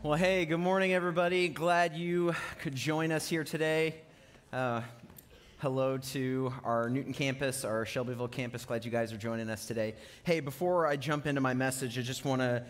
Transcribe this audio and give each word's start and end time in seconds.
Well, 0.00 0.16
hey, 0.16 0.44
good 0.44 0.58
morning, 0.58 0.92
everybody. 0.92 1.48
Glad 1.48 1.96
you 1.96 2.32
could 2.60 2.76
join 2.76 3.10
us 3.10 3.28
here 3.28 3.42
today. 3.42 3.96
Uh, 4.52 4.82
hello 5.58 5.98
to 5.98 6.52
our 6.62 6.88
Newton 6.88 7.12
campus, 7.12 7.64
our 7.64 7.84
Shelbyville 7.84 8.28
campus. 8.28 8.64
Glad 8.64 8.84
you 8.84 8.92
guys 8.92 9.12
are 9.12 9.16
joining 9.16 9.50
us 9.50 9.66
today. 9.66 9.96
Hey, 10.22 10.38
before 10.38 10.86
I 10.86 10.94
jump 10.94 11.26
into 11.26 11.40
my 11.40 11.52
message, 11.52 11.98
I 11.98 12.02
just 12.02 12.24
want 12.24 12.42
to 12.42 12.62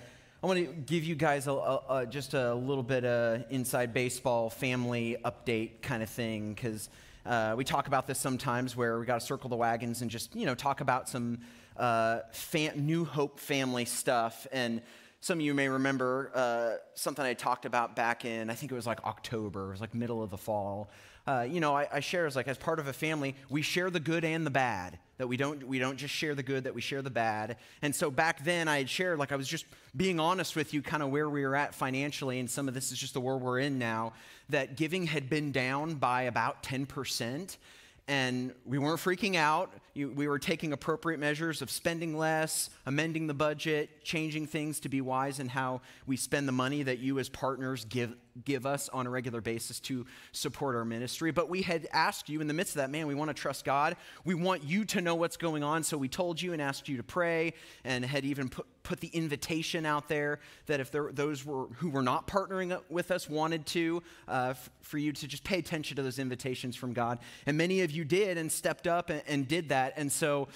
I 0.42 0.46
want 0.46 0.58
to 0.58 0.72
give 0.72 1.04
you 1.04 1.14
guys 1.14 1.48
a, 1.48 1.52
a, 1.52 1.82
a, 1.90 2.06
just 2.06 2.32
a 2.32 2.54
little 2.54 2.82
bit 2.82 3.04
of 3.04 3.44
inside 3.50 3.92
baseball 3.92 4.48
family 4.48 5.18
update 5.22 5.82
kind 5.82 6.02
of 6.02 6.08
thing 6.08 6.54
because 6.54 6.88
uh, 7.26 7.52
we 7.58 7.62
talk 7.62 7.88
about 7.88 8.06
this 8.06 8.18
sometimes 8.18 8.74
where 8.74 8.98
we 8.98 9.04
got 9.04 9.20
to 9.20 9.26
circle 9.26 9.50
the 9.50 9.56
wagons 9.56 10.00
and 10.00 10.10
just 10.10 10.34
you 10.34 10.46
know 10.46 10.54
talk 10.54 10.80
about 10.80 11.10
some 11.10 11.40
uh, 11.76 12.20
fam- 12.32 12.86
New 12.86 13.04
Hope 13.04 13.38
family 13.38 13.84
stuff 13.84 14.46
and 14.50 14.80
some 15.20 15.38
of 15.38 15.44
you 15.44 15.54
may 15.54 15.68
remember 15.68 16.30
uh, 16.34 16.74
something 16.94 17.24
I 17.24 17.34
talked 17.34 17.64
about 17.64 17.96
back 17.96 18.24
in, 18.24 18.50
I 18.50 18.54
think 18.54 18.70
it 18.70 18.74
was 18.74 18.86
like 18.86 19.04
October, 19.04 19.68
it 19.68 19.72
was 19.72 19.80
like 19.80 19.94
middle 19.94 20.22
of 20.22 20.30
the 20.30 20.38
fall. 20.38 20.90
Uh, 21.26 21.42
you 21.42 21.60
know, 21.60 21.76
I, 21.76 21.86
I 21.92 22.00
share 22.00 22.26
as 22.26 22.34
like 22.34 22.48
as 22.48 22.56
part 22.56 22.78
of 22.78 22.86
a 22.86 22.92
family, 22.92 23.36
we 23.50 23.60
share 23.60 23.90
the 23.90 24.00
good 24.00 24.24
and 24.24 24.46
the 24.46 24.50
bad. 24.50 24.98
That 25.18 25.26
we 25.26 25.36
don't 25.36 25.66
we 25.66 25.80
don't 25.80 25.96
just 25.96 26.14
share 26.14 26.34
the 26.34 26.44
good, 26.44 26.64
that 26.64 26.74
we 26.74 26.80
share 26.80 27.02
the 27.02 27.10
bad. 27.10 27.56
And 27.82 27.94
so 27.94 28.10
back 28.10 28.44
then, 28.44 28.68
I 28.68 28.78
had 28.78 28.88
shared 28.88 29.18
like 29.18 29.32
I 29.32 29.36
was 29.36 29.48
just 29.48 29.66
being 29.96 30.20
honest 30.20 30.54
with 30.54 30.72
you, 30.72 30.80
kind 30.80 31.02
of 31.02 31.10
where 31.10 31.28
we 31.28 31.44
were 31.44 31.56
at 31.56 31.74
financially, 31.74 32.38
and 32.38 32.48
some 32.48 32.68
of 32.68 32.72
this 32.72 32.92
is 32.92 32.98
just 32.98 33.14
the 33.14 33.20
world 33.20 33.42
we're 33.42 33.58
in 33.58 33.78
now. 33.78 34.12
That 34.48 34.76
giving 34.76 35.06
had 35.06 35.28
been 35.28 35.50
down 35.50 35.96
by 35.96 36.22
about 36.22 36.62
ten 36.62 36.86
percent, 36.86 37.58
and 38.06 38.54
we 38.64 38.78
weren't 38.78 39.00
freaking 39.00 39.34
out. 39.34 39.72
We 40.06 40.28
were 40.28 40.38
taking 40.38 40.72
appropriate 40.72 41.18
measures 41.18 41.62
of 41.62 41.70
spending 41.70 42.16
less, 42.16 42.70
amending 42.86 43.26
the 43.26 43.34
budget, 43.34 44.04
changing 44.04 44.46
things 44.46 44.80
to 44.80 44.88
be 44.88 45.00
wise 45.00 45.40
in 45.40 45.48
how 45.48 45.80
we 46.06 46.16
spend 46.16 46.46
the 46.46 46.52
money 46.52 46.82
that 46.84 46.98
you 46.98 47.18
as 47.18 47.28
partners 47.28 47.84
give, 47.84 48.14
give 48.44 48.66
us 48.66 48.88
on 48.90 49.06
a 49.06 49.10
regular 49.10 49.40
basis 49.40 49.80
to 49.80 50.06
support 50.32 50.76
our 50.76 50.84
ministry. 50.84 51.30
But 51.30 51.48
we 51.48 51.62
had 51.62 51.88
asked 51.92 52.28
you 52.28 52.40
in 52.40 52.46
the 52.46 52.54
midst 52.54 52.74
of 52.74 52.78
that, 52.78 52.90
man, 52.90 53.06
we 53.06 53.14
want 53.14 53.28
to 53.28 53.34
trust 53.34 53.64
God. 53.64 53.96
We 54.24 54.34
want 54.34 54.64
you 54.64 54.84
to 54.86 55.00
know 55.00 55.14
what's 55.14 55.36
going 55.36 55.62
on. 55.62 55.82
So 55.82 55.96
we 55.96 56.08
told 56.08 56.40
you 56.40 56.52
and 56.52 56.62
asked 56.62 56.88
you 56.88 56.96
to 56.96 57.02
pray 57.02 57.54
and 57.84 58.04
had 58.04 58.24
even 58.24 58.48
put, 58.48 58.66
put 58.82 59.00
the 59.00 59.08
invitation 59.08 59.84
out 59.84 60.08
there 60.08 60.40
that 60.66 60.80
if 60.80 60.90
there, 60.90 61.10
those 61.12 61.44
were, 61.44 61.66
who 61.76 61.90
were 61.90 62.02
not 62.02 62.26
partnering 62.26 62.78
with 62.88 63.10
us 63.10 63.28
wanted 63.28 63.66
to, 63.66 64.02
uh, 64.26 64.48
f- 64.50 64.70
for 64.80 64.98
you 64.98 65.12
to 65.12 65.26
just 65.26 65.44
pay 65.44 65.58
attention 65.58 65.96
to 65.96 66.02
those 66.02 66.18
invitations 66.18 66.76
from 66.76 66.92
God. 66.92 67.18
And 67.46 67.56
many 67.58 67.82
of 67.82 67.90
you 67.90 68.04
did 68.04 68.38
and 68.38 68.50
stepped 68.50 68.86
up 68.86 69.10
and, 69.10 69.22
and 69.26 69.46
did 69.46 69.68
that. 69.68 69.94
And 69.96 70.10
so 70.10 70.48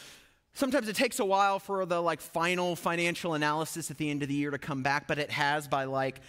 sometimes 0.55 0.89
it 0.89 0.97
takes 0.97 1.19
a 1.19 1.25
while 1.25 1.59
for 1.59 1.85
the 1.87 2.01
like 2.01 2.21
final 2.21 2.77
financial 2.77 3.35
analysis 3.35 3.91
at 3.91 3.99
the 3.99 4.11
end 4.11 4.23
of 4.23 4.29
the 4.29 4.35
year 4.35 4.51
to 4.51 4.59
come 4.59 4.83
back, 4.83 5.09
but 5.09 5.19
it 5.19 5.31
has 5.31 5.69
by 5.69 5.85
like 5.85 6.21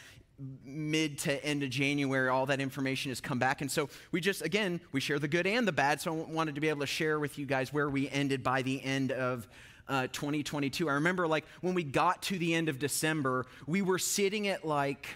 mid 0.63 1.17
to 1.19 1.44
end 1.45 1.63
of 1.63 1.69
January, 1.69 2.30
all 2.30 2.45
that 2.47 2.59
information 2.59 3.11
has 3.11 3.22
come 3.22 3.39
back. 3.39 3.61
And 3.61 3.72
so 3.72 3.89
we 4.11 4.22
just, 4.22 4.41
again, 4.41 4.81
we 4.91 4.99
share 4.99 5.19
the 5.19 5.27
good 5.27 5.47
and 5.47 5.67
the 5.67 5.72
bad. 5.72 6.02
So 6.02 6.11
I 6.11 6.31
wanted 6.31 6.55
to 6.55 6.61
be 6.61 6.69
able 6.69 6.81
to 6.81 6.88
share 6.88 7.19
with 7.19 7.38
you 7.38 7.45
guys 7.45 7.73
where 7.73 7.89
we 7.89 8.09
ended 8.09 8.44
by 8.44 8.61
the 8.61 8.83
end 8.83 9.11
of 9.11 9.47
uh, 9.88 10.08
2022. 10.11 10.89
I 10.89 10.94
remember 10.94 11.27
like 11.27 11.45
when 11.61 11.73
we 11.73 11.83
got 11.83 12.21
to 12.23 12.38
the 12.38 12.53
end 12.53 12.69
of 12.69 12.80
December, 12.80 13.45
we 13.67 13.81
were 13.81 13.99
sitting 13.99 14.47
at 14.47 14.66
like 14.66 15.08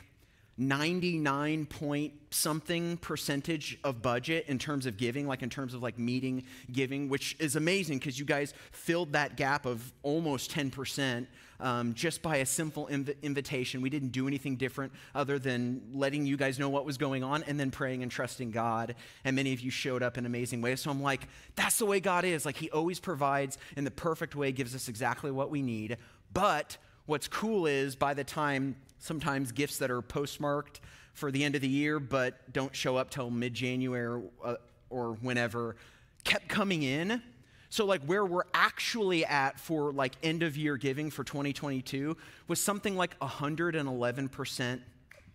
99 0.57 1.67
point 1.67 2.13
something 2.31 2.97
percentage 2.97 3.77
of 3.83 4.01
budget 4.01 4.45
in 4.47 4.57
terms 4.57 4.85
of 4.85 4.97
giving, 4.97 5.27
like 5.27 5.43
in 5.43 5.49
terms 5.49 5.73
of 5.73 5.83
like 5.83 5.99
meeting 5.99 6.43
giving, 6.71 7.09
which 7.09 7.35
is 7.39 7.55
amazing 7.55 7.99
because 7.99 8.17
you 8.17 8.25
guys 8.25 8.53
filled 8.71 9.13
that 9.13 9.37
gap 9.37 9.65
of 9.65 9.93
almost 10.03 10.51
10% 10.51 11.27
um, 11.59 11.93
just 11.93 12.21
by 12.21 12.37
a 12.37 12.45
simple 12.45 12.87
inv- 12.91 13.15
invitation. 13.21 13.81
We 13.81 13.89
didn't 13.89 14.09
do 14.09 14.27
anything 14.27 14.55
different 14.55 14.93
other 15.15 15.39
than 15.39 15.81
letting 15.93 16.25
you 16.25 16.37
guys 16.37 16.59
know 16.59 16.69
what 16.69 16.85
was 16.85 16.97
going 16.97 17.23
on 17.23 17.43
and 17.43 17.59
then 17.59 17.71
praying 17.71 18.03
and 18.03 18.11
trusting 18.11 18.51
God. 18.51 18.95
And 19.23 19.35
many 19.35 19.53
of 19.53 19.61
you 19.61 19.71
showed 19.71 20.03
up 20.03 20.17
in 20.17 20.25
amazing 20.25 20.61
ways. 20.61 20.81
So 20.81 20.91
I'm 20.91 21.01
like, 21.01 21.27
that's 21.55 21.79
the 21.79 21.85
way 21.85 21.99
God 21.99 22.25
is. 22.25 22.45
Like 22.45 22.57
He 22.57 22.69
always 22.71 22.99
provides 22.99 23.57
in 23.75 23.83
the 23.83 23.91
perfect 23.91 24.35
way, 24.35 24.51
gives 24.51 24.75
us 24.75 24.87
exactly 24.87 25.31
what 25.31 25.49
we 25.49 25.61
need. 25.61 25.97
But 26.33 26.77
what's 27.05 27.27
cool 27.27 27.65
is 27.65 27.95
by 27.95 28.13
the 28.13 28.23
time 28.23 28.75
sometimes 28.99 29.51
gifts 29.51 29.77
that 29.79 29.91
are 29.91 30.01
postmarked 30.01 30.81
for 31.13 31.31
the 31.31 31.43
end 31.43 31.55
of 31.55 31.61
the 31.61 31.67
year 31.67 31.99
but 31.99 32.51
don't 32.53 32.75
show 32.75 32.95
up 32.95 33.09
till 33.09 33.29
mid 33.29 33.53
January 33.53 34.21
uh, 34.43 34.55
or 34.89 35.13
whenever 35.21 35.75
kept 36.23 36.47
coming 36.47 36.83
in. 36.83 37.21
So, 37.69 37.85
like, 37.85 38.01
where 38.03 38.25
we're 38.25 38.43
actually 38.53 39.25
at 39.25 39.59
for 39.59 39.91
like 39.91 40.13
end 40.23 40.43
of 40.43 40.55
year 40.55 40.77
giving 40.77 41.09
for 41.09 41.23
2022 41.23 42.15
was 42.47 42.61
something 42.61 42.95
like 42.95 43.17
111% 43.19 44.79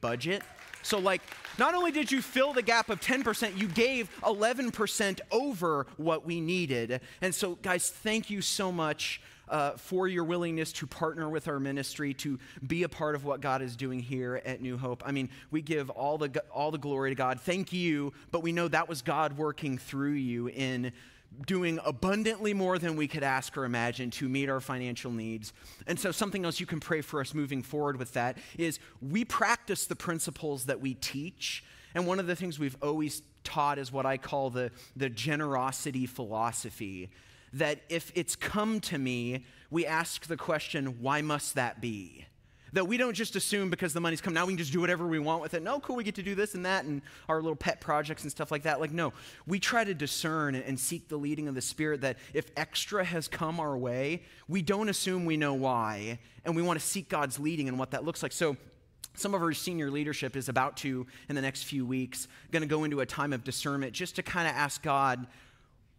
budget. 0.01 0.43
So, 0.83 0.99
like, 0.99 1.23
not 1.59 1.75
only 1.75 1.93
did 1.93 2.11
you 2.11 2.21
fill 2.21 2.53
the 2.53 2.63
gap 2.63 2.91
of 2.91 3.01
10%, 3.01 3.57
you 3.57 3.69
gave 3.69 4.11
11% 4.23 5.21
over 5.31 5.87
what 5.97 6.27
we 6.27 6.41
needed. 6.41 7.01
And 7.21 7.35
so, 7.35 7.55
guys, 7.57 7.89
thank 7.89 8.29
you 8.29 8.41
so 8.41 8.73
much 8.73 9.21
uh, 9.49 9.73
for 9.73 10.09
your 10.09 10.25
willingness 10.25 10.73
to 10.73 10.87
partner 10.87 11.29
with 11.29 11.47
our 11.47 11.61
ministry, 11.61 12.15
to 12.15 12.39
be 12.67 12.83
a 12.83 12.89
part 12.89 13.15
of 13.15 13.25
what 13.25 13.41
God 13.41 13.63
is 13.63 13.77
doing 13.77 14.01
here 14.01 14.41
at 14.45 14.61
New 14.61 14.77
Hope. 14.77 15.03
I 15.07 15.13
mean, 15.13 15.29
we 15.51 15.63
give 15.63 15.91
all 15.91 16.19
the, 16.19 16.43
all 16.51 16.71
the 16.71 16.79
glory 16.79 17.11
to 17.11 17.15
God. 17.15 17.41
Thank 17.41 17.73
you, 17.73 18.13
but 18.31 18.43
we 18.43 18.51
know 18.51 18.67
that 18.69 18.89
was 18.89 19.03
God 19.03 19.37
working 19.37 19.79
through 19.79 20.13
you 20.13 20.49
in 20.49 20.93
doing 21.47 21.79
abundantly 21.85 22.55
more 22.55 22.79
than 22.79 22.97
we 22.97 23.09
could 23.09 23.23
ask 23.23 23.57
or 23.57 23.65
imagine 23.65 24.11
to 24.13 24.29
meet 24.29 24.49
our 24.49 24.61
financial 24.61 25.11
needs. 25.11 25.53
And 25.87 25.99
so, 25.99 26.13
something 26.13 26.45
else 26.45 26.61
you 26.61 26.67
can 26.67 26.81
pray 26.81 27.01
for 27.01 27.21
us 27.21 27.35
moving 27.35 27.63
forward 27.63 27.99
with 27.99 28.13
that 28.15 28.39
is 28.59 28.79
we 29.01 29.25
practice 29.25 29.87
the 29.87 29.97
principles 29.97 30.67
that 30.67 30.81
we 30.81 30.95
teach. 30.95 31.65
And 31.95 32.07
one 32.07 32.19
of 32.19 32.27
the 32.27 32.37
things 32.37 32.59
we've 32.59 32.77
always 32.83 33.23
taught 33.45 33.79
is 33.79 33.93
what 33.93 34.07
I 34.07 34.17
call 34.17 34.51
the, 34.51 34.71
the 34.97 35.09
generosity 35.09 36.07
philosophy 36.07 37.11
that 37.53 37.81
if 37.89 38.11
it's 38.15 38.35
come 38.35 38.81
to 38.81 38.99
me, 38.99 39.45
we 39.71 39.85
ask 39.85 40.27
the 40.27 40.37
question, 40.37 41.01
why 41.01 41.21
must 41.21 41.55
that 41.55 41.81
be? 41.81 42.27
That 42.73 42.87
we 42.87 42.97
don't 42.97 43.13
just 43.13 43.37
assume 43.37 43.69
because 43.69 43.93
the 43.93 44.01
money's 44.01 44.21
come, 44.21 44.33
now 44.33 44.47
we 44.47 44.53
can 44.53 44.59
just 44.59 44.73
do 44.73 44.81
whatever 44.81 45.07
we 45.07 45.19
want 45.19 45.43
with 45.43 45.53
it. 45.53 45.63
No, 45.63 45.79
cool, 45.81 45.97
we 45.97 46.05
get 46.05 46.15
to 46.15 46.23
do 46.23 46.35
this 46.35 46.55
and 46.55 46.65
that 46.65 46.85
and 46.85 47.03
our 47.29 47.43
little 47.43 47.57
pet 47.57 47.81
projects 47.81 48.23
and 48.23 48.31
stuff 48.31 48.51
like 48.51 48.63
that. 48.63 48.81
Like, 48.81 48.93
no, 48.93 49.13
we 49.47 49.59
try 49.59 49.85
to 49.85 49.93
discern 49.93 50.55
and 50.55 50.81
seek 50.81 51.09
the 51.09 51.17
leading 51.17 51.49
of 51.49 51.55
the 51.55 51.61
Spirit 51.61 52.01
that 52.01 52.17
if 52.33 52.51
extra 52.57 53.05
has 53.05 53.29
come 53.29 53.61
our 53.61 53.77
way, 53.77 54.23
we 54.49 54.63
don't 54.63 54.89
assume 54.89 55.27
we 55.27 55.37
know 55.37 55.55
why, 55.55 56.19
and 56.45 56.57
we 56.57 56.63
want 56.63 56.81
to 56.81 56.85
seek 56.87 57.09
God's 57.09 57.39
leading 57.39 57.69
and 57.69 57.79
what 57.79 57.91
that 57.91 58.05
looks 58.05 58.23
like. 58.23 58.33
So, 58.33 58.57
some 59.15 59.35
of 59.35 59.43
our 59.43 59.53
senior 59.53 59.91
leadership 59.91 60.37
is 60.37 60.49
about 60.49 60.79
to, 60.79 61.07
in 61.29 61.37
the 61.37 61.43
next 61.43 61.65
few 61.65 61.85
weeks, 61.85 62.29
going 62.51 62.63
to 62.63 62.69
go 62.69 62.85
into 62.85 63.01
a 63.01 63.07
time 63.07 63.35
of 63.35 63.45
discernment 63.45 63.93
just 63.93 64.17
to 64.17 64.23
kind 64.23 64.49
of 64.49 64.55
ask 64.55 64.83
God, 64.83 65.27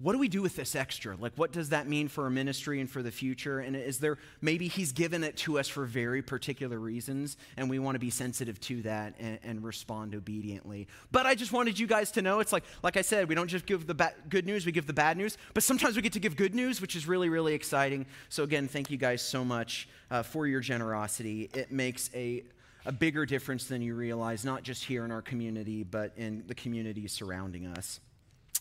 what 0.04 0.12
do 0.12 0.20
we 0.20 0.28
do 0.28 0.42
with 0.42 0.58
this 0.58 0.76
extra? 0.76 1.16
Like, 1.16 1.32
what 1.38 1.54
does 1.54 1.70
that 1.70 1.88
mean 1.88 2.10
for 2.10 2.26
our 2.26 2.30
ministry 2.30 2.82
and 2.82 2.90
for 2.90 3.02
the 3.02 3.10
future? 3.10 3.60
And 3.60 3.74
is 3.74 4.00
there 4.00 4.18
maybe 4.42 4.68
He's 4.68 4.92
given 4.92 5.24
it 5.24 5.38
to 5.38 5.58
us 5.58 5.70
for 5.70 5.86
very 5.86 6.22
particular 6.22 6.78
reasons, 6.78 7.38
and 7.56 7.70
we 7.70 7.80
want 7.80 7.96
to 7.96 8.00
be 8.00 8.10
sensitive 8.10 8.60
to 8.62 8.82
that 8.82 9.14
and, 9.18 9.40
and 9.44 9.64
respond 9.64 10.14
obediently. 10.14 10.90
But 11.14 11.26
I 11.26 11.36
just 11.36 11.54
wanted 11.54 11.80
you 11.80 11.88
guys 11.88 12.12
to 12.12 12.22
know 12.22 12.42
it's 12.42 12.52
like, 12.52 12.66
like 12.84 12.98
I 12.98 13.02
said, 13.02 13.30
we 13.30 13.36
don't 13.36 13.48
just 13.48 13.66
give 13.66 13.88
the 13.88 13.94
ba- 13.94 14.14
good 14.28 14.46
news, 14.46 14.66
we 14.66 14.74
give 14.74 14.88
the 14.88 14.94
bad 14.94 15.16
news, 15.16 15.38
but 15.54 15.64
sometimes 15.64 15.96
we 15.96 16.02
get 16.02 16.12
to 16.14 16.20
give 16.20 16.36
good 16.36 16.54
news, 16.54 16.82
which 16.82 16.98
is 16.98 17.08
really, 17.08 17.30
really 17.30 17.54
exciting. 17.54 18.06
So, 18.28 18.44
again, 18.44 18.68
thank 18.68 18.92
you 18.92 18.98
guys 18.98 19.22
so 19.22 19.46
much 19.46 19.88
uh, 20.12 20.22
for 20.22 20.48
your 20.48 20.60
generosity. 20.60 21.50
It 21.54 21.72
makes 21.72 22.10
a 22.14 22.44
a 22.86 22.92
bigger 22.92 23.26
difference 23.26 23.68
than 23.68 23.82
you 23.82 23.96
realize, 23.96 24.44
not 24.44 24.64
just 24.64 24.84
here 24.84 25.06
in 25.06 25.12
our 25.12 25.22
community, 25.22 25.84
but 25.84 26.12
in 26.18 26.44
the 26.48 26.56
community 26.56 27.08
surrounding 27.08 27.66
us. 27.66 28.02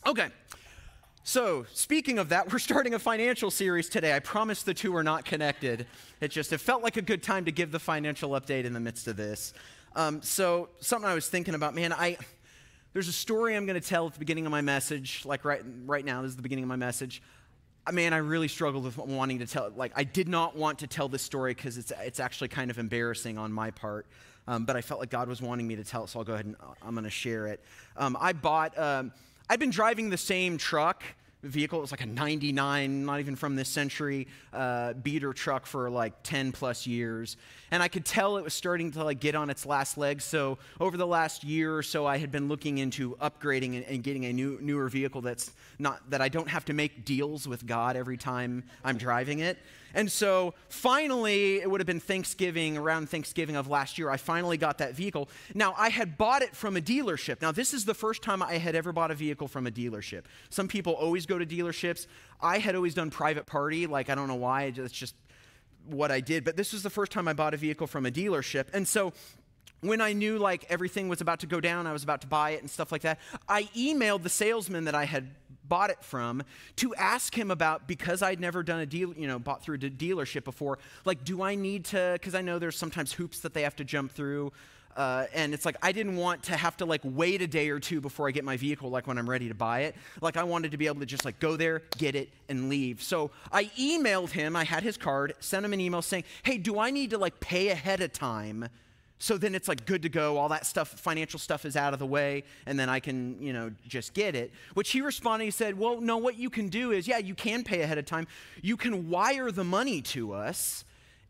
Okay. 0.06 0.28
So, 1.24 1.66
speaking 1.72 2.18
of 2.18 2.30
that, 2.30 2.52
we're 2.52 2.58
starting 2.58 2.94
a 2.94 2.98
financial 2.98 3.50
series 3.50 3.88
today. 3.88 4.14
I 4.14 4.18
promise 4.18 4.62
the 4.62 4.74
two 4.74 4.94
are 4.96 5.04
not 5.04 5.24
connected. 5.24 5.86
It 6.20 6.28
just 6.28 6.52
it 6.52 6.58
felt 6.58 6.82
like 6.82 6.96
a 6.96 7.02
good 7.02 7.22
time 7.22 7.44
to 7.44 7.52
give 7.52 7.70
the 7.70 7.78
financial 7.78 8.30
update 8.30 8.64
in 8.64 8.72
the 8.72 8.80
midst 8.80 9.06
of 9.06 9.16
this. 9.16 9.54
Um, 9.94 10.20
so, 10.22 10.68
something 10.80 11.08
I 11.08 11.14
was 11.14 11.28
thinking 11.28 11.54
about, 11.54 11.74
man, 11.74 11.92
I 11.92 12.18
there's 12.92 13.08
a 13.08 13.12
story 13.12 13.56
I'm 13.56 13.66
going 13.66 13.80
to 13.80 13.86
tell 13.86 14.06
at 14.06 14.14
the 14.14 14.18
beginning 14.18 14.46
of 14.46 14.52
my 14.52 14.60
message. 14.60 15.24
Like 15.24 15.44
right 15.44 15.62
right 15.86 16.04
now, 16.04 16.22
this 16.22 16.30
is 16.30 16.36
the 16.36 16.42
beginning 16.42 16.64
of 16.64 16.68
my 16.68 16.76
message. 16.76 17.22
Uh, 17.86 17.92
man, 17.92 18.12
I 18.12 18.18
really 18.18 18.48
struggled 18.48 18.84
with 18.84 18.98
wanting 18.98 19.38
to 19.38 19.46
tell. 19.46 19.70
Like, 19.74 19.92
I 19.94 20.04
did 20.04 20.28
not 20.28 20.56
want 20.56 20.80
to 20.80 20.86
tell 20.86 21.08
this 21.08 21.22
story 21.22 21.54
because 21.54 21.78
it's 21.78 21.92
it's 22.00 22.18
actually 22.18 22.48
kind 22.48 22.70
of 22.70 22.78
embarrassing 22.78 23.38
on 23.38 23.52
my 23.52 23.70
part. 23.70 24.06
Um, 24.48 24.64
but 24.64 24.74
I 24.74 24.80
felt 24.80 24.98
like 24.98 25.10
God 25.10 25.28
was 25.28 25.40
wanting 25.40 25.68
me 25.68 25.76
to 25.76 25.84
tell 25.84 26.02
it, 26.02 26.08
so 26.08 26.18
I'll 26.18 26.24
go 26.24 26.32
ahead 26.32 26.46
and 26.46 26.56
uh, 26.56 26.74
I'm 26.82 26.94
going 26.94 27.04
to 27.04 27.10
share 27.10 27.46
it. 27.46 27.60
Um, 27.96 28.16
I 28.20 28.32
bought. 28.32 28.76
Um, 28.76 29.12
I'd 29.48 29.60
been 29.60 29.70
driving 29.70 30.08
the 30.08 30.16
same 30.16 30.56
truck 30.56 31.02
vehicle. 31.42 31.78
It 31.78 31.82
was 31.82 31.90
like 31.90 32.02
a 32.02 32.06
99, 32.06 33.04
not 33.04 33.20
even 33.20 33.36
from 33.36 33.56
this 33.56 33.68
century, 33.68 34.28
uh, 34.52 34.92
beater 34.94 35.32
truck 35.32 35.66
for 35.66 35.90
like 35.90 36.22
10 36.22 36.52
plus 36.52 36.86
years. 36.86 37.36
And 37.70 37.82
I 37.82 37.88
could 37.88 38.04
tell 38.04 38.36
it 38.36 38.44
was 38.44 38.54
starting 38.54 38.92
to 38.92 39.04
like 39.04 39.20
get 39.20 39.34
on 39.34 39.50
its 39.50 39.66
last 39.66 39.98
legs. 39.98 40.24
So 40.24 40.58
over 40.80 40.96
the 40.96 41.06
last 41.06 41.44
year 41.44 41.76
or 41.76 41.82
so, 41.82 42.06
I 42.06 42.18
had 42.18 42.30
been 42.30 42.48
looking 42.48 42.78
into 42.78 43.16
upgrading 43.16 43.76
and, 43.76 43.84
and 43.84 44.02
getting 44.02 44.26
a 44.26 44.32
new, 44.32 44.58
newer 44.60 44.88
vehicle 44.88 45.20
that's 45.20 45.52
not, 45.78 46.10
that 46.10 46.20
I 46.20 46.28
don't 46.28 46.48
have 46.48 46.64
to 46.66 46.72
make 46.72 47.04
deals 47.04 47.48
with 47.48 47.66
God 47.66 47.96
every 47.96 48.16
time 48.16 48.64
I'm 48.84 48.96
driving 48.96 49.40
it. 49.40 49.58
And 49.94 50.10
so 50.10 50.54
finally, 50.68 51.60
it 51.60 51.70
would 51.70 51.80
have 51.80 51.86
been 51.86 52.00
Thanksgiving, 52.00 52.76
around 52.76 53.08
Thanksgiving 53.08 53.56
of 53.56 53.68
last 53.68 53.98
year, 53.98 54.10
I 54.10 54.16
finally 54.16 54.56
got 54.56 54.78
that 54.78 54.94
vehicle. 54.94 55.28
Now, 55.54 55.74
I 55.76 55.88
had 55.88 56.18
bought 56.18 56.42
it 56.42 56.54
from 56.54 56.76
a 56.76 56.80
dealership. 56.80 57.42
Now, 57.42 57.52
this 57.52 57.74
is 57.74 57.84
the 57.84 57.94
first 57.94 58.22
time 58.22 58.42
I 58.42 58.54
had 58.54 58.74
ever 58.74 58.92
bought 58.92 59.10
a 59.10 59.14
vehicle 59.14 59.48
from 59.48 59.66
a 59.66 59.70
dealership. 59.70 60.24
Some 60.50 60.68
people 60.68 60.92
always 60.94 61.26
go 61.26 61.38
to 61.38 61.46
dealerships. 61.46 62.06
I 62.40 62.58
had 62.58 62.74
always 62.74 62.94
done 62.94 63.10
private 63.10 63.46
party. 63.46 63.86
Like, 63.86 64.10
I 64.10 64.14
don't 64.14 64.28
know 64.28 64.34
why, 64.34 64.72
it's 64.74 64.92
just 64.92 65.14
what 65.86 66.10
I 66.10 66.20
did. 66.20 66.44
But 66.44 66.56
this 66.56 66.72
was 66.72 66.82
the 66.82 66.90
first 66.90 67.12
time 67.12 67.28
I 67.28 67.32
bought 67.32 67.54
a 67.54 67.56
vehicle 67.56 67.86
from 67.86 68.06
a 68.06 68.10
dealership. 68.10 68.66
And 68.72 68.86
so 68.86 69.12
when 69.82 70.00
I 70.00 70.12
knew 70.12 70.38
like 70.38 70.64
everything 70.68 71.08
was 71.08 71.20
about 71.20 71.40
to 71.40 71.46
go 71.46 71.60
down, 71.60 71.86
I 71.86 71.92
was 71.92 72.04
about 72.04 72.20
to 72.22 72.26
buy 72.26 72.50
it 72.50 72.60
and 72.60 72.70
stuff 72.70 72.92
like 72.92 73.02
that, 73.02 73.18
I 73.48 73.64
emailed 73.76 74.22
the 74.22 74.28
salesman 74.28 74.84
that 74.84 74.94
I 74.94 75.04
had 75.04 75.30
bought 75.72 75.88
it 75.88 76.04
from 76.04 76.42
to 76.76 76.94
ask 76.96 77.34
him 77.34 77.50
about 77.50 77.88
because 77.88 78.20
I'd 78.20 78.38
never 78.38 78.62
done 78.62 78.80
a 78.80 78.84
deal, 78.84 79.14
you 79.14 79.26
know, 79.26 79.38
bought 79.38 79.62
through 79.62 79.76
a 79.76 79.78
dealership 79.78 80.44
before. 80.44 80.78
Like, 81.06 81.24
do 81.24 81.40
I 81.40 81.54
need 81.54 81.86
to? 81.86 82.10
Because 82.12 82.34
I 82.34 82.42
know 82.42 82.58
there's 82.58 82.76
sometimes 82.76 83.10
hoops 83.10 83.40
that 83.40 83.54
they 83.54 83.62
have 83.62 83.74
to 83.76 83.84
jump 83.84 84.12
through. 84.12 84.52
Uh, 84.94 85.24
and 85.32 85.54
it's 85.54 85.64
like 85.64 85.76
I 85.80 85.92
didn't 85.92 86.16
want 86.16 86.42
to 86.42 86.58
have 86.58 86.76
to 86.76 86.84
like 86.84 87.00
wait 87.02 87.40
a 87.40 87.46
day 87.46 87.70
or 87.70 87.80
two 87.80 88.02
before 88.02 88.28
I 88.28 88.32
get 88.32 88.44
my 88.44 88.58
vehicle, 88.58 88.90
like 88.90 89.06
when 89.06 89.16
I'm 89.16 89.30
ready 89.30 89.48
to 89.48 89.54
buy 89.54 89.84
it. 89.84 89.96
Like 90.20 90.36
I 90.36 90.42
wanted 90.42 90.72
to 90.72 90.76
be 90.76 90.88
able 90.88 91.00
to 91.00 91.06
just 91.06 91.24
like 91.24 91.38
go 91.38 91.56
there, 91.56 91.80
get 91.96 92.14
it, 92.16 92.28
and 92.50 92.68
leave. 92.68 93.02
So 93.02 93.30
I 93.50 93.64
emailed 93.80 94.28
him. 94.28 94.54
I 94.54 94.64
had 94.64 94.82
his 94.82 94.98
card, 94.98 95.32
sent 95.40 95.64
him 95.64 95.72
an 95.72 95.80
email 95.80 96.02
saying, 96.02 96.24
"Hey, 96.42 96.58
do 96.58 96.78
I 96.78 96.90
need 96.90 97.08
to 97.10 97.16
like 97.16 97.40
pay 97.40 97.70
ahead 97.70 98.02
of 98.02 98.12
time 98.12 98.68
so 99.22 99.38
then 99.38 99.54
it's 99.54 99.68
like 99.68 99.86
good 99.86 100.02
to 100.02 100.08
go. 100.08 100.36
All 100.36 100.48
that 100.48 100.66
stuff, 100.66 100.88
financial 100.88 101.38
stuff 101.38 101.64
is 101.64 101.76
out 101.76 101.92
of 101.92 102.00
the 102.00 102.06
way, 102.06 102.42
and 102.66 102.76
then 102.76 102.88
I 102.88 102.98
can, 102.98 103.40
you 103.40 103.52
know, 103.52 103.70
just 103.86 104.14
get 104.14 104.34
it. 104.34 104.50
Which 104.74 104.90
he 104.90 105.00
responded, 105.00 105.44
he 105.44 105.52
said, 105.52 105.78
Well, 105.78 106.00
no, 106.00 106.16
what 106.16 106.36
you 106.36 106.50
can 106.50 106.68
do 106.68 106.90
is, 106.90 107.06
yeah, 107.06 107.18
you 107.18 107.36
can 107.36 107.62
pay 107.62 107.82
ahead 107.82 107.98
of 107.98 108.04
time. 108.04 108.26
You 108.62 108.76
can 108.76 109.08
wire 109.08 109.52
the 109.52 109.62
money 109.62 110.02
to 110.02 110.32
us. 110.32 110.84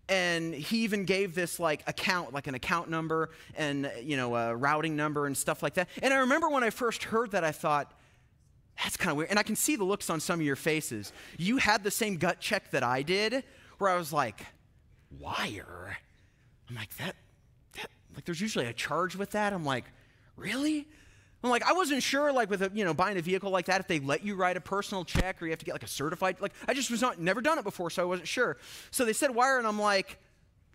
And 0.09 0.55
he 0.55 0.79
even 0.85 1.05
gave 1.05 1.35
this 1.35 1.61
like 1.61 1.87
account, 1.87 2.33
like 2.33 2.47
an 2.47 2.55
account 2.55 2.89
number 2.89 3.29
and, 3.57 3.93
you 4.03 4.17
know, 4.17 4.37
a 4.37 4.57
routing 4.57 4.97
number 4.97 5.27
and 5.27 5.37
stuff 5.37 5.63
like 5.63 5.75
that. 5.75 5.89
And 6.03 6.15
I 6.15 6.19
remember 6.21 6.49
when 6.49 6.65
I 6.65 6.71
first 6.71 7.05
heard 7.05 7.33
that, 7.33 7.45
I 7.45 7.53
thought, 7.53 7.93
that's 8.83 8.97
kind 8.97 9.11
of 9.11 9.19
weird. 9.19 9.29
And 9.29 9.39
I 9.39 9.43
can 9.43 9.55
see 9.55 9.77
the 9.77 9.85
looks 9.85 10.09
on 10.09 10.19
some 10.19 10.41
of 10.41 10.47
your 10.47 10.57
faces. 10.57 11.13
You 11.37 11.59
had 11.59 11.85
the 11.85 11.91
same 11.91 12.17
gut 12.17 12.41
check 12.41 12.71
that 12.71 12.83
I 12.83 13.03
did, 13.03 13.45
where 13.77 13.91
I 13.91 13.97
was 13.97 14.15
like, 14.15 14.47
wire? 15.21 15.99
I'm 16.71 16.75
like, 16.75 16.97
that 16.97 17.17
like 18.15 18.25
there's 18.25 18.41
usually 18.41 18.67
a 18.67 18.73
charge 18.73 19.17
with 19.17 19.31
that. 19.31 19.53
I'm 19.53 19.65
like, 19.65 19.85
really? 20.37 20.87
I'm 21.45 21.51
like, 21.51 21.65
I 21.65 21.73
wasn't 21.73 22.03
sure, 22.03 22.33
like 22.33 22.51
with 22.51 22.63
a, 22.63 22.71
you 22.73 22.85
know, 22.85 22.95
buying 22.95 23.19
a 23.19 23.23
vehicle 23.23 23.51
like 23.51 23.67
that, 23.67 23.81
if 23.81 23.89
they 23.89 23.99
let 23.99 24.25
you 24.25 24.37
write 24.37 24.57
a 24.57 24.61
personal 24.61 25.05
check 25.05 25.43
or 25.43 25.47
you 25.47 25.51
have 25.51 25.59
to 25.59 25.65
get 25.65 25.73
like 25.73 25.83
a 25.83 25.89
certified, 25.89 26.41
like 26.41 26.53
I 26.69 26.75
just 26.75 26.91
was 26.91 27.01
not, 27.01 27.19
never 27.19 27.41
done 27.41 27.59
it 27.59 27.65
before, 27.65 27.91
so 27.91 28.03
I 28.03 28.05
wasn't 28.05 28.29
sure. 28.29 28.59
So 28.93 29.05
they 29.05 29.13
said 29.13 29.35
wire, 29.35 29.59
and 29.59 29.67
I'm 29.67 29.81
like, 29.81 30.19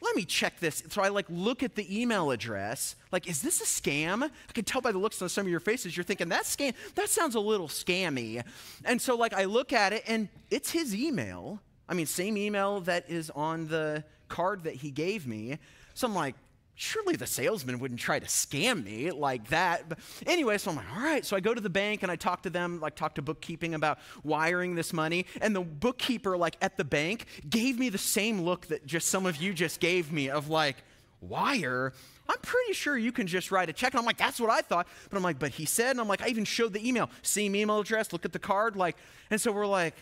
let 0.01 0.15
me 0.15 0.25
check 0.25 0.59
this. 0.59 0.83
So 0.89 1.01
I 1.01 1.07
like 1.07 1.25
look 1.29 1.63
at 1.63 1.75
the 1.75 2.01
email 2.01 2.31
address. 2.31 2.95
Like, 3.11 3.27
is 3.27 3.41
this 3.41 3.61
a 3.61 3.65
scam? 3.65 4.23
I 4.23 4.51
can 4.53 4.63
tell 4.63 4.81
by 4.81 4.91
the 4.91 4.99
looks 4.99 5.21
on 5.21 5.29
some 5.29 5.45
of 5.45 5.49
your 5.49 5.59
faces, 5.59 5.95
you're 5.95 6.03
thinking 6.03 6.29
that 6.29 6.43
scam, 6.43 6.73
that 6.95 7.09
sounds 7.09 7.35
a 7.35 7.39
little 7.39 7.67
scammy. 7.67 8.43
And 8.85 9.01
so 9.01 9.15
like 9.15 9.33
I 9.33 9.45
look 9.45 9.73
at 9.73 9.93
it 9.93 10.03
and 10.07 10.29
it's 10.51 10.69
his 10.69 10.93
email. 10.93 11.61
I 11.89 11.93
mean, 11.93 12.05
same 12.05 12.37
email 12.37 12.81
that 12.81 13.09
is 13.09 13.29
on 13.31 13.67
the 13.69 14.03
card 14.27 14.65
that 14.65 14.75
he 14.75 14.91
gave 14.91 15.25
me. 15.25 15.57
So 15.93 16.07
I'm 16.07 16.13
like, 16.13 16.35
surely 16.79 17.15
the 17.15 17.25
salesman 17.25 17.79
wouldn't 17.79 17.99
try 17.99 18.19
to 18.19 18.27
scam 18.27 18.83
me 18.85 19.09
like 19.09 19.49
that. 19.49 19.89
But 19.89 19.97
anyway, 20.27 20.59
so 20.59 20.69
I'm 20.69 20.77
like, 20.77 20.85
all 20.95 21.01
right. 21.01 21.25
So 21.25 21.35
I 21.35 21.39
go 21.39 21.55
to 21.55 21.59
the 21.59 21.71
bank 21.71 22.03
and 22.03 22.11
I 22.11 22.15
talk 22.15 22.43
to 22.43 22.51
them, 22.51 22.79
like 22.79 22.95
talk 22.95 23.15
to 23.15 23.23
bookkeeping 23.23 23.73
about 23.73 23.97
wiring 24.23 24.75
this 24.75 24.93
money. 24.93 25.25
And 25.41 25.55
the 25.55 25.61
bookkeeper, 25.61 26.37
like 26.37 26.55
at 26.61 26.77
the 26.77 26.85
bank, 26.85 27.25
gave 27.49 27.79
me 27.79 27.89
the 27.89 27.97
same 27.97 28.41
look 28.41 28.67
that 28.67 28.85
just 28.85 29.07
some 29.07 29.25
of 29.25 29.37
you 29.37 29.55
just 29.55 29.79
gave 29.79 30.11
me 30.11 30.29
of 30.29 30.49
like, 30.49 30.77
wire? 31.19 31.93
I'm 32.29 32.37
pretty 32.43 32.73
sure 32.73 32.95
you 32.95 33.11
can 33.11 33.25
just 33.25 33.49
write 33.51 33.69
a 33.69 33.73
check. 33.73 33.93
And 33.93 33.99
I'm 33.99 34.05
like, 34.05 34.17
that's 34.17 34.39
what 34.39 34.51
I 34.51 34.61
thought. 34.61 34.87
But 35.09 35.17
I'm 35.17 35.23
like, 35.23 35.39
but 35.39 35.49
he 35.49 35.65
said, 35.65 35.91
and 35.91 35.99
I'm 35.99 36.07
like, 36.07 36.21
I 36.21 36.27
even 36.27 36.45
showed 36.45 36.73
the 36.73 36.87
email, 36.87 37.09
same 37.23 37.55
email 37.55 37.79
address, 37.79 38.13
look 38.13 38.23
at 38.23 38.33
the 38.33 38.39
card. 38.39 38.75
Like, 38.75 38.97
and 39.31 39.41
so 39.41 39.51
we're 39.51 39.65
like, 39.65 39.95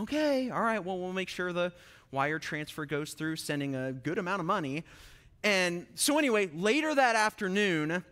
okay, 0.00 0.48
all 0.48 0.62
right, 0.62 0.82
well, 0.82 0.98
we'll 0.98 1.12
make 1.12 1.28
sure 1.28 1.52
the 1.52 1.74
wire 2.10 2.38
transfer 2.38 2.86
goes 2.86 3.12
through, 3.12 3.36
sending 3.36 3.74
a 3.74 3.92
good 3.92 4.16
amount 4.16 4.40
of 4.40 4.46
money. 4.46 4.84
And 5.44 5.86
so, 5.94 6.18
anyway, 6.18 6.50
later 6.54 6.94
that 6.94 7.16
afternoon, 7.16 8.04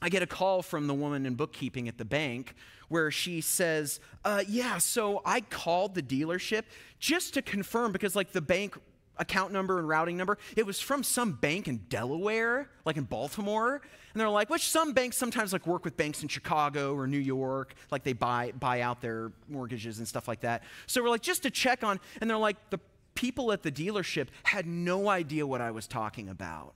I 0.00 0.08
get 0.08 0.22
a 0.22 0.26
call 0.26 0.62
from 0.62 0.86
the 0.86 0.94
woman 0.94 1.26
in 1.26 1.34
bookkeeping 1.34 1.88
at 1.88 1.96
the 1.96 2.04
bank 2.04 2.54
where 2.88 3.10
she 3.10 3.40
says, 3.40 4.00
uh, 4.24 4.42
Yeah, 4.48 4.78
so 4.78 5.22
I 5.24 5.40
called 5.40 5.94
the 5.94 6.02
dealership 6.02 6.64
just 6.98 7.34
to 7.34 7.42
confirm 7.42 7.92
because, 7.92 8.16
like, 8.16 8.32
the 8.32 8.40
bank 8.40 8.76
account 9.18 9.52
number 9.52 9.78
and 9.78 9.88
routing 9.88 10.16
number, 10.16 10.38
it 10.56 10.66
was 10.66 10.80
from 10.80 11.02
some 11.02 11.32
bank 11.32 11.68
in 11.68 11.78
Delaware, 11.88 12.68
like 12.84 12.96
in 12.96 13.04
Baltimore. 13.04 13.80
And 14.12 14.20
they're 14.20 14.28
like, 14.28 14.50
which 14.50 14.68
some 14.68 14.92
banks 14.92 15.16
sometimes 15.16 15.52
like 15.52 15.66
work 15.66 15.84
with 15.84 15.96
banks 15.96 16.22
in 16.22 16.28
Chicago 16.28 16.94
or 16.94 17.06
New 17.06 17.18
York, 17.18 17.74
like 17.90 18.02
they 18.02 18.12
buy 18.12 18.52
buy 18.58 18.82
out 18.82 19.00
their 19.00 19.32
mortgages 19.48 19.98
and 19.98 20.08
stuff 20.08 20.28
like 20.28 20.40
that. 20.40 20.64
So 20.86 21.02
we're 21.02 21.08
like, 21.08 21.22
just 21.22 21.42
to 21.44 21.50
check 21.50 21.82
on, 21.82 21.98
and 22.20 22.28
they're 22.28 22.36
like, 22.36 22.56
the 22.70 22.78
people 23.14 23.52
at 23.52 23.62
the 23.62 23.72
dealership 23.72 24.28
had 24.44 24.66
no 24.66 25.08
idea 25.08 25.46
what 25.46 25.60
I 25.60 25.70
was 25.70 25.86
talking 25.86 26.28
about. 26.28 26.74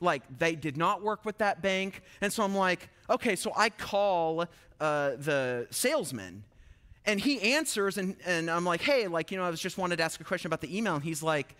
Like, 0.00 0.22
they 0.38 0.54
did 0.54 0.76
not 0.76 1.02
work 1.02 1.24
with 1.24 1.38
that 1.38 1.60
bank. 1.60 2.02
And 2.20 2.32
so 2.32 2.42
I'm 2.42 2.54
like, 2.54 2.88
okay, 3.08 3.36
so 3.36 3.52
I 3.54 3.68
call 3.68 4.46
uh, 4.80 5.10
the 5.16 5.66
salesman. 5.70 6.44
And 7.04 7.20
he 7.20 7.40
answers, 7.54 7.98
and, 7.98 8.16
and 8.24 8.50
I'm 8.50 8.64
like, 8.64 8.80
hey, 8.80 9.08
like, 9.08 9.30
you 9.30 9.38
know, 9.38 9.44
I 9.44 9.50
was 9.50 9.60
just 9.60 9.78
wanted 9.78 9.96
to 9.96 10.02
ask 10.02 10.20
a 10.20 10.24
question 10.24 10.48
about 10.48 10.60
the 10.60 10.76
email. 10.76 10.94
And 10.94 11.04
he's 11.04 11.22
like, 11.22 11.54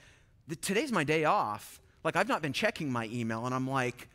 today's 0.60 0.92
my 0.92 1.04
day 1.04 1.24
off. 1.24 1.80
Like, 2.02 2.16
I've 2.16 2.28
not 2.28 2.40
been 2.40 2.52
checking 2.52 2.90
my 2.90 3.06
email. 3.12 3.44
And 3.44 3.54
I'm 3.54 3.68
like, 3.68 4.08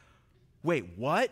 wait, 0.64 0.86
what? 0.98 1.32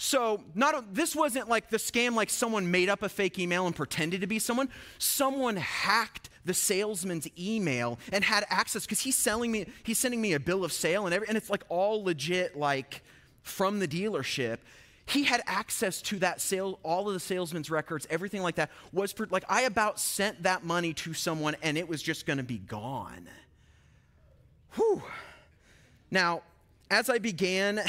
So, 0.00 0.44
not 0.54 0.94
this 0.94 1.16
wasn't 1.16 1.48
like 1.48 1.70
the 1.70 1.76
scam 1.76 2.14
like 2.14 2.30
someone 2.30 2.70
made 2.70 2.88
up 2.88 3.02
a 3.02 3.08
fake 3.08 3.36
email 3.36 3.66
and 3.66 3.74
pretended 3.74 4.20
to 4.20 4.28
be 4.28 4.38
someone. 4.38 4.68
Someone 4.98 5.56
hacked 5.56 6.30
the 6.48 6.54
salesman's 6.54 7.28
email 7.38 7.98
and 8.12 8.24
had 8.24 8.44
access 8.50 8.84
because 8.84 9.00
he's 9.00 9.16
selling 9.16 9.52
me 9.52 9.66
he's 9.84 9.98
sending 9.98 10.20
me 10.20 10.32
a 10.32 10.40
bill 10.40 10.64
of 10.64 10.72
sale 10.72 11.06
and 11.06 11.14
every, 11.14 11.28
and 11.28 11.36
it's 11.36 11.48
like 11.48 11.62
all 11.68 12.02
legit 12.02 12.56
like 12.56 13.02
from 13.42 13.78
the 13.78 13.86
dealership. 13.86 14.58
He 15.06 15.22
had 15.22 15.40
access 15.46 16.02
to 16.02 16.18
that 16.18 16.40
sale, 16.40 16.80
all 16.82 17.06
of 17.06 17.14
the 17.14 17.20
salesman's 17.20 17.70
records, 17.70 18.06
everything 18.10 18.42
like 18.42 18.56
that 18.56 18.70
was 18.92 19.14
like 19.30 19.44
I 19.48 19.62
about 19.62 20.00
sent 20.00 20.42
that 20.42 20.64
money 20.64 20.92
to 20.94 21.14
someone 21.14 21.54
and 21.62 21.78
it 21.78 21.88
was 21.88 22.02
just 22.02 22.26
going 22.26 22.38
to 22.38 22.42
be 22.42 22.58
gone. 22.58 23.28
Whew. 24.74 25.02
Now, 26.10 26.42
as 26.90 27.08
I 27.08 27.18
began 27.18 27.82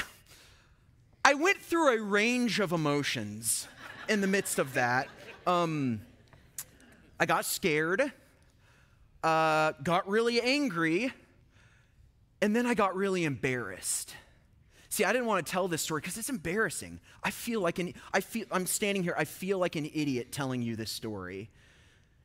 I 1.23 1.33
went 1.33 1.61
through 1.61 1.97
a 1.97 2.01
range 2.01 2.59
of 2.59 2.71
emotions 2.71 3.67
in 4.07 4.21
the 4.21 4.27
midst 4.27 4.57
of 4.57 4.73
that. 4.73 5.07
Um, 5.45 6.01
I 7.19 7.25
got 7.25 7.45
scared, 7.45 8.11
uh, 9.23 9.73
got 9.83 10.07
really 10.07 10.41
angry, 10.41 11.11
and 12.41 12.55
then 12.55 12.65
I 12.65 12.73
got 12.73 12.95
really 12.95 13.23
embarrassed. 13.25 14.13
See, 14.89 15.03
I 15.03 15.13
didn't 15.13 15.27
want 15.27 15.45
to 15.45 15.51
tell 15.51 15.67
this 15.67 15.81
story 15.81 16.01
because 16.01 16.17
it's 16.17 16.29
embarrassing. 16.29 16.99
I 17.23 17.29
feel 17.29 17.61
like 17.61 17.77
an 17.79 17.93
I 18.11 18.21
feel 18.21 18.45
I'm 18.51 18.65
standing 18.65 19.03
here, 19.03 19.13
I 19.17 19.25
feel 19.25 19.59
like 19.59 19.75
an 19.75 19.85
idiot 19.85 20.31
telling 20.31 20.61
you 20.61 20.75
this 20.75 20.91
story. 20.91 21.49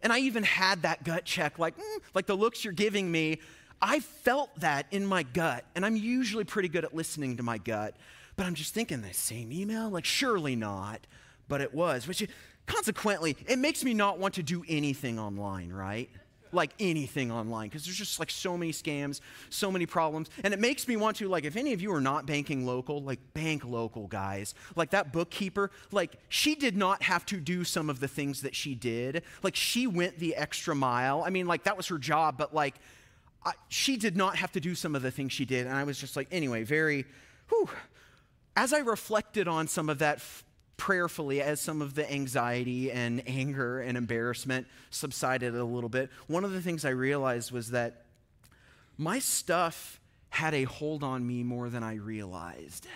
And 0.03 0.13
I 0.13 0.19
even 0.21 0.43
had 0.43 0.83
that 0.83 1.03
gut 1.05 1.25
check, 1.25 1.59
like, 1.59 1.77
mm, 1.79 1.99
like 2.15 2.27
the 2.27 2.37
looks 2.37 2.65
you're 2.65 2.75
giving 2.75 3.11
me. 3.11 3.41
I 3.81 4.01
felt 4.01 4.51
that 4.61 4.87
in 4.91 5.05
my 5.05 5.23
gut, 5.23 5.65
and 5.75 5.85
I'm 5.85 5.97
usually 5.97 6.45
pretty 6.45 6.69
good 6.69 6.85
at 6.85 6.95
listening 6.95 7.39
to 7.39 7.43
my 7.43 7.59
gut. 7.59 7.97
But 8.37 8.47
I'm 8.47 8.55
just 8.55 8.75
thinking, 8.75 9.03
the 9.03 9.15
same 9.15 9.53
email? 9.53 9.91
Like, 9.91 10.05
surely 10.05 10.57
not. 10.57 11.07
But 11.49 11.61
it 11.61 11.73
was. 11.73 12.09
Which, 12.09 12.27
consequently, 12.67 13.37
it 13.47 13.59
makes 13.59 13.85
me 13.85 13.95
not 13.95 14.19
want 14.19 14.35
to 14.35 14.43
do 14.43 14.65
anything 14.69 15.19
online, 15.19 15.73
right? 15.73 16.11
Like 16.55 16.71
anything 16.79 17.31
online, 17.33 17.69
because 17.69 17.85
there's 17.85 17.97
just 17.97 18.19
like 18.19 18.31
so 18.31 18.57
many 18.57 18.73
scams, 18.73 19.21
so 19.51 19.71
many 19.71 19.87
problems. 19.87 20.31
And 20.45 20.55
it 20.55 20.61
makes 20.61 20.87
me 20.87 20.97
want 20.97 21.17
to, 21.19 21.29
like, 21.29 21.45
if 21.45 21.57
any 21.57 21.73
of 21.73 21.83
you 21.83 21.93
are 21.93 22.01
not 22.01 22.27
banking 22.27 22.65
local, 22.65 23.03
like, 23.03 23.19
bank 23.35 23.65
local, 23.65 24.07
guys. 24.07 24.55
Like 24.77 24.91
that 24.91 25.13
bookkeeper, 25.13 25.71
like, 25.91 26.17
she 26.29 26.55
did 26.55 26.77
not 26.77 27.03
have 27.03 27.27
to 27.27 27.37
do 27.37 27.65
some 27.65 27.91
of 27.91 28.01
the 28.01 28.09
things 28.09 28.43
that 28.43 28.55
she 28.55 28.75
did. 28.75 29.23
Like, 29.43 29.57
she 29.57 29.87
went 29.87 30.19
the 30.19 30.37
extra 30.37 30.75
mile. 30.75 31.23
I 31.27 31.31
mean, 31.31 31.47
like, 31.47 31.65
that 31.65 31.77
was 31.77 31.89
her 31.89 31.99
job, 31.99 32.39
but 32.39 32.55
like, 32.55 32.77
I, 33.45 33.53
she 33.69 33.97
did 33.97 34.17
not 34.17 34.37
have 34.37 34.53
to 34.53 34.61
do 34.61 34.75
some 34.75 34.95
of 34.95 35.03
the 35.03 35.11
things 35.11 35.33
she 35.33 35.45
did. 35.45 35.67
And 35.67 35.75
I 35.75 35.85
was 35.85 35.99
just 35.99 36.17
like, 36.17 36.29
anyway, 36.31 36.63
very, 36.63 37.05
whew, 37.49 37.69
as 38.57 38.73
I 38.73 38.79
reflected 38.79 39.49
on 39.49 39.67
some 39.67 39.89
of 39.89 39.99
that 39.99 40.21
prayerfully, 40.77 41.41
as 41.41 41.61
some 41.61 41.83
of 41.83 41.95
the 41.95 42.11
anxiety 42.11 42.91
and 42.91 43.23
anger 43.27 43.81
and 43.81 43.97
embarrassment 43.97 44.67
subsided 44.91 45.55
a 45.55 45.65
little 45.65 45.89
bit, 45.89 46.11
one 46.27 46.45
of 46.45 46.53
the 46.53 46.61
things 46.61 46.85
I 46.85 46.91
realized 46.91 47.53
was 47.53 47.71
that 47.71 48.05
my 48.97 49.19
stuff 49.19 50.01
had 50.31 50.55
a 50.55 50.65
hold 50.65 51.03
on 51.03 51.27
me 51.27 51.43
more 51.43 51.69
than 51.69 51.83
I 51.83 51.95
realized. 51.95 52.87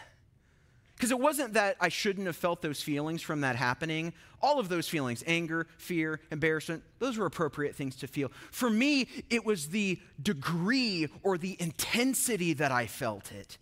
Because 0.97 1.13
it 1.13 1.21
wasn't 1.21 1.53
that 1.55 1.77
I 1.81 1.89
shouldn't 1.89 2.27
have 2.27 2.35
felt 2.35 2.61
those 2.61 2.83
feelings 2.83 3.23
from 3.23 3.43
that 3.43 3.55
happening. 3.55 4.13
All 4.43 4.59
of 4.59 4.69
those 4.69 4.89
feelings 4.89 5.23
anger, 5.29 5.69
fear, 5.77 6.21
embarrassment 6.33 6.83
those 6.99 7.17
were 7.17 7.27
appropriate 7.27 7.77
things 7.77 7.95
to 7.97 8.09
feel. 8.09 8.33
For 8.51 8.69
me, 8.69 9.07
it 9.31 9.45
was 9.45 9.69
the 9.69 10.01
degree 10.21 11.07
or 11.23 11.39
the 11.39 11.57
intensity 11.61 12.53
that 12.55 12.73
I 12.73 12.89
felt 12.89 13.31
it. 13.31 13.59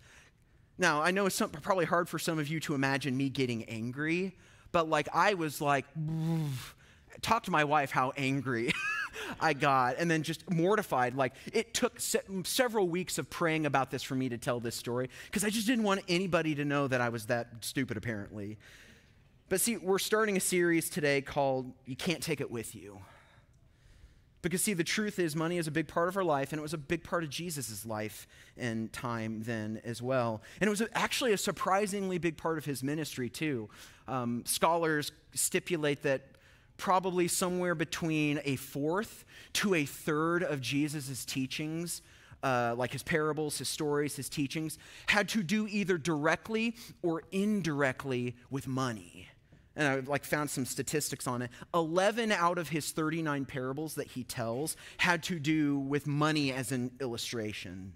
Now, 0.77 1.01
I 1.01 1.11
know 1.11 1.25
it's 1.25 1.35
some, 1.35 1.49
probably 1.49 1.85
hard 1.85 2.07
for 2.07 2.19
some 2.19 2.39
of 2.39 2.47
you 2.47 2.59
to 2.61 2.75
imagine 2.75 3.17
me 3.17 3.29
getting 3.29 3.63
angry, 3.65 4.35
but 4.71 4.87
like 4.87 5.07
I 5.13 5.33
was 5.33 5.59
like, 5.59 5.85
talk 7.21 7.43
to 7.43 7.51
my 7.51 7.63
wife 7.63 7.89
how 7.89 8.13
angry 8.15 8.71
I 9.39 9.53
got, 9.53 9.97
and 9.97 10.09
then 10.09 10.23
just 10.23 10.49
mortified. 10.49 11.15
Like 11.15 11.33
it 11.51 11.73
took 11.73 11.99
se- 11.99 12.21
several 12.43 12.87
weeks 12.87 13.17
of 13.17 13.29
praying 13.29 13.65
about 13.65 13.89
this 13.89 14.03
for 14.03 14.15
me 14.15 14.29
to 14.29 14.37
tell 14.37 14.59
this 14.59 14.75
story 14.75 15.09
because 15.25 15.43
I 15.43 15.49
just 15.49 15.65
didn't 15.67 15.83
want 15.83 16.01
anybody 16.07 16.55
to 16.55 16.65
know 16.65 16.87
that 16.87 17.01
I 17.01 17.09
was 17.09 17.25
that 17.25 17.47
stupid, 17.61 17.97
apparently. 17.97 18.57
But 19.49 19.61
see, 19.61 19.77
we're 19.77 19.99
starting 19.99 20.37
a 20.37 20.41
series 20.41 20.89
today 20.89 21.21
called 21.21 21.71
You 21.85 21.95
Can't 21.95 22.21
Take 22.21 22.41
It 22.41 22.51
With 22.51 22.75
You. 22.75 22.99
Because, 24.47 24.63
see, 24.63 24.73
the 24.73 24.81
truth 24.81 25.19
is, 25.19 25.35
money 25.35 25.57
is 25.57 25.67
a 25.67 25.71
big 25.71 25.89
part 25.89 26.07
of 26.07 26.15
our 26.15 26.23
life, 26.23 26.53
and 26.53 26.59
it 26.59 26.61
was 26.61 26.73
a 26.73 26.77
big 26.77 27.03
part 27.03 27.21
of 27.25 27.29
Jesus' 27.29 27.85
life 27.85 28.25
and 28.55 28.93
time 28.93 29.41
then 29.43 29.81
as 29.83 30.01
well. 30.01 30.41
And 30.61 30.69
it 30.69 30.71
was 30.71 30.81
actually 30.93 31.33
a 31.33 31.37
surprisingly 31.37 32.17
big 32.17 32.37
part 32.37 32.57
of 32.57 32.63
his 32.63 32.81
ministry, 32.81 33.29
too. 33.29 33.67
Um, 34.07 34.43
scholars 34.45 35.11
stipulate 35.33 36.03
that 36.03 36.21
probably 36.77 37.27
somewhere 37.27 37.75
between 37.75 38.39
a 38.45 38.55
fourth 38.55 39.25
to 39.51 39.73
a 39.73 39.83
third 39.83 40.43
of 40.43 40.61
Jesus' 40.61 41.25
teachings, 41.25 42.01
uh, 42.41 42.73
like 42.77 42.93
his 42.93 43.03
parables, 43.03 43.57
his 43.57 43.67
stories, 43.67 44.15
his 44.15 44.29
teachings, 44.29 44.77
had 45.07 45.27
to 45.27 45.43
do 45.43 45.67
either 45.67 45.97
directly 45.97 46.73
or 47.03 47.23
indirectly 47.33 48.37
with 48.49 48.65
money. 48.65 49.26
And 49.77 49.87
I 49.87 49.99
like 49.99 50.25
found 50.25 50.49
some 50.49 50.65
statistics 50.65 51.27
on 51.27 51.43
it. 51.43 51.51
11 51.73 52.31
out 52.31 52.57
of 52.57 52.69
his 52.69 52.91
39 52.91 53.45
parables 53.45 53.95
that 53.95 54.07
he 54.07 54.23
tells 54.23 54.75
had 54.97 55.23
to 55.23 55.39
do 55.39 55.79
with 55.79 56.07
money 56.07 56.51
as 56.51 56.71
an 56.71 56.91
illustration. 56.99 57.93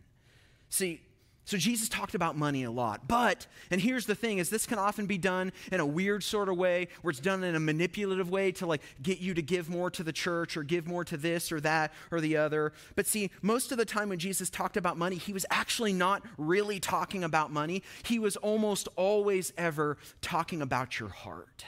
See, 0.70 1.02
so 1.46 1.58
Jesus 1.58 1.90
talked 1.90 2.16
about 2.16 2.38
money 2.38 2.64
a 2.64 2.72
lot. 2.72 3.08
But, 3.08 3.48
and 3.72 3.82
here's 3.82 4.06
the 4.06 4.16
thing, 4.16 4.38
is 4.38 4.50
this 4.50 4.66
can 4.66 4.78
often 4.78 5.06
be 5.06 5.18
done 5.18 5.52
in 5.72 5.80
a 5.80 5.86
weird 5.86 6.24
sort 6.24 6.50
of 6.50 6.58
way, 6.58 6.88
where 7.02 7.12
it's 7.12 7.20
done 7.20 7.44
in 7.44 7.56
a 7.56 7.60
manipulative 7.60 8.30
way 8.30 8.52
to 8.54 8.66
like 8.66 8.82
get 9.02 9.20
you 9.20 9.34
to 9.34 9.42
give 9.42 9.70
more 9.70 9.90
to 9.92 10.04
the 10.04 10.14
church 10.14 10.56
or 10.56 10.64
give 10.64 10.88
more 10.88 11.04
to 11.04 11.18
this 11.18 11.52
or 11.52 11.60
that 11.62 11.92
or 12.12 12.22
the 12.22 12.38
other. 12.38 12.74
But 12.96 13.08
see, 13.08 13.32
most 13.42 13.72
of 13.72 13.78
the 13.78 13.86
time 13.86 14.10
when 14.10 14.20
Jesus 14.20 14.50
talked 14.50 14.78
about 14.78 14.98
money, 14.98 15.16
he 15.16 15.34
was 15.34 15.46
actually 15.50 15.94
not 15.94 16.24
really 16.38 16.80
talking 16.80 17.24
about 17.24 17.52
money. 17.52 17.84
He 18.04 18.20
was 18.20 18.38
almost 18.38 18.88
always 18.96 19.52
ever 19.58 19.98
talking 20.22 20.62
about 20.62 21.00
your 21.00 21.10
heart. 21.10 21.66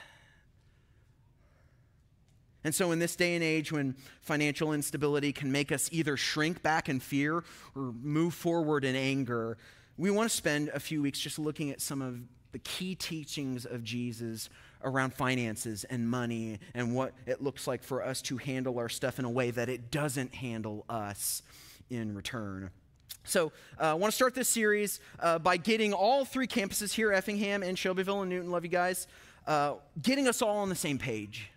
And 2.64 2.74
so, 2.74 2.92
in 2.92 3.00
this 3.00 3.16
day 3.16 3.36
and 3.36 3.44
age 3.44 3.72
when 3.72 3.96
financial 4.22 4.74
instability 4.74 5.34
can 5.34 5.52
make 5.52 5.72
us 5.72 5.90
either 5.92 6.16
shrink 6.16 6.64
back 6.64 6.88
in 6.90 7.00
fear 7.00 7.44
or 7.76 7.94
move 8.02 8.34
forward 8.34 8.86
in 8.86 8.96
anger, 8.96 9.58
we 9.98 10.12
want 10.12 10.30
to 10.30 10.36
spend 10.36 10.70
a 10.70 10.80
few 10.80 11.02
weeks 11.02 11.20
just 11.20 11.38
looking 11.38 11.72
at 11.72 11.82
some 11.82 12.02
of 12.02 12.20
the 12.52 12.60
key 12.60 12.96
teachings 12.96 13.66
of 13.66 13.84
Jesus 13.84 14.50
around 14.84 15.14
finances 15.14 15.84
and 15.86 16.08
money 16.08 16.60
and 16.74 16.96
what 16.96 17.14
it 17.26 17.42
looks 17.42 17.68
like 17.68 17.84
for 17.84 18.04
us 18.04 18.22
to 18.22 18.38
handle 18.38 18.78
our 18.80 18.90
stuff 18.90 19.20
in 19.20 19.26
a 19.26 19.30
way 19.30 19.52
that 19.52 19.70
it 19.70 19.92
doesn't 19.92 20.34
handle 20.36 20.86
us 20.90 21.42
in 21.90 22.14
return. 22.14 22.70
So, 23.26 23.52
uh, 23.80 23.84
I 23.84 23.94
want 23.94 24.12
to 24.12 24.16
start 24.16 24.36
this 24.36 24.50
series 24.50 25.00
uh, 25.20 25.40
by 25.40 25.58
getting 25.58 25.94
all 25.94 26.26
three 26.26 26.48
campuses 26.48 26.94
here 26.94 27.12
Effingham 27.12 27.64
and 27.64 27.78
Shelbyville 27.78 28.22
and 28.22 28.30
Newton, 28.30 28.52
love 28.52 28.64
you 28.64 28.70
guys, 28.70 29.08
uh, 29.48 29.76
getting 30.02 30.28
us 30.28 30.42
all 30.42 30.58
on 30.58 30.70
the 30.70 30.76
same 30.76 30.98
page 30.98 31.50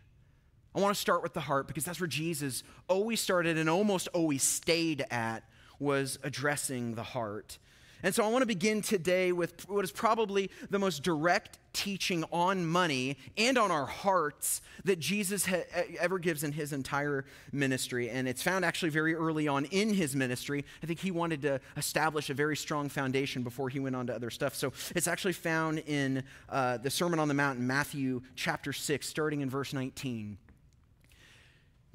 I 0.77 0.81
want 0.81 0.95
to 0.95 1.01
start 1.01 1.23
with 1.23 1.33
the 1.33 1.41
heart 1.41 1.69
because 1.69 1.87
that's 1.87 2.01
where 2.01 2.07
Jesus 2.07 2.63
always 2.87 3.19
started 3.19 3.57
and 3.57 3.71
almost 3.71 4.09
always 4.09 4.43
stayed 4.43 5.07
at 5.11 5.43
was 5.79 6.19
addressing 6.23 6.95
the 6.97 7.03
heart. 7.03 7.57
And 8.03 8.15
so 8.15 8.23
I 8.23 8.29
want 8.29 8.43
to 8.43 8.47
begin 8.47 8.83
today 8.83 9.33
with 9.33 9.67
what 9.71 9.85
is 9.85 9.91
probably 9.91 10.51
the 10.69 10.79
most 10.79 11.03
direct 11.03 11.59
teaching 11.73 12.25
on 12.31 12.67
money 12.67 13.17
and 13.39 13.57
on 13.57 13.71
our 13.71 13.87
hearts 13.87 14.61
that 14.85 14.99
Jesus 14.99 15.47
ha- 15.47 15.65
ever 15.99 16.19
gives 16.19 16.45
in 16.45 16.53
his 16.53 16.75
entire 16.75 17.25
ministry. 17.53 18.11
And 18.11 18.29
it's 18.29 18.43
found 18.43 18.63
actually 18.63 18.91
very 18.91 19.15
early 19.15 19.49
on 19.49 19.65
in 19.67 19.95
his 19.95 20.15
ministry. 20.15 20.63
I 20.83 20.87
think 20.87 21.01
he 21.01 21.11
wanted 21.11 21.41
to 21.43 21.59
establish 21.79 22.29
a 22.29 22.35
very 22.35 22.57
strong 22.57 22.91
foundation 22.91 23.43
before 23.43 23.71
he 23.71 23.81
went 23.81 23.97
on 23.97 24.07
to 24.09 24.15
other 24.15 24.31
stuff. 24.31 24.55
So 24.55 24.75
it's 24.95 25.09
actually 25.09 25.33
found 25.33 25.79
in 25.87 26.23
uh, 26.51 26.77
the 26.77 26.91
Sermon 26.91 27.19
on 27.19 27.29
the 27.29 27.35
Mount 27.35 27.59
in 27.59 27.67
Matthew 27.67 28.21
chapter 28.35 28.75
6, 28.75 29.09
starting 29.09 29.41
in 29.41 29.49
verse 29.49 29.73
19. 29.73 30.37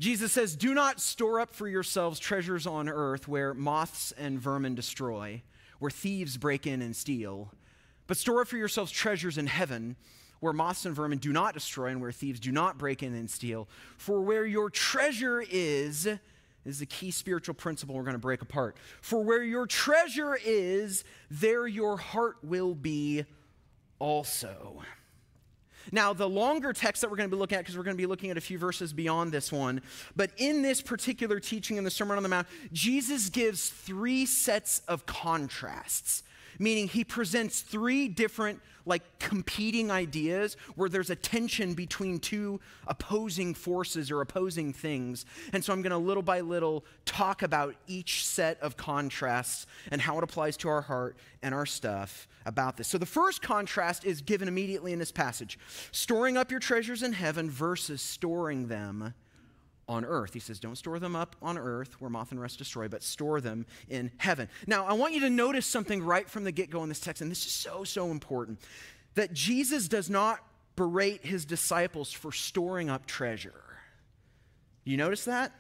Jesus 0.01 0.31
says, 0.31 0.55
Do 0.55 0.74
not 0.74 1.00
store 1.00 1.39
up 1.39 1.53
for 1.53 1.67
yourselves 1.67 2.20
treasures 2.20 2.65
on 2.65 2.89
earth 2.89 3.27
where 3.27 3.53
moths 3.53 4.12
and 4.17 4.39
vermin 4.39 4.74
destroy, 4.74 5.43
where 5.77 5.91
thieves 5.91 6.38
break 6.38 6.65
in 6.65 6.81
and 6.81 6.96
steal, 6.96 7.53
but 8.08 8.17
store 8.17 8.41
up 8.41 8.48
for 8.48 8.58
yourselves 8.58 8.91
treasures 8.91 9.38
in 9.38 9.46
heaven 9.46 9.96
where 10.39 10.53
moths 10.53 10.88
and 10.88 10.96
vermin 10.96 11.20
do 11.20 11.31
not 11.31 11.53
destroy 11.53 11.89
and 11.89 12.01
where 12.01 12.12
thieves 12.12 12.39
do 12.39 12.51
not 12.51 12.79
break 12.79 13.03
in 13.03 13.13
and 13.13 13.29
steal. 13.29 13.70
For 13.98 14.22
where 14.22 14.43
your 14.43 14.72
treasure 14.72 15.43
is, 15.48 16.08
is 16.65 16.79
the 16.79 16.88
key 16.88 17.12
spiritual 17.12 17.53
principle 17.53 17.93
we're 17.93 18.01
going 18.01 18.13
to 18.13 18.20
break 18.20 18.41
apart. 18.41 18.77
For 19.01 19.24
where 19.24 19.43
your 19.43 19.67
treasure 19.67 20.36
is, 20.43 21.03
there 21.29 21.67
your 21.67 21.98
heart 21.98 22.38
will 22.41 22.74
be 22.74 23.25
also. 24.00 24.81
Now, 25.91 26.13
the 26.13 26.27
longer 26.27 26.73
text 26.73 27.01
that 27.01 27.09
we're 27.09 27.17
going 27.17 27.29
to 27.29 27.35
be 27.35 27.39
looking 27.39 27.57
at, 27.57 27.61
because 27.61 27.77
we're 27.77 27.83
going 27.83 27.97
to 27.97 28.01
be 28.01 28.05
looking 28.05 28.31
at 28.31 28.38
a 28.38 28.41
few 28.41 28.57
verses 28.57 28.93
beyond 28.93 29.31
this 29.31 29.51
one, 29.51 29.81
but 30.15 30.31
in 30.38 30.61
this 30.61 30.81
particular 30.81 31.39
teaching 31.39 31.77
in 31.77 31.83
the 31.83 31.91
Sermon 31.91 32.17
on 32.17 32.23
the 32.23 32.29
Mount, 32.29 32.47
Jesus 32.71 33.29
gives 33.29 33.69
three 33.69 34.25
sets 34.25 34.81
of 34.88 35.05
contrasts, 35.05 36.23
meaning 36.60 36.88
he 36.88 37.03
presents 37.03 37.62
three 37.62 38.08
different 38.08 38.60
like 38.86 39.03
competing 39.20 39.91
ideas 39.91 40.58
where 40.75 40.89
there's 40.89 41.10
a 41.10 41.15
tension 41.15 41.74
between 41.74 42.20
two 42.20 42.60
opposing 42.88 43.53
forces 43.53 44.10
or 44.12 44.22
opposing 44.22 44.74
things. 44.74 45.25
And 45.53 45.63
so 45.63 45.74
I'm 45.74 45.81
going 45.81 45.91
to 45.91 45.98
little 45.98 46.24
by 46.24 46.41
little 46.41 46.84
talk 47.05 47.43
about 47.43 47.75
each 47.88 48.25
set 48.25 48.60
of 48.62 48.77
contrasts 48.77 49.67
and 49.91 50.01
how 50.01 50.17
it 50.17 50.24
applies 50.24 50.58
to 50.58 50.70
our 50.70 50.81
heart 50.81 51.17
and 51.43 51.53
our 51.53 51.65
stuff 51.65 52.27
about 52.46 52.77
this. 52.77 52.88
So 52.88 52.98
the 52.98 53.05
first 53.05 53.41
contrast 53.41 54.03
is 54.05 54.22
given 54.22 54.48
immediately 54.48 54.93
in 54.93 55.00
this 55.00 55.12
passage 55.12 55.60
storing 55.91 56.38
up 56.38 56.51
your 56.51 56.60
treasures 56.60 57.03
in 57.03 57.13
heaven 57.13 57.50
versus 57.50 58.01
storing 58.01 58.67
them 58.67 59.13
on 59.88 60.05
earth. 60.05 60.33
He 60.33 60.39
says, 60.39 60.59
Don't 60.59 60.77
store 60.77 61.00
them 61.00 61.15
up 61.15 61.35
on 61.41 61.57
earth 61.57 62.00
where 62.00 62.09
moth 62.09 62.31
and 62.31 62.41
rust 62.41 62.57
destroy, 62.57 62.88
but 62.88 63.03
store 63.03 63.41
them 63.41 63.65
in 63.89 64.11
heaven. 64.17 64.50
Now, 64.67 64.85
I 64.85 64.93
want 64.93 65.13
you 65.13 65.21
to 65.21 65.29
notice 65.29 65.65
something 65.65 66.03
right 66.03 66.29
from 66.29 66.43
the 66.43 66.51
get 66.51 66.69
go 66.69 66.83
in 66.83 66.89
this 66.89 67.00
text, 67.00 67.21
and 67.21 67.29
this 67.29 67.45
is 67.45 67.51
so, 67.51 67.83
so 67.83 68.11
important 68.11 68.59
that 69.15 69.33
Jesus 69.33 69.88
does 69.88 70.09
not 70.09 70.39
berate 70.75 71.25
his 71.25 71.45
disciples 71.45 72.11
for 72.11 72.31
storing 72.31 72.89
up 72.89 73.05
treasure. 73.05 73.63
You 74.83 74.97
notice 74.97 75.25
that? 75.25 75.51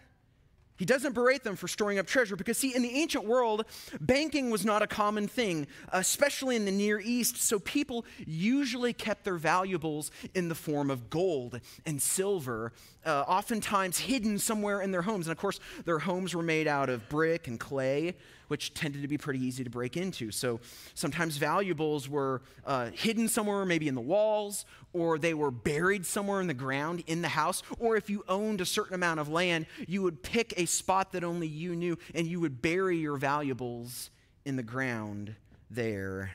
He 0.81 0.85
doesn't 0.85 1.13
berate 1.13 1.43
them 1.43 1.55
for 1.55 1.67
storing 1.67 1.99
up 1.99 2.07
treasure 2.07 2.35
because, 2.35 2.57
see, 2.57 2.73
in 2.73 2.81
the 2.81 2.89
ancient 2.89 3.23
world, 3.25 3.65
banking 3.99 4.49
was 4.49 4.65
not 4.65 4.81
a 4.81 4.87
common 4.87 5.27
thing, 5.27 5.67
especially 5.91 6.55
in 6.55 6.65
the 6.65 6.71
Near 6.71 6.99
East. 6.99 7.37
So 7.37 7.59
people 7.59 8.03
usually 8.25 8.91
kept 8.91 9.23
their 9.23 9.35
valuables 9.35 10.09
in 10.33 10.49
the 10.49 10.55
form 10.55 10.89
of 10.89 11.11
gold 11.11 11.59
and 11.85 12.01
silver, 12.01 12.73
uh, 13.05 13.25
oftentimes 13.27 13.99
hidden 13.99 14.39
somewhere 14.39 14.81
in 14.81 14.89
their 14.89 15.03
homes. 15.03 15.27
And 15.27 15.31
of 15.31 15.37
course, 15.37 15.59
their 15.85 15.99
homes 15.99 16.33
were 16.33 16.41
made 16.41 16.67
out 16.67 16.89
of 16.89 17.07
brick 17.09 17.47
and 17.47 17.59
clay 17.59 18.15
which 18.51 18.73
tended 18.73 19.01
to 19.01 19.07
be 19.07 19.17
pretty 19.17 19.39
easy 19.39 19.63
to 19.63 19.69
break 19.69 19.95
into. 19.95 20.29
So 20.29 20.59
sometimes 20.93 21.37
valuables 21.37 22.09
were 22.09 22.41
uh, 22.65 22.89
hidden 22.91 23.29
somewhere, 23.29 23.63
maybe 23.63 23.87
in 23.87 23.95
the 23.95 24.01
walls, 24.01 24.65
or 24.91 25.17
they 25.17 25.33
were 25.33 25.51
buried 25.51 26.05
somewhere 26.05 26.41
in 26.41 26.47
the 26.47 26.53
ground 26.53 27.01
in 27.07 27.21
the 27.21 27.29
house. 27.29 27.63
Or 27.79 27.95
if 27.95 28.09
you 28.09 28.25
owned 28.27 28.59
a 28.59 28.65
certain 28.65 28.93
amount 28.93 29.21
of 29.21 29.29
land, 29.29 29.67
you 29.87 30.01
would 30.01 30.21
pick 30.21 30.53
a 30.57 30.65
spot 30.65 31.13
that 31.13 31.23
only 31.23 31.47
you 31.47 31.77
knew 31.77 31.97
and 32.13 32.27
you 32.27 32.41
would 32.41 32.61
bury 32.61 32.97
your 32.97 33.15
valuables 33.15 34.09
in 34.43 34.57
the 34.57 34.63
ground 34.63 35.33
there. 35.69 36.31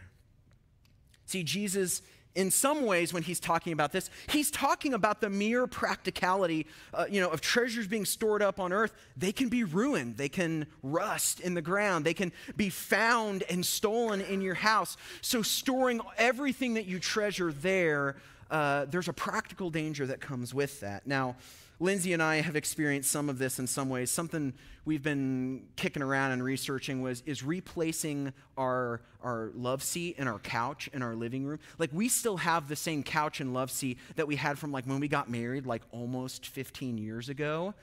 See, 1.27 1.43
Jesus 1.43 2.01
in 2.37 2.51
some 2.51 2.85
ways 2.85 3.13
when 3.13 3.23
he's 3.23 3.41
talking 3.41 3.73
about 3.73 3.91
this 3.91 4.11
he's 4.29 4.51
talking 4.51 4.95
about 4.95 5.21
the 5.21 5.29
mere 5.29 5.67
practicality 5.67 6.67
uh, 6.95 7.07
you 7.11 7.21
know 7.21 7.29
of 7.31 7.41
treasures 7.41 7.89
being 7.89 8.05
stored 8.05 8.43
up 8.43 8.61
on 8.61 8.73
earth. 8.73 8.93
They 9.17 9.33
can 9.33 9.49
be 9.49 9.65
ruined. 9.65 10.17
They 10.17 10.29
can 10.29 10.67
rust 10.83 11.41
in 11.41 11.55
the 11.55 11.63
ground. 11.63 12.05
They 12.05 12.15
can 12.15 12.33
be 12.57 12.69
found 12.71 13.43
and 13.51 13.65
stolen 13.65 14.21
in 14.21 14.41
your 14.43 14.55
house. 14.55 14.97
So 15.23 15.43
storing 15.43 16.01
everything 16.19 16.75
that 16.75 16.87
you 16.87 17.01
treasure 17.01 17.53
there 17.53 18.17
uh, 18.51 18.85
there's 18.85 19.09
a 19.09 19.13
practical 19.13 19.71
danger 19.71 20.07
that 20.07 20.21
comes 20.21 20.55
with 20.55 20.81
that. 20.81 21.07
Now 21.07 21.35
Lindsay 21.79 22.15
and 22.15 22.23
I 22.23 22.41
have 22.41 22.57
experienced 22.57 23.11
some 23.11 23.29
of 23.29 23.39
this 23.39 23.59
in 23.59 23.67
some 23.67 23.91
ways. 23.91 24.11
Something 24.11 24.55
we've 24.87 25.03
been 25.03 25.65
kicking 25.77 26.03
around 26.03 26.33
and 26.33 26.43
researching 26.43 27.03
was 27.03 27.23
is 27.27 27.43
replacing 27.43 28.33
our 28.57 29.03
our 29.23 29.51
love 29.55 29.83
seat 29.83 30.17
and 30.19 30.29
our 30.29 30.39
couch 30.39 30.89
in 30.95 31.03
our 31.03 31.15
living 31.15 31.45
room. 31.45 31.59
Like 31.79 31.91
we 31.93 32.09
still 32.09 32.39
have 32.39 32.69
the 32.69 32.77
same 32.77 33.03
couch 33.03 33.41
and 33.41 33.53
love 33.53 33.71
seat 33.71 33.99
that 34.15 34.27
we 34.27 34.37
had 34.37 34.59
from 34.59 34.73
like 34.73 34.87
when 34.87 35.01
we 35.01 35.09
got 35.09 35.29
married 35.29 35.67
like 35.67 35.83
almost 35.91 36.47
15 36.47 36.97
years 36.97 37.29
ago. 37.29 37.75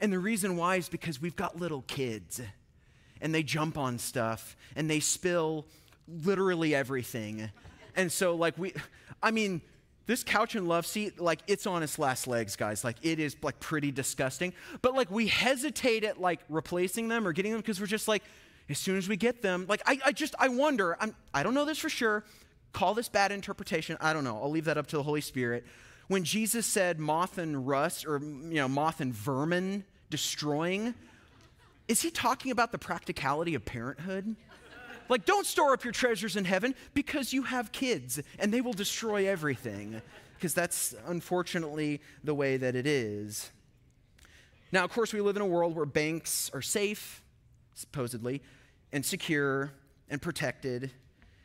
And 0.00 0.12
the 0.12 0.18
reason 0.18 0.56
why 0.56 0.76
is 0.76 0.88
because 0.88 1.20
we've 1.20 1.36
got 1.36 1.58
little 1.58 1.82
kids 1.82 2.42
and 3.20 3.34
they 3.34 3.42
jump 3.42 3.78
on 3.78 3.98
stuff 3.98 4.56
and 4.76 4.90
they 4.90 5.00
spill 5.00 5.66
literally 6.06 6.74
everything. 6.74 7.50
And 7.96 8.12
so 8.12 8.34
like 8.34 8.58
we 8.58 8.74
I 9.22 9.30
mean 9.30 9.62
this 10.08 10.24
couch 10.24 10.54
and 10.54 10.66
love 10.66 10.86
seat, 10.86 11.20
like 11.20 11.40
it's 11.46 11.66
on 11.66 11.82
its 11.82 11.98
last 11.98 12.26
legs, 12.26 12.56
guys. 12.56 12.82
Like 12.82 12.96
it 13.02 13.20
is 13.20 13.36
like 13.42 13.60
pretty 13.60 13.92
disgusting. 13.92 14.54
But 14.80 14.94
like 14.94 15.10
we 15.10 15.26
hesitate 15.26 16.02
at 16.02 16.18
like 16.18 16.40
replacing 16.48 17.08
them 17.08 17.28
or 17.28 17.34
getting 17.34 17.52
them 17.52 17.60
because 17.60 17.78
we're 17.78 17.86
just 17.86 18.08
like, 18.08 18.22
as 18.70 18.78
soon 18.78 18.96
as 18.96 19.06
we 19.06 19.16
get 19.16 19.42
them, 19.42 19.66
like 19.68 19.82
I, 19.86 20.00
I 20.06 20.12
just 20.12 20.34
I 20.38 20.48
wonder, 20.48 20.96
I'm 20.98 21.14
I 21.34 21.42
don't 21.42 21.52
know 21.52 21.66
this 21.66 21.78
for 21.78 21.90
sure. 21.90 22.24
Call 22.72 22.94
this 22.94 23.10
bad 23.10 23.32
interpretation. 23.32 23.98
I 24.00 24.14
don't 24.14 24.24
know. 24.24 24.40
I'll 24.42 24.50
leave 24.50 24.64
that 24.64 24.78
up 24.78 24.86
to 24.88 24.96
the 24.96 25.02
Holy 25.02 25.20
Spirit. 25.20 25.66
When 26.08 26.24
Jesus 26.24 26.64
said 26.64 26.98
moth 26.98 27.36
and 27.36 27.68
rust, 27.68 28.06
or 28.06 28.18
you 28.18 28.54
know, 28.54 28.68
moth 28.68 29.02
and 29.02 29.12
vermin 29.12 29.84
destroying, 30.08 30.94
is 31.86 32.00
he 32.00 32.10
talking 32.10 32.50
about 32.50 32.72
the 32.72 32.78
practicality 32.78 33.54
of 33.54 33.66
parenthood? 33.66 34.36
Like, 35.08 35.24
don't 35.24 35.46
store 35.46 35.72
up 35.72 35.84
your 35.84 35.92
treasures 35.92 36.36
in 36.36 36.44
heaven 36.44 36.74
because 36.94 37.32
you 37.32 37.42
have 37.42 37.72
kids 37.72 38.20
and 38.38 38.52
they 38.52 38.60
will 38.60 38.72
destroy 38.72 39.28
everything. 39.28 40.02
Because 40.36 40.54
that's 40.54 40.94
unfortunately 41.06 42.00
the 42.22 42.34
way 42.34 42.56
that 42.56 42.76
it 42.76 42.86
is. 42.86 43.50
Now, 44.70 44.84
of 44.84 44.92
course, 44.92 45.12
we 45.12 45.20
live 45.20 45.36
in 45.36 45.42
a 45.42 45.46
world 45.46 45.74
where 45.74 45.86
banks 45.86 46.50
are 46.54 46.62
safe, 46.62 47.22
supposedly, 47.74 48.42
and 48.92 49.04
secure 49.04 49.72
and 50.10 50.20
protected. 50.20 50.90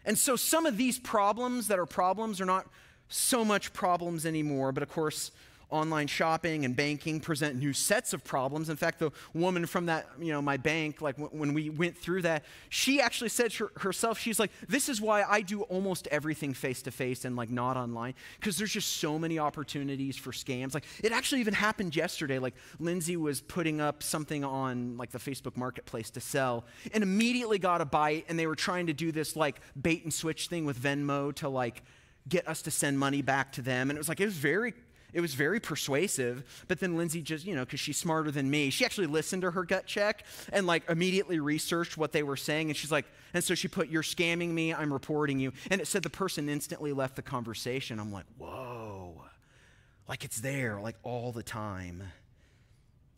And 0.05 0.17
so 0.17 0.35
some 0.35 0.65
of 0.65 0.77
these 0.77 0.99
problems 0.99 1.69
that 1.69 1.79
are 1.79 1.85
problems 1.85 2.41
are 2.41 2.45
not 2.45 2.67
so 3.07 3.45
much 3.45 3.73
problems 3.73 4.25
anymore. 4.25 4.71
But 4.71 4.83
of 4.83 4.89
course, 4.89 5.31
online 5.73 6.07
shopping 6.07 6.63
and 6.63 6.75
banking 6.75 7.19
present 7.19 7.57
new 7.57 7.73
sets 7.73 8.13
of 8.13 8.23
problems. 8.23 8.69
In 8.69 8.75
fact, 8.75 8.99
the 8.99 9.11
woman 9.33 9.65
from 9.65 9.87
that, 9.87 10.07
you 10.19 10.31
know, 10.31 10.41
my 10.41 10.57
bank, 10.57 11.01
like 11.01 11.17
when 11.17 11.53
we 11.53 11.69
went 11.69 11.97
through 11.97 12.21
that, 12.21 12.45
she 12.69 13.01
actually 13.01 13.29
said 13.29 13.51
herself, 13.77 14.19
she's 14.19 14.39
like, 14.39 14.51
this 14.67 14.87
is 14.87 15.01
why 15.01 15.23
I 15.23 15.41
do 15.41 15.63
almost 15.63 16.07
everything 16.07 16.53
face 16.53 16.81
to 16.83 16.91
face 16.91 17.25
and 17.25 17.35
like 17.35 17.49
not 17.49 17.75
online, 17.75 18.13
because 18.39 18.57
there's 18.57 18.71
just 18.71 18.97
so 18.97 19.17
many 19.17 19.39
opportunities 19.39 20.15
for 20.15 20.31
scams. 20.31 20.73
Like 20.73 20.85
it 21.03 21.11
actually 21.11 21.41
even 21.41 21.53
happened 21.53 21.95
yesterday. 21.95 22.39
Like 22.39 22.53
Lindsay 22.79 23.17
was 23.17 23.41
putting 23.41 23.81
up 23.81 24.03
something 24.03 24.43
on 24.43 24.97
like 24.97 25.11
the 25.11 25.19
Facebook 25.19 25.57
marketplace 25.57 26.11
to 26.11 26.21
sell 26.21 26.65
and 26.93 27.03
immediately 27.03 27.57
got 27.57 27.81
a 27.81 27.85
bite, 27.85 28.25
and 28.29 28.37
they 28.37 28.47
were 28.47 28.55
trying 28.55 28.87
to 28.87 28.93
do 28.93 29.11
this 29.11 29.35
like 29.35 29.59
bait 29.81 30.03
and 30.03 30.13
switch 30.13 30.47
thing 30.47 30.65
with 30.65 30.79
Venmo 30.79 31.33
to 31.35 31.49
like 31.49 31.81
get 32.29 32.47
us 32.47 32.61
to 32.61 32.71
send 32.71 32.97
money 32.97 33.21
back 33.21 33.51
to 33.51 33.61
them. 33.61 33.89
And 33.89 33.97
it 33.97 33.99
was 33.99 34.07
like, 34.07 34.21
it 34.21 34.25
was 34.25 34.37
very 34.37 34.73
it 35.13 35.21
was 35.21 35.33
very 35.35 35.59
persuasive. 35.59 36.43
But 36.67 36.79
then 36.79 36.97
Lindsay 36.97 37.21
just, 37.21 37.45
you 37.45 37.55
know, 37.55 37.65
because 37.65 37.79
she's 37.79 37.97
smarter 37.97 38.31
than 38.31 38.49
me, 38.49 38.69
she 38.69 38.83
actually 38.85 39.07
listened 39.07 39.43
to 39.43 39.51
her 39.51 39.63
gut 39.63 39.85
check 39.85 40.25
and 40.51 40.65
like 40.65 40.89
immediately 40.89 41.39
researched 41.39 41.97
what 41.97 42.11
they 42.11 42.23
were 42.23 42.37
saying. 42.37 42.69
And 42.69 42.77
she's 42.77 42.91
like, 42.91 43.05
and 43.33 43.43
so 43.43 43.55
she 43.55 43.67
put, 43.67 43.89
You're 43.89 44.03
scamming 44.03 44.49
me, 44.49 44.73
I'm 44.73 44.91
reporting 44.91 45.39
you. 45.39 45.53
And 45.69 45.79
it 45.79 45.87
said 45.87 46.03
the 46.03 46.09
person 46.09 46.49
instantly 46.49 46.93
left 46.93 47.15
the 47.15 47.21
conversation. 47.21 47.99
I'm 47.99 48.11
like, 48.11 48.25
Whoa. 48.37 49.23
Like 50.07 50.25
it's 50.25 50.41
there, 50.41 50.79
like 50.81 50.95
all 51.03 51.31
the 51.31 51.43
time. 51.43 52.03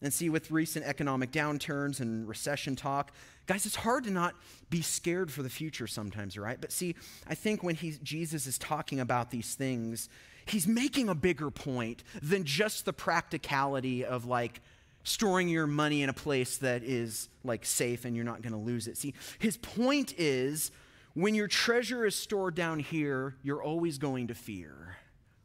And 0.01 0.13
see, 0.13 0.29
with 0.29 0.51
recent 0.51 0.85
economic 0.85 1.31
downturns 1.31 1.99
and 1.99 2.27
recession 2.27 2.75
talk, 2.75 3.11
guys, 3.45 3.65
it's 3.65 3.75
hard 3.75 4.03
to 4.05 4.11
not 4.11 4.35
be 4.69 4.81
scared 4.81 5.31
for 5.31 5.43
the 5.43 5.49
future 5.49 5.87
sometimes, 5.87 6.37
right? 6.37 6.59
But 6.59 6.71
see, 6.71 6.95
I 7.27 7.35
think 7.35 7.63
when 7.63 7.75
he, 7.75 7.97
Jesus 8.03 8.47
is 8.47 8.57
talking 8.57 8.99
about 8.99 9.31
these 9.31 9.55
things, 9.55 10.09
he's 10.45 10.67
making 10.67 11.09
a 11.09 11.15
bigger 11.15 11.51
point 11.51 12.03
than 12.21 12.43
just 12.43 12.85
the 12.85 12.93
practicality 12.93 14.05
of 14.05 14.25
like 14.25 14.61
storing 15.03 15.47
your 15.47 15.67
money 15.67 16.01
in 16.01 16.09
a 16.09 16.13
place 16.13 16.57
that 16.57 16.83
is 16.83 17.29
like 17.43 17.65
safe 17.65 18.05
and 18.05 18.15
you're 18.15 18.25
not 18.25 18.41
going 18.41 18.53
to 18.53 18.59
lose 18.59 18.87
it. 18.87 18.97
See, 18.97 19.13
his 19.39 19.57
point 19.57 20.13
is 20.17 20.71
when 21.13 21.35
your 21.35 21.47
treasure 21.47 22.05
is 22.05 22.15
stored 22.15 22.55
down 22.55 22.79
here, 22.79 23.35
you're 23.43 23.63
always 23.63 23.97
going 23.97 24.27
to 24.27 24.33
fear. 24.33 24.97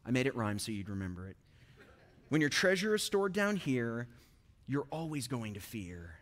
I 0.05 0.11
made 0.11 0.25
it 0.25 0.35
rhyme 0.35 0.57
so 0.57 0.71
you'd 0.71 0.89
remember 0.89 1.27
it. 1.27 1.37
When 2.29 2.41
your 2.41 2.49
treasure 2.49 2.95
is 2.95 3.03
stored 3.03 3.33
down 3.33 3.55
here, 3.55 4.07
you're 4.67 4.87
always 4.89 5.27
going 5.27 5.53
to 5.53 5.59
fear. 5.59 6.15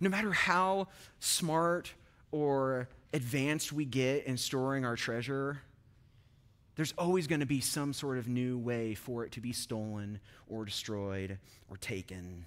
No 0.00 0.08
matter 0.08 0.32
how 0.32 0.88
smart 1.20 1.92
or 2.30 2.88
advanced 3.12 3.72
we 3.72 3.84
get 3.84 4.24
in 4.24 4.36
storing 4.36 4.84
our 4.84 4.96
treasure, 4.96 5.60
there's 6.76 6.92
always 6.98 7.26
going 7.26 7.40
to 7.40 7.46
be 7.46 7.60
some 7.60 7.92
sort 7.92 8.18
of 8.18 8.28
new 8.28 8.58
way 8.58 8.94
for 8.94 9.24
it 9.24 9.32
to 9.32 9.40
be 9.40 9.52
stolen 9.52 10.20
or 10.48 10.64
destroyed 10.64 11.38
or 11.70 11.76
taken. 11.78 12.44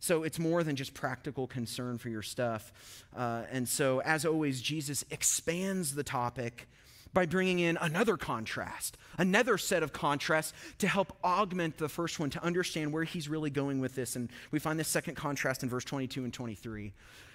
So 0.00 0.24
it's 0.24 0.38
more 0.38 0.62
than 0.62 0.76
just 0.76 0.94
practical 0.94 1.46
concern 1.46 1.96
for 1.96 2.08
your 2.08 2.22
stuff. 2.22 2.72
Uh, 3.16 3.44
and 3.50 3.68
so, 3.68 4.00
as 4.02 4.26
always, 4.26 4.60
Jesus 4.60 5.04
expands 5.10 5.94
the 5.94 6.02
topic 6.02 6.68
by 7.14 7.26
bringing 7.26 7.58
in 7.58 7.76
another 7.80 8.16
contrast, 8.16 8.96
another 9.18 9.58
set 9.58 9.82
of 9.82 9.92
contrasts 9.92 10.52
to 10.78 10.88
help 10.88 11.16
augment 11.22 11.76
the 11.76 11.88
first 11.88 12.18
one 12.18 12.30
to 12.30 12.42
understand 12.42 12.92
where 12.92 13.04
he's 13.04 13.28
really 13.28 13.50
going 13.50 13.80
with 13.80 13.94
this. 13.94 14.16
And 14.16 14.30
we 14.50 14.58
find 14.58 14.78
this 14.78 14.88
second 14.88 15.14
contrast 15.14 15.62
in 15.62 15.68
verse 15.68 15.84
22 15.84 16.24
and 16.24 16.32
23 16.32 16.92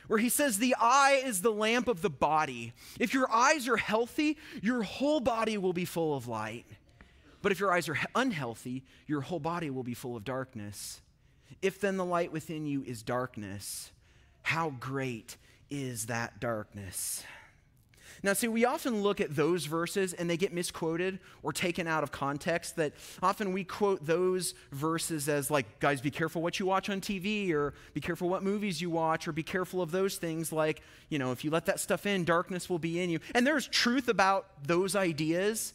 where 0.08 0.20
he 0.20 0.30
says, 0.30 0.58
The 0.58 0.76
eye 0.80 1.22
is 1.24 1.42
the 1.42 1.52
lamp 1.52 1.88
of 1.88 2.02
the 2.02 2.10
body. 2.10 2.74
If 3.00 3.14
your 3.14 3.32
eyes 3.32 3.68
are 3.68 3.78
healthy, 3.78 4.38
your 4.62 4.84
whole 4.84 5.20
body 5.20 5.58
will 5.58 5.74
be 5.74 5.86
full 5.86 6.16
of 6.16 6.28
light. 6.28 6.66
But 7.42 7.52
if 7.52 7.60
your 7.60 7.72
eyes 7.72 7.88
are 7.88 8.00
unhealthy, 8.16 8.84
your 9.06 9.22
whole 9.22 9.40
body 9.40 9.70
will 9.70 9.84
be 9.84 9.94
full 9.94 10.16
of 10.16 10.24
darkness. 10.24 11.02
If 11.62 11.80
then 11.80 11.98
the 11.98 12.06
light 12.06 12.32
within 12.32 12.66
you 12.66 12.84
is 12.84 13.04
darkness, 13.04 13.92
how 14.44 14.72
great 14.80 15.38
is 15.70 16.08
that 16.08 16.40
darkness? 16.40 17.24
Now, 18.24 18.34
see, 18.34 18.48
we 18.48 18.66
often 18.66 19.02
look 19.02 19.22
at 19.22 19.36
those 19.36 19.66
verses 19.66 20.14
and 20.14 20.30
they 20.30 20.38
get 20.38 20.54
misquoted 20.54 21.20
or 21.44 21.54
taken 21.54 21.88
out 21.88 22.04
of 22.04 22.12
context. 22.12 22.76
That 22.78 22.94
often 23.22 23.54
we 23.54 23.64
quote 23.64 24.06
those 24.06 24.54
verses 24.72 25.30
as, 25.30 25.52
like, 25.52 25.80
guys, 25.80 26.02
be 26.02 26.12
careful 26.12 26.42
what 26.42 26.60
you 26.60 26.66
watch 26.66 26.90
on 26.90 27.02
TV, 27.02 27.52
or 27.54 27.74
be 27.94 28.02
careful 28.02 28.30
what 28.30 28.44
movies 28.44 28.82
you 28.82 28.90
watch, 28.90 29.28
or 29.28 29.32
be 29.32 29.44
careful 29.44 29.82
of 29.82 29.92
those 29.92 30.18
things. 30.18 30.52
Like, 30.52 30.82
you 31.10 31.20
know, 31.20 31.32
if 31.32 31.44
you 31.44 31.52
let 31.52 31.66
that 31.66 31.80
stuff 31.80 32.06
in, 32.06 32.24
darkness 32.24 32.70
will 32.70 32.80
be 32.80 33.00
in 33.00 33.10
you. 33.10 33.20
And 33.34 33.46
there's 33.46 33.68
truth 33.68 34.08
about 34.08 34.48
those 34.66 34.96
ideas. 34.96 35.74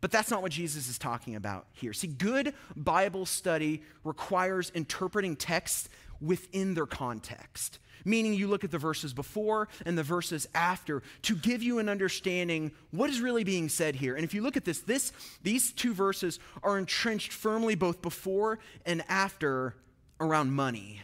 But 0.00 0.10
that's 0.10 0.30
not 0.30 0.40
what 0.40 0.52
Jesus 0.52 0.88
is 0.88 0.98
talking 0.98 1.36
about 1.36 1.66
here. 1.72 1.92
See, 1.92 2.06
good 2.06 2.54
Bible 2.74 3.26
study 3.26 3.82
requires 4.02 4.70
interpreting 4.70 5.36
texts 5.36 5.90
within 6.22 6.72
their 6.72 6.86
context 6.86 7.78
meaning 8.04 8.34
you 8.34 8.48
look 8.48 8.64
at 8.64 8.70
the 8.70 8.78
verses 8.78 9.12
before 9.12 9.68
and 9.84 9.96
the 9.96 10.02
verses 10.02 10.48
after 10.54 11.02
to 11.22 11.36
give 11.36 11.62
you 11.62 11.78
an 11.78 11.88
understanding 11.88 12.72
what 12.90 13.10
is 13.10 13.20
really 13.20 13.44
being 13.44 13.68
said 13.68 13.94
here. 13.94 14.14
And 14.14 14.24
if 14.24 14.34
you 14.34 14.42
look 14.42 14.56
at 14.56 14.64
this, 14.64 14.80
this 14.80 15.12
these 15.42 15.72
two 15.72 15.94
verses 15.94 16.38
are 16.62 16.78
entrenched 16.78 17.32
firmly 17.32 17.74
both 17.74 18.02
before 18.02 18.58
and 18.86 19.02
after 19.08 19.74
around 20.20 20.52
money 20.52 21.00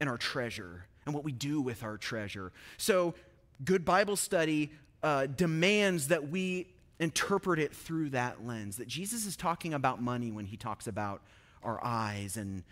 and 0.00 0.08
our 0.08 0.18
treasure 0.18 0.86
and 1.04 1.14
what 1.14 1.24
we 1.24 1.32
do 1.32 1.60
with 1.60 1.82
our 1.82 1.96
treasure. 1.96 2.52
So, 2.76 3.14
good 3.64 3.84
Bible 3.84 4.16
study 4.16 4.70
uh, 5.02 5.26
demands 5.26 6.08
that 6.08 6.28
we 6.28 6.66
interpret 6.98 7.58
it 7.58 7.74
through 7.74 8.10
that 8.10 8.44
lens. 8.44 8.76
That 8.76 8.88
Jesus 8.88 9.26
is 9.26 9.36
talking 9.36 9.74
about 9.74 10.02
money 10.02 10.30
when 10.32 10.46
he 10.46 10.56
talks 10.56 10.86
about 10.86 11.22
our 11.62 11.82
eyes 11.82 12.36
and 12.36 12.64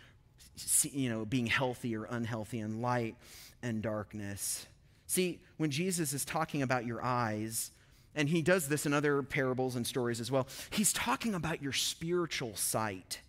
you 0.92 1.10
know 1.10 1.24
being 1.24 1.46
healthy 1.46 1.96
or 1.96 2.04
unhealthy 2.04 2.60
and 2.60 2.80
light 2.80 3.16
and 3.62 3.82
darkness. 3.82 4.66
See, 5.06 5.40
when 5.56 5.70
Jesus 5.70 6.12
is 6.12 6.24
talking 6.24 6.62
about 6.62 6.86
your 6.86 7.04
eyes, 7.04 7.70
and 8.14 8.28
he 8.28 8.42
does 8.42 8.68
this 8.68 8.86
in 8.86 8.92
other 8.92 9.22
parables 9.22 9.76
and 9.76 9.86
stories 9.86 10.20
as 10.20 10.30
well, 10.30 10.46
he's 10.70 10.92
talking 10.92 11.34
about 11.34 11.62
your 11.62 11.72
spiritual 11.72 12.54
sight. 12.56 13.20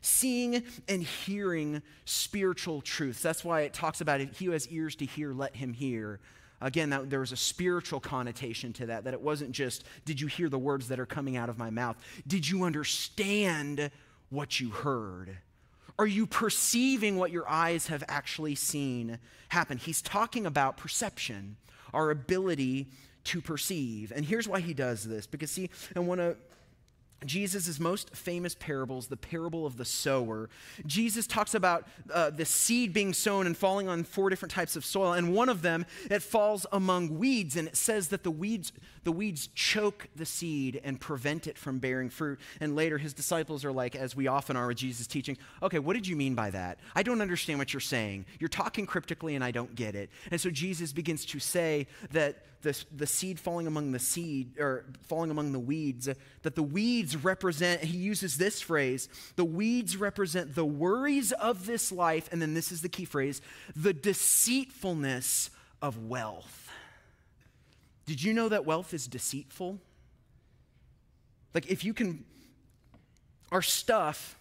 Seeing 0.00 0.62
and 0.88 1.02
hearing 1.02 1.82
spiritual 2.04 2.80
truths. 2.80 3.20
That's 3.20 3.44
why 3.44 3.62
it 3.62 3.74
talks 3.74 4.00
about 4.00 4.20
it. 4.20 4.34
He 4.34 4.46
who 4.46 4.52
has 4.52 4.68
ears 4.68 4.94
to 4.96 5.04
hear, 5.04 5.32
let 5.32 5.56
him 5.56 5.72
hear. 5.72 6.20
Again, 6.60 6.90
that, 6.90 7.10
there 7.10 7.20
was 7.20 7.32
a 7.32 7.36
spiritual 7.36 8.00
connotation 8.00 8.72
to 8.74 8.86
that, 8.86 9.04
that 9.04 9.14
it 9.14 9.20
wasn't 9.20 9.52
just, 9.52 9.84
did 10.04 10.20
you 10.20 10.26
hear 10.26 10.48
the 10.48 10.58
words 10.58 10.88
that 10.88 10.98
are 10.98 11.06
coming 11.06 11.36
out 11.36 11.48
of 11.48 11.58
my 11.58 11.70
mouth? 11.70 11.96
Did 12.26 12.48
you 12.48 12.64
understand 12.64 13.90
what 14.30 14.60
you 14.60 14.70
heard? 14.70 15.38
Are 15.98 16.06
you 16.06 16.26
perceiving 16.26 17.16
what 17.16 17.32
your 17.32 17.48
eyes 17.48 17.88
have 17.88 18.04
actually 18.06 18.54
seen 18.54 19.18
happen? 19.48 19.78
He's 19.78 20.00
talking 20.00 20.46
about 20.46 20.76
perception, 20.76 21.56
our 21.92 22.10
ability 22.10 22.88
to 23.24 23.40
perceive. 23.40 24.12
And 24.14 24.24
here's 24.24 24.46
why 24.46 24.60
he 24.60 24.74
does 24.74 25.04
this. 25.04 25.26
Because, 25.26 25.50
see, 25.50 25.70
I 25.96 26.00
want 26.00 26.20
to 26.20 26.36
Jesus' 27.24 27.80
most 27.80 28.14
famous 28.14 28.54
parables, 28.54 29.08
the 29.08 29.16
parable 29.16 29.66
of 29.66 29.76
the 29.76 29.84
sower. 29.84 30.48
Jesus 30.86 31.26
talks 31.26 31.54
about 31.54 31.86
uh, 32.12 32.30
the 32.30 32.44
seed 32.44 32.92
being 32.92 33.12
sown 33.12 33.46
and 33.46 33.56
falling 33.56 33.88
on 33.88 34.04
four 34.04 34.30
different 34.30 34.52
types 34.52 34.76
of 34.76 34.84
soil, 34.84 35.12
and 35.12 35.34
one 35.34 35.48
of 35.48 35.62
them 35.62 35.84
it 36.10 36.22
falls 36.22 36.66
among 36.72 37.18
weeds, 37.18 37.56
and 37.56 37.68
it 37.68 37.76
says 37.76 38.08
that 38.08 38.22
the 38.22 38.30
weeds 38.30 38.72
the 39.04 39.12
weeds 39.12 39.48
choke 39.54 40.06
the 40.16 40.26
seed 40.26 40.82
and 40.84 41.00
prevent 41.00 41.46
it 41.46 41.56
from 41.56 41.78
bearing 41.78 42.10
fruit. 42.10 42.38
And 42.60 42.76
later, 42.76 42.98
his 42.98 43.14
disciples 43.14 43.64
are 43.64 43.72
like, 43.72 43.96
as 43.96 44.14
we 44.14 44.26
often 44.26 44.54
are 44.54 44.66
with 44.66 44.76
Jesus 44.76 45.06
teaching, 45.06 45.38
okay, 45.62 45.78
what 45.78 45.94
did 45.94 46.06
you 46.06 46.14
mean 46.14 46.34
by 46.34 46.50
that? 46.50 46.78
I 46.94 47.02
don't 47.02 47.22
understand 47.22 47.58
what 47.58 47.72
you're 47.72 47.80
saying. 47.80 48.26
You're 48.38 48.48
talking 48.48 48.84
cryptically, 48.84 49.34
and 49.34 49.42
I 49.42 49.50
don't 49.50 49.74
get 49.74 49.94
it. 49.94 50.10
And 50.30 50.38
so 50.38 50.50
Jesus 50.50 50.92
begins 50.92 51.24
to 51.24 51.38
say 51.38 51.86
that 52.10 52.42
the, 52.62 52.84
the 52.94 53.06
seed 53.06 53.38
falling 53.38 53.66
among 53.66 53.92
the 53.92 53.98
seed, 53.98 54.58
or 54.58 54.84
falling 55.02 55.30
among 55.30 55.52
the 55.52 55.58
weeds, 55.58 56.08
that 56.42 56.54
the 56.54 56.62
weeds 56.62 57.16
represent, 57.16 57.82
he 57.84 57.96
uses 57.96 58.36
this 58.38 58.60
phrase, 58.60 59.08
the 59.36 59.44
weeds 59.44 59.96
represent 59.96 60.54
the 60.54 60.64
worries 60.64 61.32
of 61.32 61.66
this 61.66 61.92
life, 61.92 62.28
and 62.32 62.42
then 62.42 62.54
this 62.54 62.72
is 62.72 62.82
the 62.82 62.88
key 62.88 63.04
phrase, 63.04 63.40
the 63.76 63.92
deceitfulness 63.92 65.50
of 65.80 66.06
wealth. 66.08 66.70
Did 68.06 68.22
you 68.22 68.32
know 68.32 68.48
that 68.48 68.64
wealth 68.64 68.94
is 68.94 69.06
deceitful? 69.06 69.78
Like, 71.54 71.70
if 71.70 71.84
you 71.84 71.94
can, 71.94 72.24
our 73.52 73.62
stuff 73.62 74.38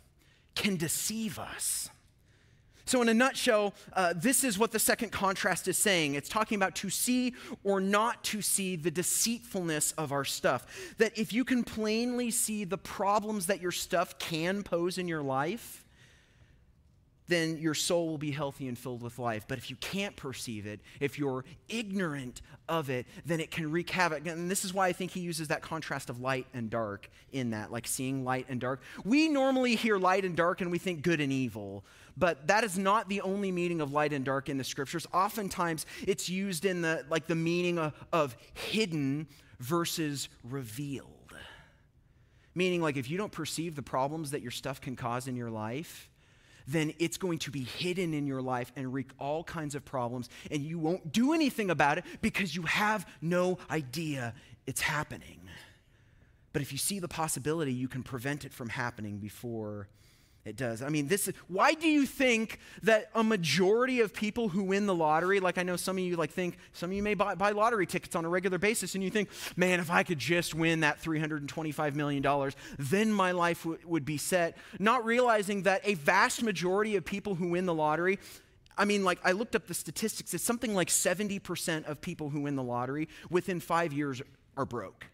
can 0.56 0.78
deceive 0.78 1.38
us. 1.38 1.90
So, 2.88 3.02
in 3.02 3.10
a 3.10 3.14
nutshell, 3.14 3.74
uh, 3.92 4.14
this 4.16 4.46
is 4.46 4.58
what 4.58 4.72
the 4.72 4.80
second 4.80 5.12
contrast 5.12 5.68
is 5.68 5.78
saying. 5.78 6.16
It's 6.16 6.30
talking 6.30 6.56
about 6.56 6.74
to 6.76 6.90
see 6.90 7.34
or 7.66 7.82
not 7.82 8.24
to 8.26 8.42
see 8.42 8.78
the 8.78 8.90
deceitfulness 8.90 9.92
of 9.98 10.14
our 10.14 10.24
stuff. 10.24 10.94
That 10.98 11.18
if 11.18 11.34
you 11.34 11.44
can 11.44 11.66
plainly 11.66 12.32
see 12.32 12.64
the 12.64 12.78
problems 12.78 13.48
that 13.48 13.62
your 13.62 13.74
stuff 13.74 14.18
can 14.20 14.64
pose 14.64 14.98
in 14.98 15.10
your 15.10 15.22
life, 15.22 15.84
then 17.28 17.58
your 17.58 17.74
soul 17.74 18.08
will 18.08 18.18
be 18.18 18.32
healthy 18.32 18.70
and 18.70 18.78
filled 18.78 19.02
with 19.02 19.20
life. 19.20 19.46
But 19.48 19.58
if 19.58 19.70
you 19.70 19.76
can't 19.76 20.16
perceive 20.16 20.66
it, 20.66 20.80
if 21.02 21.20
you're 21.20 21.44
ignorant 21.68 22.42
of 22.70 22.90
it, 22.90 23.06
then 23.26 23.40
it 23.40 23.52
can 23.52 23.70
wreak 23.70 23.90
havoc. 23.90 24.26
And 24.26 24.50
this 24.50 24.64
is 24.64 24.74
why 24.74 24.88
I 24.88 24.94
think 24.94 25.12
he 25.12 25.20
uses 25.20 25.50
that 25.50 25.62
contrast 25.62 26.10
of 26.10 26.22
light 26.22 26.48
and 26.54 26.70
dark 26.70 27.10
in 27.32 27.50
that, 27.50 27.72
like 27.72 27.86
seeing 27.86 28.24
light 28.24 28.46
and 28.48 28.62
dark. 28.62 28.82
We 29.04 29.28
normally 29.28 29.76
hear 29.76 29.98
light 29.98 30.24
and 30.24 30.36
dark 30.36 30.62
and 30.62 30.72
we 30.72 30.78
think 30.78 31.02
good 31.02 31.20
and 31.20 31.32
evil, 31.32 31.84
but 32.18 32.48
that 32.48 32.64
is 32.64 32.78
not 32.78 33.08
the 33.10 33.22
only 33.22 33.52
meaning 33.52 33.80
of 33.80 33.92
light 33.92 34.12
and 34.12 34.26
dark 34.26 34.50
in 34.50 34.58
the 34.58 34.64
scriptures. 34.64 35.06
Oftentimes 35.14 35.86
it's 36.06 36.28
used 36.28 36.66
in 36.66 36.82
the 36.82 37.06
like 37.10 37.28
the 37.28 37.36
meaning 37.36 37.78
of, 37.78 37.94
of 38.12 38.36
hidden 38.54 39.28
versus 39.60 40.30
revealed. 40.44 41.12
Meaning 42.56 42.82
like 42.82 42.98
if 42.98 43.10
you 43.10 43.18
don't 43.18 43.32
perceive 43.32 43.76
the 43.76 43.84
problems 43.84 44.32
that 44.32 44.42
your 44.42 44.52
stuff 44.52 44.82
can 44.82 44.96
cause 44.96 45.28
in 45.28 45.36
your 45.36 45.52
life, 45.52 46.10
then 46.68 46.92
it's 47.00 47.18
going 47.18 47.38
to 47.40 47.52
be 47.52 47.64
hidden 47.64 48.14
in 48.14 48.26
your 48.26 48.42
life 48.42 48.72
and 48.76 48.94
wreak 48.94 49.12
all 49.20 49.44
kinds 49.44 49.74
of 49.74 49.86
problems, 49.86 50.28
and 50.52 50.64
you 50.64 50.78
won't 50.78 51.14
do 51.14 51.34
anything 51.34 51.70
about 51.70 51.98
it 51.98 52.04
because 52.22 52.56
you 52.56 52.64
have 52.64 53.08
no 53.22 53.58
idea 53.70 54.34
it's 54.66 54.82
happening. 54.82 55.40
But 56.52 56.62
if 56.62 56.72
you 56.74 56.78
see 56.78 57.00
the 57.00 57.08
possibility, 57.08 57.72
you 57.72 57.88
can 57.88 58.04
prevent 58.04 58.44
it 58.44 58.52
from 58.52 58.70
happening 58.70 59.20
before 59.20 59.88
it 60.48 60.56
does. 60.56 60.82
I 60.82 60.88
mean, 60.88 61.10
this 61.10 61.30
why 61.50 61.74
do 61.74 61.90
you 61.90 62.06
think 62.06 62.60
that 62.84 63.10
a 63.14 63.22
majority 63.22 64.00
of 64.00 64.14
people 64.14 64.48
who 64.48 64.64
win 64.64 64.86
the 64.86 64.96
lottery, 64.96 65.42
like 65.42 65.58
I 65.58 65.64
know 65.64 65.76
some 65.76 65.98
of 65.98 66.04
you 66.04 66.16
like 66.16 66.32
think, 66.32 66.58
some 66.72 66.90
of 66.90 66.96
you 66.96 67.04
may 67.04 67.16
buy, 67.16 67.36
buy 67.36 67.52
lottery 67.52 67.86
tickets 67.86 68.16
on 68.16 68.24
a 68.24 68.30
regular 68.30 68.58
basis, 68.58 68.96
and 68.96 69.04
you 69.04 69.10
think, 69.10 69.30
man, 69.58 69.82
if 69.82 69.92
I 69.92 70.04
could 70.04 70.20
just 70.20 70.56
win 70.56 70.80
that 70.80 71.02
$325 71.02 71.96
million, 71.96 72.54
then 72.80 73.12
my 73.12 73.32
life 73.32 73.64
w- 73.64 73.80
would 73.86 74.06
be 74.06 74.18
set. 74.18 74.58
Not 74.80 75.04
realizing 75.04 75.64
that 75.64 75.82
a 75.84 75.96
vast 75.96 76.42
majority 76.42 76.96
of 76.96 77.04
people 77.04 77.36
who 77.36 77.50
win 77.50 77.66
the 77.66 77.74
lottery, 77.74 78.18
I 78.78 78.86
mean, 78.86 79.04
like, 79.04 79.20
I 79.26 79.34
looked 79.34 79.56
up 79.56 79.68
the 79.68 79.74
statistics. 79.74 80.34
It's 80.34 80.44
something 80.46 80.74
like 80.74 80.88
70% 80.88 81.90
of 81.90 82.00
people 82.00 82.30
who 82.30 82.42
win 82.42 82.56
the 82.56 82.64
lottery 82.64 83.10
within 83.30 83.60
five 83.60 83.92
years 83.92 84.22
are 84.56 84.66
broke, 84.66 85.08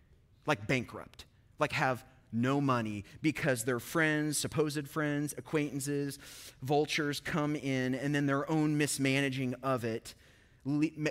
like 0.46 0.68
bankrupt, 0.68 1.26
like 1.58 1.72
have 1.72 2.06
no 2.34 2.60
money 2.60 3.06
because 3.22 3.64
their 3.64 3.80
friends, 3.80 4.38
supposed 4.38 4.88
friends, 4.88 5.34
acquaintances, 5.38 6.20
vultures 6.62 7.20
come 7.20 7.56
in, 7.56 7.96
and 7.96 8.14
then 8.14 8.26
their 8.26 8.50
own 8.50 8.78
mismanaging 8.78 9.56
of 9.64 9.86
it 9.86 10.16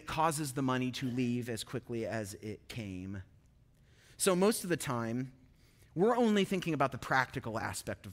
causes 0.07 0.53
the 0.53 0.63
money 0.63 0.91
to 0.91 1.07
leave 1.07 1.49
as 1.49 1.63
quickly 1.63 2.07
as 2.07 2.35
it 2.35 2.69
came. 2.69 3.23
So, 4.17 4.35
most 4.35 4.65
of 4.65 4.71
the 4.71 4.77
time, 4.77 5.33
we're 5.95 6.17
only 6.17 6.45
thinking 6.45 6.75
about 6.75 6.93
the 6.93 6.99
practical 6.99 7.59
aspect 7.59 8.07
of 8.07 8.13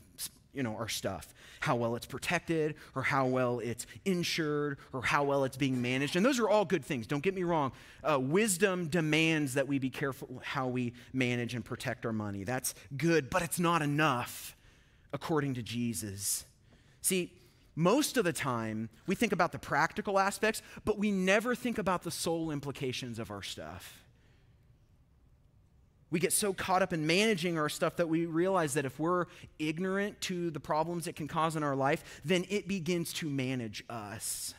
you 0.59 0.63
know, 0.63 0.75
our 0.75 0.89
stuff, 0.89 1.33
how 1.61 1.77
well 1.77 1.95
it's 1.95 2.05
protected, 2.05 2.75
or 2.93 3.01
how 3.01 3.25
well 3.25 3.59
it's 3.59 3.85
insured, 4.03 4.77
or 4.91 5.01
how 5.01 5.23
well 5.23 5.45
it's 5.45 5.55
being 5.55 5.81
managed. 5.81 6.17
And 6.17 6.25
those 6.25 6.37
are 6.37 6.49
all 6.49 6.65
good 6.65 6.83
things, 6.83 7.07
don't 7.07 7.23
get 7.23 7.33
me 7.33 7.43
wrong. 7.43 7.71
Uh, 8.03 8.19
wisdom 8.19 8.89
demands 8.89 9.53
that 9.53 9.69
we 9.69 9.79
be 9.79 9.89
careful 9.89 10.41
how 10.43 10.67
we 10.67 10.91
manage 11.13 11.55
and 11.55 11.63
protect 11.63 12.05
our 12.05 12.11
money. 12.11 12.43
That's 12.43 12.75
good, 12.97 13.29
but 13.29 13.41
it's 13.41 13.57
not 13.57 13.81
enough, 13.81 14.57
according 15.13 15.53
to 15.53 15.63
Jesus. 15.63 16.43
See, 17.01 17.31
most 17.77 18.17
of 18.17 18.25
the 18.25 18.33
time, 18.33 18.89
we 19.07 19.15
think 19.15 19.31
about 19.31 19.53
the 19.53 19.59
practical 19.59 20.19
aspects, 20.19 20.61
but 20.83 20.99
we 20.99 21.09
never 21.09 21.55
think 21.55 21.77
about 21.77 22.01
the 22.01 22.11
soul 22.11 22.51
implications 22.51 23.17
of 23.17 23.31
our 23.31 23.43
stuff. 23.43 24.03
We 26.11 26.19
get 26.19 26.33
so 26.33 26.53
caught 26.53 26.81
up 26.81 26.93
in 26.93 27.05
managing 27.05 27.57
our 27.57 27.69
stuff 27.69 27.97
that 27.97 28.09
we 28.09 28.25
realize 28.25 28.73
that 28.73 28.85
if 28.85 28.99
we're 28.99 29.25
ignorant 29.59 30.19
to 30.21 30.49
the 30.49 30.59
problems 30.59 31.07
it 31.07 31.15
can 31.15 31.27
cause 31.27 31.55
in 31.55 31.63
our 31.63 31.75
life, 31.75 32.21
then 32.25 32.45
it 32.49 32.67
begins 32.67 33.13
to 33.13 33.29
manage 33.29 33.83
us 33.89 34.53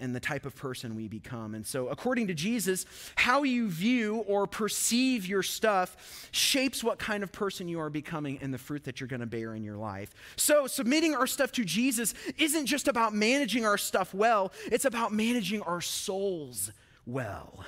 and 0.00 0.14
the 0.14 0.20
type 0.20 0.44
of 0.44 0.56
person 0.56 0.96
we 0.96 1.08
become. 1.08 1.54
And 1.54 1.64
so, 1.64 1.88
according 1.88 2.26
to 2.26 2.34
Jesus, 2.34 2.84
how 3.14 3.42
you 3.42 3.68
view 3.68 4.16
or 4.26 4.46
perceive 4.46 5.26
your 5.26 5.42
stuff 5.42 6.28
shapes 6.32 6.82
what 6.82 6.98
kind 6.98 7.22
of 7.22 7.32
person 7.32 7.68
you 7.68 7.80
are 7.80 7.90
becoming 7.90 8.38
and 8.42 8.52
the 8.52 8.58
fruit 8.58 8.84
that 8.84 9.00
you're 9.00 9.08
going 9.08 9.20
to 9.20 9.26
bear 9.26 9.54
in 9.54 9.62
your 9.62 9.76
life. 9.76 10.12
So, 10.36 10.66
submitting 10.66 11.14
our 11.14 11.26
stuff 11.26 11.52
to 11.52 11.64
Jesus 11.64 12.14
isn't 12.38 12.66
just 12.66 12.88
about 12.88 13.14
managing 13.14 13.64
our 13.64 13.78
stuff 13.78 14.12
well, 14.12 14.52
it's 14.66 14.84
about 14.84 15.12
managing 15.12 15.62
our 15.62 15.80
souls 15.80 16.72
well. 17.06 17.64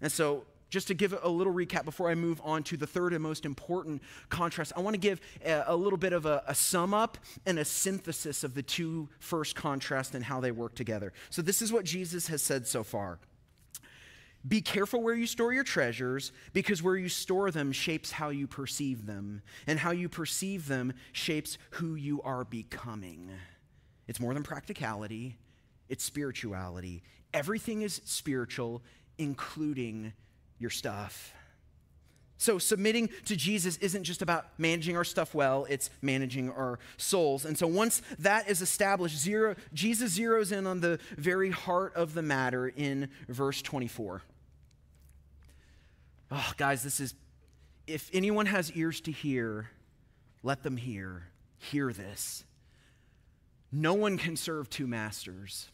And 0.00 0.10
so, 0.10 0.44
just 0.74 0.88
to 0.88 0.94
give 0.94 1.16
a 1.22 1.28
little 1.28 1.54
recap 1.54 1.84
before 1.84 2.10
I 2.10 2.16
move 2.16 2.40
on 2.44 2.64
to 2.64 2.76
the 2.76 2.86
third 2.86 3.12
and 3.12 3.22
most 3.22 3.46
important 3.46 4.02
contrast, 4.28 4.72
I 4.76 4.80
want 4.80 4.94
to 4.94 5.00
give 5.00 5.20
a, 5.44 5.62
a 5.68 5.76
little 5.76 5.96
bit 5.96 6.12
of 6.12 6.26
a, 6.26 6.42
a, 6.48 6.54
sum 6.54 6.92
up 6.92 7.16
and 7.46 7.60
a 7.60 7.64
synthesis 7.64 8.42
of 8.42 8.54
the 8.54 8.62
two 8.62 9.08
first 9.20 9.54
contrasts 9.54 10.14
and 10.14 10.24
how 10.24 10.40
they 10.40 10.50
work 10.50 10.74
together. 10.74 11.12
So, 11.30 11.42
this 11.42 11.62
is 11.62 11.72
what 11.72 11.84
Jesus 11.84 12.26
has 12.26 12.42
said 12.42 12.66
so 12.66 12.82
far. 12.82 13.20
Be 14.46 14.60
careful 14.60 15.00
where 15.00 15.14
you 15.14 15.26
store 15.26 15.52
your 15.52 15.62
treasures, 15.62 16.32
because 16.52 16.82
where 16.82 16.96
you 16.96 17.08
store 17.08 17.52
them 17.52 17.70
shapes 17.70 18.10
how 18.10 18.30
you 18.30 18.48
perceive 18.48 19.06
them, 19.06 19.42
and 19.68 19.78
how 19.78 19.92
you 19.92 20.08
perceive 20.08 20.66
them 20.66 20.92
shapes 21.12 21.56
who 21.70 21.94
you 21.94 22.20
are 22.22 22.44
becoming. 22.44 23.30
It's 24.08 24.18
more 24.18 24.34
than 24.34 24.42
practicality, 24.42 25.38
it's 25.88 26.02
spirituality. 26.02 27.04
Everything 27.32 27.82
is 27.82 28.00
spiritual, 28.04 28.82
including 29.18 30.12
your 30.64 30.70
stuff. 30.70 31.34
So, 32.38 32.58
submitting 32.58 33.10
to 33.26 33.36
Jesus 33.36 33.76
isn't 33.76 34.04
just 34.04 34.22
about 34.22 34.46
managing 34.56 34.96
our 34.96 35.04
stuff 35.04 35.34
well, 35.34 35.66
it's 35.68 35.90
managing 36.00 36.50
our 36.50 36.78
souls. 36.96 37.44
And 37.44 37.56
so, 37.56 37.66
once 37.66 38.00
that 38.18 38.48
is 38.48 38.62
established, 38.62 39.18
zero, 39.18 39.56
Jesus 39.74 40.18
zeroes 40.18 40.50
in 40.50 40.66
on 40.66 40.80
the 40.80 40.98
very 41.18 41.50
heart 41.50 41.94
of 41.94 42.14
the 42.14 42.22
matter 42.22 42.66
in 42.66 43.10
verse 43.28 43.60
24. 43.60 44.22
Oh, 46.30 46.52
guys, 46.56 46.82
this 46.82 46.98
is, 46.98 47.14
if 47.86 48.08
anyone 48.14 48.46
has 48.46 48.72
ears 48.72 49.02
to 49.02 49.12
hear, 49.12 49.68
let 50.42 50.62
them 50.62 50.78
hear. 50.78 51.24
Hear 51.58 51.92
this. 51.92 52.44
No 53.70 53.92
one 53.92 54.16
can 54.16 54.36
serve 54.36 54.70
two 54.70 54.86
masters. 54.86 55.68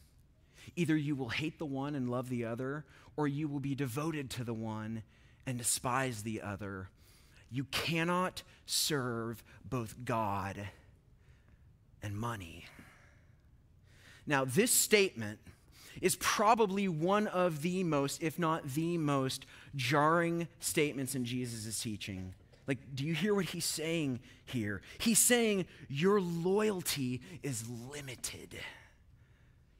Either 0.77 0.97
you 0.97 1.15
will 1.15 1.29
hate 1.29 1.59
the 1.59 1.67
one 1.67 1.95
and 1.95 2.11
love 2.11 2.29
the 2.29 2.45
other, 2.45 2.85
or 3.17 3.29
you 3.29 3.49
will 3.49 3.61
be 3.61 3.75
devoted 3.75 4.31
to 4.31 4.45
the 4.45 4.55
one 4.55 5.03
and 5.47 5.59
despise 5.59 6.23
the 6.23 6.41
other. 6.41 6.89
You 7.51 7.65
cannot 7.65 8.43
serve 8.67 9.43
both 9.65 10.05
God 10.05 10.69
and 12.03 12.17
money. 12.17 12.67
Now, 14.27 14.45
this 14.45 14.73
statement 14.73 15.41
is 16.01 16.17
probably 16.17 16.89
one 16.89 17.27
of 17.27 17.63
the 17.63 17.83
most, 17.85 18.23
if 18.23 18.39
not 18.39 18.75
the 18.75 18.97
most, 18.97 19.45
jarring 19.75 20.49
statements 20.61 21.15
in 21.15 21.25
Jesus' 21.25 21.81
teaching. 21.83 22.35
Like, 22.67 22.79
do 22.95 23.05
you 23.05 23.15
hear 23.15 23.35
what 23.35 23.47
he's 23.47 23.65
saying 23.65 24.21
here? 24.45 24.81
He's 24.99 25.19
saying 25.19 25.67
your 25.89 26.21
loyalty 26.21 27.21
is 27.43 27.69
limited. 27.69 28.57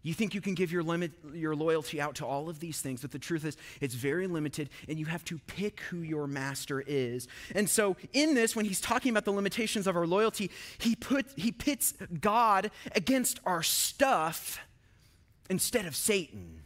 You 0.03 0.15
think 0.15 0.35
you 0.35 0.41
can 0.41 0.55
give 0.55 0.73
your, 0.73 0.83
limit, 0.83 1.13
your 1.35 1.55
loyalty 1.55 2.01
out 2.01 2.15
to 2.17 2.27
all 2.27 2.49
of 2.49 2.59
these 2.59 2.81
things, 2.81 3.03
but 3.03 3.11
the 3.11 3.19
truth 3.19 3.45
is, 3.45 3.57
it's 3.81 3.95
very 3.95 4.27
limited, 4.27 4.71
and 4.89 4.99
you 4.99 5.05
have 5.07 5.25
to 5.27 5.39
pick 5.47 5.81
who 5.81 5.99
your 5.99 6.27
master 6.27 6.83
is. 6.87 7.29
And 7.55 7.69
so, 7.69 7.97
in 8.15 8.35
this, 8.35 8.57
when 8.57 8.65
he's 8.65 8.81
talking 8.81 9.11
about 9.11 9.27
the 9.27 9.33
limitations 9.33 9.87
of 9.87 9.97
our 9.97 10.07
loyalty, 10.07 10.51
he, 10.79 10.97
put, 10.97 11.27
he 11.37 11.53
pits 11.53 11.93
God 12.21 12.71
against 12.95 13.41
our 13.45 13.63
stuff 13.63 14.61
instead 15.51 15.85
of 15.85 15.95
Satan. 15.95 16.63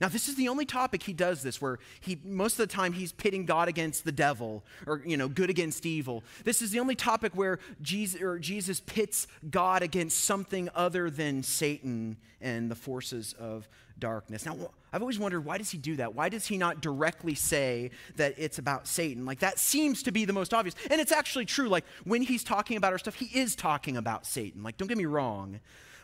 Now, 0.00 0.08
this 0.08 0.28
is 0.28 0.34
the 0.34 0.48
only 0.48 0.64
topic 0.64 1.02
he 1.02 1.12
does 1.12 1.42
this 1.42 1.60
where 1.60 1.78
he 2.00 2.18
most 2.24 2.58
of 2.58 2.68
the 2.68 2.74
time 2.74 2.92
he's 2.92 3.12
pitting 3.12 3.44
God 3.44 3.68
against 3.68 4.04
the 4.04 4.12
devil 4.12 4.64
or 4.86 5.02
you 5.04 5.16
know 5.16 5.28
good 5.28 5.50
against 5.50 5.84
evil. 5.84 6.24
This 6.44 6.62
is 6.62 6.70
the 6.70 6.80
only 6.80 6.94
topic 6.94 7.32
where 7.34 7.58
Jesus 7.82 8.20
or 8.20 8.38
Jesus 8.38 8.80
pits 8.80 9.26
God 9.50 9.82
against 9.82 10.24
something 10.24 10.68
other 10.74 11.10
than 11.10 11.42
Satan 11.42 12.16
and 12.40 12.70
the 12.70 12.74
forces 12.74 13.34
of 13.38 13.68
darkness. 13.98 14.46
Now, 14.46 14.56
I've 14.92 15.02
always 15.02 15.18
wondered 15.18 15.44
why 15.44 15.58
does 15.58 15.70
he 15.70 15.78
do 15.78 15.96
that? 15.96 16.14
Why 16.14 16.28
does 16.28 16.46
he 16.46 16.56
not 16.56 16.80
directly 16.80 17.34
say 17.34 17.90
that 18.16 18.34
it's 18.38 18.58
about 18.58 18.88
Satan? 18.88 19.26
Like 19.26 19.40
that 19.40 19.58
seems 19.58 20.02
to 20.04 20.12
be 20.12 20.24
the 20.24 20.32
most 20.32 20.54
obvious. 20.54 20.74
And 20.90 21.00
it's 21.00 21.12
actually 21.12 21.44
true. 21.44 21.68
Like 21.68 21.84
when 22.04 22.22
he's 22.22 22.42
talking 22.42 22.76
about 22.76 22.92
our 22.92 22.98
stuff, 22.98 23.14
he 23.14 23.26
is 23.38 23.54
talking 23.54 23.96
about 23.96 24.26
Satan. 24.26 24.62
Like 24.62 24.78
don't 24.78 24.88
get 24.88 24.98
me 24.98 25.04
wrong. 25.04 25.60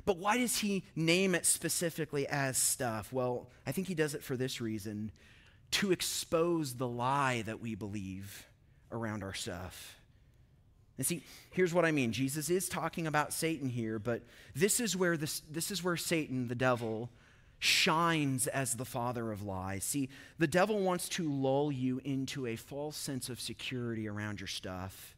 But 0.06 0.18
why 0.18 0.38
does 0.38 0.58
he 0.58 0.84
name 0.94 1.34
it 1.34 1.44
specifically 1.44 2.26
as 2.28 2.56
stuff? 2.56 3.12
Well, 3.12 3.50
I 3.66 3.72
think 3.72 3.88
he 3.88 3.94
does 3.94 4.14
it 4.14 4.22
for 4.22 4.36
this 4.36 4.60
reason 4.60 5.10
to 5.72 5.92
expose 5.92 6.74
the 6.74 6.88
lie 6.88 7.42
that 7.42 7.60
we 7.60 7.74
believe 7.74 8.46
around 8.92 9.24
our 9.24 9.34
stuff. 9.34 9.96
And 10.96 11.06
see, 11.06 11.22
here's 11.50 11.74
what 11.74 11.84
I 11.84 11.90
mean. 11.90 12.12
Jesus 12.12 12.48
is 12.48 12.68
talking 12.68 13.06
about 13.06 13.32
Satan 13.32 13.68
here, 13.68 13.98
but 13.98 14.22
this 14.54 14.80
is 14.80 14.96
where 14.96 15.16
this, 15.16 15.40
this 15.50 15.70
is 15.70 15.84
where 15.84 15.96
Satan, 15.96 16.48
the 16.48 16.54
devil, 16.54 17.10
shines 17.58 18.46
as 18.46 18.74
the 18.74 18.84
father 18.84 19.32
of 19.32 19.42
lies. 19.42 19.84
See, 19.84 20.08
the 20.38 20.46
devil 20.46 20.78
wants 20.80 21.08
to 21.10 21.30
lull 21.30 21.72
you 21.72 22.00
into 22.04 22.46
a 22.46 22.56
false 22.56 22.96
sense 22.96 23.28
of 23.28 23.40
security 23.40 24.08
around 24.08 24.40
your 24.40 24.46
stuff. 24.46 25.16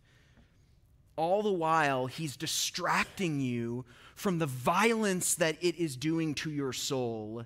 All 1.16 1.42
the 1.42 1.52
while, 1.52 2.06
he's 2.06 2.36
distracting 2.36 3.40
you 3.40 3.84
from 4.18 4.38
the 4.38 4.46
violence 4.46 5.36
that 5.36 5.56
it 5.60 5.76
is 5.76 5.96
doing 5.96 6.34
to 6.34 6.50
your 6.50 6.72
soul 6.72 7.44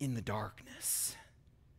in 0.00 0.14
the 0.14 0.20
darkness. 0.20 1.14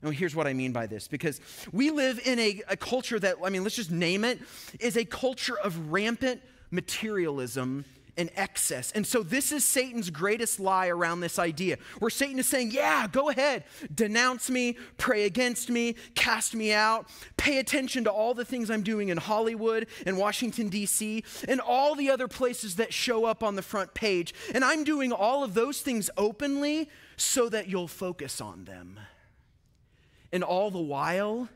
Now, 0.01 0.09
here's 0.09 0.33
what 0.33 0.47
I 0.47 0.53
mean 0.53 0.71
by 0.71 0.87
this 0.87 1.07
because 1.07 1.41
we 1.73 1.91
live 1.91 2.19
in 2.25 2.39
a, 2.39 2.61
a 2.69 2.77
culture 2.77 3.19
that, 3.19 3.35
I 3.43 3.49
mean, 3.49 3.63
let's 3.63 3.75
just 3.75 3.91
name 3.91 4.23
it, 4.23 4.39
is 4.79 4.95
a 4.95 5.03
culture 5.03 5.57
of 5.57 5.91
rampant 5.91 6.41
materialism 6.71 7.83
and 8.17 8.29
excess. 8.35 8.91
And 8.93 9.05
so, 9.05 9.23
this 9.23 9.51
is 9.51 9.65
Satan's 9.65 10.09
greatest 10.09 10.59
lie 10.59 10.87
around 10.87 11.19
this 11.19 11.37
idea, 11.37 11.77
where 11.99 12.09
Satan 12.09 12.39
is 12.39 12.47
saying, 12.47 12.71
Yeah, 12.71 13.07
go 13.07 13.29
ahead, 13.29 13.63
denounce 13.93 14.49
me, 14.49 14.77
pray 14.97 15.25
against 15.25 15.69
me, 15.69 15.95
cast 16.15 16.55
me 16.55 16.71
out, 16.71 17.07
pay 17.37 17.59
attention 17.59 18.03
to 18.05 18.11
all 18.11 18.33
the 18.33 18.45
things 18.45 18.69
I'm 18.69 18.83
doing 18.83 19.09
in 19.09 19.17
Hollywood 19.17 19.87
and 20.05 20.17
Washington, 20.17 20.69
D.C., 20.69 21.23
and 21.47 21.59
all 21.59 21.95
the 21.95 22.09
other 22.09 22.27
places 22.27 22.75
that 22.75 22.93
show 22.93 23.25
up 23.25 23.43
on 23.43 23.55
the 23.55 23.61
front 23.61 23.93
page. 23.93 24.33
And 24.53 24.63
I'm 24.63 24.83
doing 24.83 25.11
all 25.11 25.43
of 25.43 25.53
those 25.53 25.81
things 25.81 26.09
openly 26.17 26.89
so 27.17 27.49
that 27.49 27.67
you'll 27.67 27.87
focus 27.87 28.41
on 28.41 28.65
them. 28.65 28.99
And 30.31 30.43
all 30.43 30.71
the 30.71 30.81
while, 30.81 31.49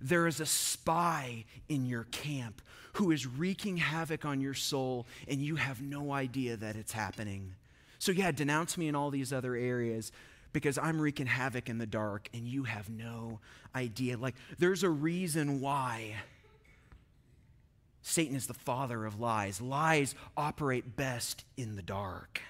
there 0.00 0.26
is 0.26 0.40
a 0.40 0.46
spy 0.46 1.44
in 1.68 1.86
your 1.86 2.04
camp 2.04 2.62
who 2.92 3.10
is 3.10 3.26
wreaking 3.26 3.78
havoc 3.78 4.24
on 4.24 4.40
your 4.40 4.54
soul, 4.54 5.06
and 5.26 5.40
you 5.40 5.56
have 5.56 5.80
no 5.80 6.12
idea 6.12 6.56
that 6.56 6.76
it's 6.76 6.92
happening. 6.92 7.54
So, 7.98 8.12
yeah, 8.12 8.32
denounce 8.32 8.76
me 8.76 8.88
in 8.88 8.94
all 8.94 9.10
these 9.10 9.32
other 9.32 9.54
areas 9.54 10.12
because 10.52 10.76
I'm 10.76 11.00
wreaking 11.00 11.26
havoc 11.26 11.68
in 11.68 11.78
the 11.78 11.86
dark, 11.86 12.28
and 12.34 12.46
you 12.46 12.64
have 12.64 12.90
no 12.90 13.40
idea. 13.74 14.18
Like, 14.18 14.34
there's 14.58 14.82
a 14.82 14.90
reason 14.90 15.60
why. 15.60 16.16
Satan 18.02 18.36
is 18.36 18.46
the 18.46 18.54
father 18.54 19.06
of 19.06 19.20
lies. 19.20 19.60
Lies 19.60 20.14
operate 20.36 20.96
best 20.96 21.44
in 21.56 21.76
the 21.76 21.82
dark. 21.82 22.42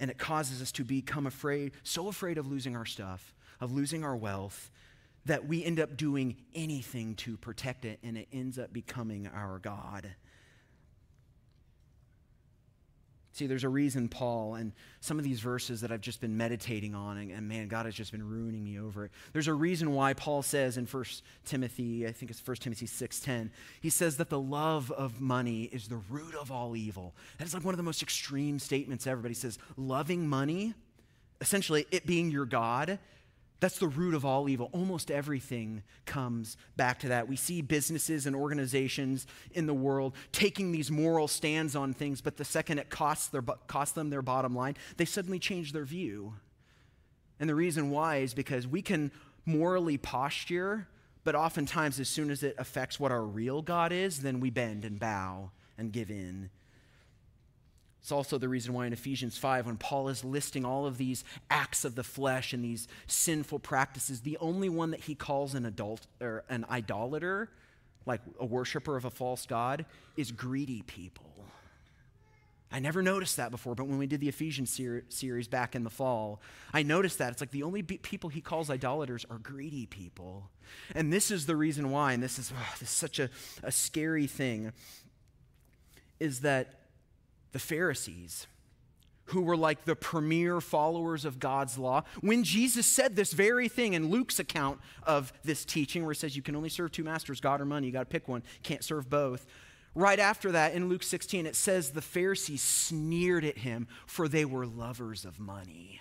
And 0.00 0.10
it 0.10 0.18
causes 0.18 0.60
us 0.60 0.72
to 0.72 0.84
become 0.84 1.26
afraid, 1.26 1.72
so 1.84 2.08
afraid 2.08 2.38
of 2.38 2.50
losing 2.50 2.74
our 2.74 2.86
stuff, 2.86 3.34
of 3.60 3.70
losing 3.70 4.02
our 4.02 4.16
wealth, 4.16 4.70
that 5.26 5.46
we 5.46 5.64
end 5.64 5.78
up 5.78 5.96
doing 5.96 6.36
anything 6.54 7.14
to 7.14 7.36
protect 7.36 7.84
it 7.84 7.98
and 8.02 8.16
it 8.16 8.28
ends 8.32 8.58
up 8.58 8.72
becoming 8.72 9.28
our 9.34 9.58
God. 9.58 10.14
See, 13.34 13.46
there's 13.46 13.64
a 13.64 13.68
reason 13.68 14.08
Paul 14.08 14.56
and 14.56 14.72
some 15.00 15.18
of 15.18 15.24
these 15.24 15.40
verses 15.40 15.80
that 15.80 15.90
I've 15.90 16.02
just 16.02 16.20
been 16.20 16.36
meditating 16.36 16.94
on, 16.94 17.16
and, 17.16 17.30
and, 17.30 17.48
man, 17.48 17.66
God 17.66 17.86
has 17.86 17.94
just 17.94 18.12
been 18.12 18.22
ruining 18.22 18.62
me 18.62 18.78
over 18.78 19.06
it. 19.06 19.10
There's 19.32 19.48
a 19.48 19.54
reason 19.54 19.94
why 19.94 20.12
Paul 20.12 20.42
says 20.42 20.76
in 20.76 20.84
1 20.84 21.04
Timothy, 21.46 22.06
I 22.06 22.12
think 22.12 22.30
it's 22.30 22.46
1 22.46 22.56
Timothy 22.56 22.86
6.10, 22.86 23.48
he 23.80 23.88
says 23.88 24.18
that 24.18 24.28
the 24.28 24.38
love 24.38 24.90
of 24.90 25.22
money 25.22 25.62
is 25.64 25.88
the 25.88 26.00
root 26.10 26.34
of 26.34 26.52
all 26.52 26.76
evil. 26.76 27.14
That 27.38 27.46
is 27.46 27.54
like 27.54 27.64
one 27.64 27.72
of 27.72 27.78
the 27.78 27.82
most 27.84 28.02
extreme 28.02 28.58
statements 28.58 29.06
ever. 29.06 29.22
But 29.22 29.30
he 29.30 29.34
says, 29.34 29.58
loving 29.78 30.28
money, 30.28 30.74
essentially 31.40 31.86
it 31.90 32.04
being 32.04 32.30
your 32.30 32.44
God, 32.44 32.98
that's 33.62 33.78
the 33.78 33.86
root 33.86 34.12
of 34.12 34.24
all 34.24 34.48
evil. 34.48 34.68
Almost 34.72 35.08
everything 35.08 35.84
comes 36.04 36.56
back 36.76 36.98
to 36.98 37.08
that. 37.08 37.28
We 37.28 37.36
see 37.36 37.62
businesses 37.62 38.26
and 38.26 38.34
organizations 38.34 39.24
in 39.52 39.66
the 39.66 39.72
world 39.72 40.16
taking 40.32 40.72
these 40.72 40.90
moral 40.90 41.28
stands 41.28 41.76
on 41.76 41.94
things, 41.94 42.20
but 42.20 42.36
the 42.36 42.44
second 42.44 42.78
it 42.78 42.90
costs, 42.90 43.28
their, 43.28 43.40
costs 43.68 43.94
them 43.94 44.10
their 44.10 44.20
bottom 44.20 44.52
line, 44.52 44.76
they 44.96 45.04
suddenly 45.04 45.38
change 45.38 45.70
their 45.72 45.84
view. 45.84 46.34
And 47.38 47.48
the 47.48 47.54
reason 47.54 47.90
why 47.90 48.16
is 48.16 48.34
because 48.34 48.66
we 48.66 48.82
can 48.82 49.12
morally 49.46 49.96
posture, 49.96 50.88
but 51.22 51.36
oftentimes, 51.36 52.00
as 52.00 52.08
soon 52.08 52.32
as 52.32 52.42
it 52.42 52.56
affects 52.58 52.98
what 52.98 53.12
our 53.12 53.22
real 53.22 53.62
God 53.62 53.92
is, 53.92 54.22
then 54.22 54.40
we 54.40 54.50
bend 54.50 54.84
and 54.84 54.98
bow 54.98 55.52
and 55.78 55.92
give 55.92 56.10
in. 56.10 56.50
It's 58.02 58.10
also 58.10 58.36
the 58.36 58.48
reason 58.48 58.74
why 58.74 58.86
in 58.86 58.92
Ephesians 58.92 59.38
5, 59.38 59.66
when 59.66 59.76
Paul 59.76 60.08
is 60.08 60.24
listing 60.24 60.64
all 60.64 60.86
of 60.86 60.98
these 60.98 61.22
acts 61.48 61.84
of 61.84 61.94
the 61.94 62.02
flesh 62.02 62.52
and 62.52 62.64
these 62.64 62.88
sinful 63.06 63.60
practices, 63.60 64.22
the 64.22 64.36
only 64.38 64.68
one 64.68 64.90
that 64.90 65.02
he 65.02 65.14
calls 65.14 65.54
an 65.54 65.64
adult 65.64 66.08
or 66.20 66.42
an 66.48 66.66
idolater, 66.68 67.48
like 68.04 68.20
a 68.40 68.44
worshiper 68.44 68.96
of 68.96 69.04
a 69.04 69.10
false 69.10 69.46
god, 69.46 69.86
is 70.16 70.32
greedy 70.32 70.82
people. 70.82 71.26
I 72.72 72.80
never 72.80 73.02
noticed 73.02 73.36
that 73.36 73.52
before, 73.52 73.76
but 73.76 73.86
when 73.86 73.98
we 73.98 74.08
did 74.08 74.20
the 74.20 74.28
Ephesians 74.28 74.70
ser- 74.70 75.04
series 75.08 75.46
back 75.46 75.76
in 75.76 75.84
the 75.84 75.90
fall, 75.90 76.40
I 76.72 76.82
noticed 76.82 77.18
that. 77.18 77.30
It's 77.30 77.40
like 77.40 77.52
the 77.52 77.62
only 77.62 77.82
be- 77.82 77.98
people 77.98 78.30
he 78.30 78.40
calls 78.40 78.68
idolaters 78.68 79.24
are 79.30 79.38
greedy 79.38 79.86
people. 79.86 80.50
And 80.92 81.12
this 81.12 81.30
is 81.30 81.46
the 81.46 81.54
reason 81.54 81.92
why, 81.92 82.14
and 82.14 82.22
this 82.22 82.36
is, 82.40 82.52
this 82.80 82.88
is 82.88 82.90
such 82.90 83.20
a, 83.20 83.30
a 83.62 83.70
scary 83.70 84.26
thing, 84.26 84.72
is 86.18 86.40
that 86.40 86.81
the 87.52 87.58
Pharisees, 87.58 88.46
who 89.26 89.42
were 89.42 89.56
like 89.56 89.84
the 89.84 89.94
premier 89.94 90.60
followers 90.60 91.24
of 91.24 91.38
God's 91.38 91.78
law, 91.78 92.02
when 92.20 92.44
Jesus 92.44 92.86
said 92.86 93.14
this 93.14 93.32
very 93.32 93.68
thing 93.68 93.94
in 93.94 94.10
Luke's 94.10 94.38
account 94.38 94.80
of 95.04 95.32
this 95.44 95.64
teaching, 95.64 96.02
where 96.02 96.12
he 96.12 96.18
says 96.18 96.34
you 96.36 96.42
can 96.42 96.56
only 96.56 96.68
serve 96.68 96.92
two 96.92 97.04
masters, 97.04 97.40
God 97.40 97.60
or 97.60 97.64
money, 97.64 97.86
you 97.86 97.92
got 97.92 98.00
to 98.00 98.06
pick 98.06 98.28
one, 98.28 98.42
can't 98.62 98.82
serve 98.82 99.08
both. 99.08 99.46
Right 99.94 100.18
after 100.18 100.52
that, 100.52 100.74
in 100.74 100.88
Luke 100.88 101.02
16, 101.02 101.46
it 101.46 101.54
says 101.54 101.90
the 101.90 102.00
Pharisees 102.00 102.62
sneered 102.62 103.44
at 103.44 103.58
him, 103.58 103.86
for 104.06 104.26
they 104.26 104.44
were 104.44 104.66
lovers 104.66 105.24
of 105.24 105.38
money. 105.38 106.00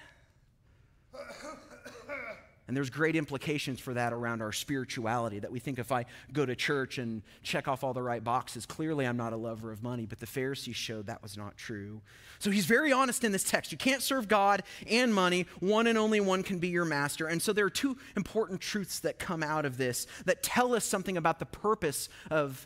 And 2.72 2.78
there's 2.78 2.90
great 2.90 3.18
implications 3.18 3.82
for 3.82 3.94
that 3.96 4.14
around 4.14 4.42
our 4.42 4.54
spirituality 4.54 5.40
that 5.40 5.52
we 5.52 5.60
think 5.60 5.78
if 5.78 5.92
I 5.92 6.06
go 6.32 6.46
to 6.46 6.56
church 6.56 7.00
and 7.00 7.22
check 7.44 7.68
off 7.68 7.84
all 7.84 7.92
the 7.92 8.02
right 8.02 8.24
boxes, 8.24 8.66
clearly 8.66 9.06
I'm 9.06 9.18
not 9.18 9.34
a 9.34 9.36
lover 9.36 9.74
of 9.74 9.84
money. 9.84 10.06
But 10.06 10.22
the 10.22 10.26
Pharisees 10.26 10.78
showed 10.78 11.08
that 11.08 11.22
was 11.22 11.36
not 11.36 11.58
true. 11.58 12.00
So 12.40 12.50
he's 12.50 12.66
very 12.66 12.94
honest 12.94 13.26
in 13.26 13.34
this 13.34 13.44
text. 13.44 13.74
You 13.74 13.78
can't 13.78 14.02
serve 14.02 14.30
God 14.30 14.64
and 14.90 15.14
money, 15.14 15.48
one 15.60 15.86
and 15.86 15.98
only 15.98 16.22
one 16.22 16.44
can 16.44 16.60
be 16.60 16.70
your 16.70 16.86
master. 16.86 17.28
And 17.28 17.42
so 17.42 17.52
there 17.52 17.66
are 17.66 17.70
two 17.70 17.98
important 18.16 18.62
truths 18.62 19.02
that 19.02 19.20
come 19.20 19.44
out 19.44 19.66
of 19.66 19.76
this 19.76 20.08
that 20.24 20.42
tell 20.42 20.74
us 20.74 20.86
something 20.86 21.18
about 21.18 21.40
the 21.40 21.46
purpose 21.48 22.08
of 22.30 22.66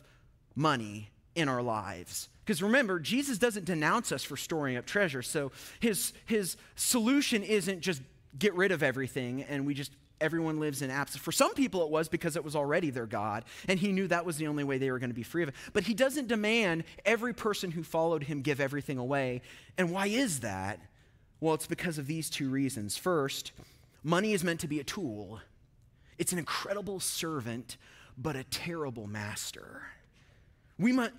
money 0.54 1.10
in 1.34 1.48
our 1.48 1.62
lives. 1.62 2.28
Because 2.44 2.62
remember, 2.62 3.00
Jesus 3.00 3.38
doesn't 3.38 3.64
denounce 3.64 4.12
us 4.12 4.22
for 4.22 4.36
storing 4.36 4.76
up 4.76 4.86
treasure. 4.86 5.22
So 5.22 5.50
his, 5.80 6.12
his 6.26 6.56
solution 6.76 7.42
isn't 7.42 7.80
just 7.80 8.02
get 8.38 8.54
rid 8.54 8.72
of 8.72 8.82
everything 8.82 9.42
and 9.42 9.66
we 9.66 9.74
just 9.74 9.92
everyone 10.20 10.60
lives 10.60 10.82
in 10.82 10.90
absence. 10.90 11.22
For 11.22 11.32
some 11.32 11.54
people, 11.54 11.82
it 11.82 11.90
was 11.90 12.08
because 12.08 12.36
it 12.36 12.44
was 12.44 12.56
already 12.56 12.90
their 12.90 13.06
God, 13.06 13.44
and 13.68 13.78
he 13.78 13.92
knew 13.92 14.08
that 14.08 14.24
was 14.24 14.36
the 14.36 14.46
only 14.46 14.64
way 14.64 14.78
they 14.78 14.90
were 14.90 14.98
going 14.98 15.10
to 15.10 15.14
be 15.14 15.22
free 15.22 15.42
of 15.42 15.50
it. 15.50 15.54
But 15.72 15.84
he 15.84 15.94
doesn't 15.94 16.28
demand 16.28 16.84
every 17.04 17.34
person 17.34 17.70
who 17.70 17.82
followed 17.82 18.24
him 18.24 18.42
give 18.42 18.60
everything 18.60 18.98
away. 18.98 19.42
And 19.76 19.90
why 19.90 20.06
is 20.06 20.40
that? 20.40 20.80
Well, 21.40 21.54
it's 21.54 21.66
because 21.66 21.98
of 21.98 22.06
these 22.06 22.30
two 22.30 22.48
reasons. 22.48 22.96
First, 22.96 23.52
money 24.02 24.32
is 24.32 24.42
meant 24.42 24.60
to 24.60 24.68
be 24.68 24.80
a 24.80 24.84
tool, 24.84 25.40
it's 26.18 26.32
an 26.32 26.38
incredible 26.38 27.00
servant, 27.00 27.76
but 28.16 28.36
a 28.36 28.44
terrible 28.44 29.06
master. 29.06 29.82
We 30.78 30.92
must, 30.92 31.12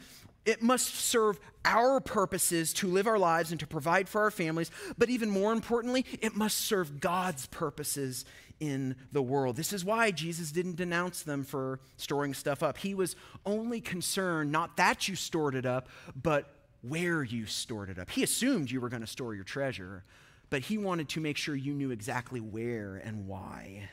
it 0.47 0.61
must 0.61 0.95
serve 0.95 1.39
our 1.65 1.99
purposes 1.99 2.71
to 2.71 2.87
live 2.87 3.05
our 3.05 3.19
lives 3.19 3.51
and 3.51 3.59
to 3.59 3.67
provide 3.67 4.07
for 4.07 4.21
our 4.21 4.31
families, 4.31 4.71
but 4.97 5.09
even 5.09 5.29
more 5.29 5.51
importantly, 5.51 6.05
it 6.21 6.35
must 6.35 6.57
serve 6.57 7.01
God's 7.01 7.47
purposes 7.47 8.23
in 8.61 8.95
the 9.11 9.21
world. 9.21 9.57
This 9.57 9.73
is 9.73 9.83
why 9.83 10.09
Jesus 10.11 10.51
didn't 10.51 10.77
denounce 10.77 11.23
them 11.23 11.43
for 11.43 11.81
storing 11.97 12.33
stuff 12.33 12.63
up. 12.63 12.77
He 12.77 12.95
was 12.95 13.17
only 13.45 13.81
concerned 13.81 14.51
not 14.51 14.77
that 14.77 15.09
you 15.09 15.15
stored 15.15 15.53
it 15.53 15.65
up, 15.65 15.89
but 16.15 16.49
where 16.81 17.23
you 17.23 17.45
stored 17.45 17.89
it 17.89 17.99
up. 17.99 18.09
He 18.09 18.23
assumed 18.23 18.71
you 18.71 18.79
were 18.79 18.89
going 18.89 19.01
to 19.01 19.07
store 19.07 19.35
your 19.35 19.43
treasure, 19.43 20.05
but 20.49 20.61
he 20.61 20.77
wanted 20.77 21.09
to 21.09 21.19
make 21.19 21.35
sure 21.35 21.55
you 21.55 21.73
knew 21.73 21.91
exactly 21.91 22.39
where 22.39 22.95
and 22.95 23.27
why. 23.27 23.89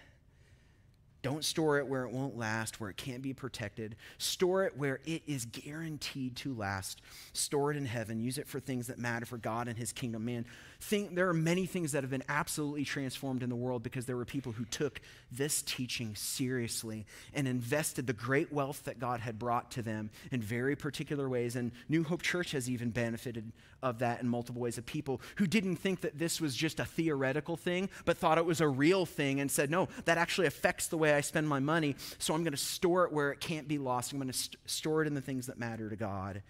Don't 1.24 1.42
store 1.42 1.78
it 1.78 1.86
where 1.86 2.04
it 2.04 2.10
won't 2.10 2.36
last, 2.36 2.80
where 2.80 2.90
it 2.90 2.98
can't 2.98 3.22
be 3.22 3.32
protected. 3.32 3.96
Store 4.18 4.66
it 4.66 4.76
where 4.76 5.00
it 5.06 5.22
is 5.26 5.46
guaranteed 5.46 6.36
to 6.36 6.52
last. 6.52 7.00
Store 7.32 7.70
it 7.70 7.78
in 7.78 7.86
heaven. 7.86 8.20
Use 8.20 8.36
it 8.36 8.46
for 8.46 8.60
things 8.60 8.88
that 8.88 8.98
matter 8.98 9.24
for 9.24 9.38
God 9.38 9.66
and 9.66 9.78
his 9.78 9.90
kingdom. 9.90 10.26
Man, 10.26 10.44
think 10.84 11.14
there 11.14 11.28
are 11.28 11.34
many 11.34 11.64
things 11.64 11.92
that 11.92 12.02
have 12.02 12.10
been 12.10 12.24
absolutely 12.28 12.84
transformed 12.84 13.42
in 13.42 13.48
the 13.48 13.56
world 13.56 13.82
because 13.82 14.04
there 14.04 14.16
were 14.16 14.24
people 14.26 14.52
who 14.52 14.66
took 14.66 15.00
this 15.32 15.62
teaching 15.62 16.14
seriously 16.14 17.06
and 17.32 17.48
invested 17.48 18.06
the 18.06 18.12
great 18.12 18.52
wealth 18.52 18.84
that 18.84 18.98
God 18.98 19.20
had 19.20 19.38
brought 19.38 19.70
to 19.72 19.82
them 19.82 20.10
in 20.30 20.42
very 20.42 20.76
particular 20.76 21.28
ways. 21.28 21.56
And 21.56 21.72
New 21.88 22.04
Hope 22.04 22.20
Church 22.20 22.52
has 22.52 22.68
even 22.68 22.90
benefited 22.90 23.50
of 23.82 24.00
that 24.00 24.20
in 24.20 24.28
multiple 24.28 24.60
ways 24.60 24.76
of 24.76 24.84
people 24.84 25.22
who 25.36 25.46
didn't 25.46 25.76
think 25.76 26.02
that 26.02 26.18
this 26.18 26.38
was 26.40 26.54
just 26.54 26.78
a 26.78 26.84
theoretical 26.84 27.56
thing, 27.56 27.88
but 28.04 28.18
thought 28.18 28.36
it 28.36 28.44
was 28.44 28.60
a 28.60 28.68
real 28.68 29.06
thing 29.06 29.40
and 29.40 29.50
said, 29.50 29.70
no, 29.70 29.88
that 30.04 30.18
actually 30.18 30.46
affects 30.46 30.88
the 30.88 30.98
way 30.98 31.14
I 31.14 31.22
spend 31.22 31.48
my 31.48 31.60
money. 31.60 31.96
So 32.18 32.34
I'm 32.34 32.44
going 32.44 32.52
to 32.52 32.58
store 32.58 33.06
it 33.06 33.12
where 33.12 33.30
it 33.30 33.40
can't 33.40 33.66
be 33.66 33.78
lost. 33.78 34.12
I'm 34.12 34.18
going 34.18 34.30
to 34.30 34.38
st- 34.38 34.56
store 34.66 35.02
it 35.02 35.06
in 35.06 35.14
the 35.14 35.22
things 35.22 35.46
that 35.46 35.58
matter 35.58 35.88
to 35.88 35.96
God. 35.96 36.42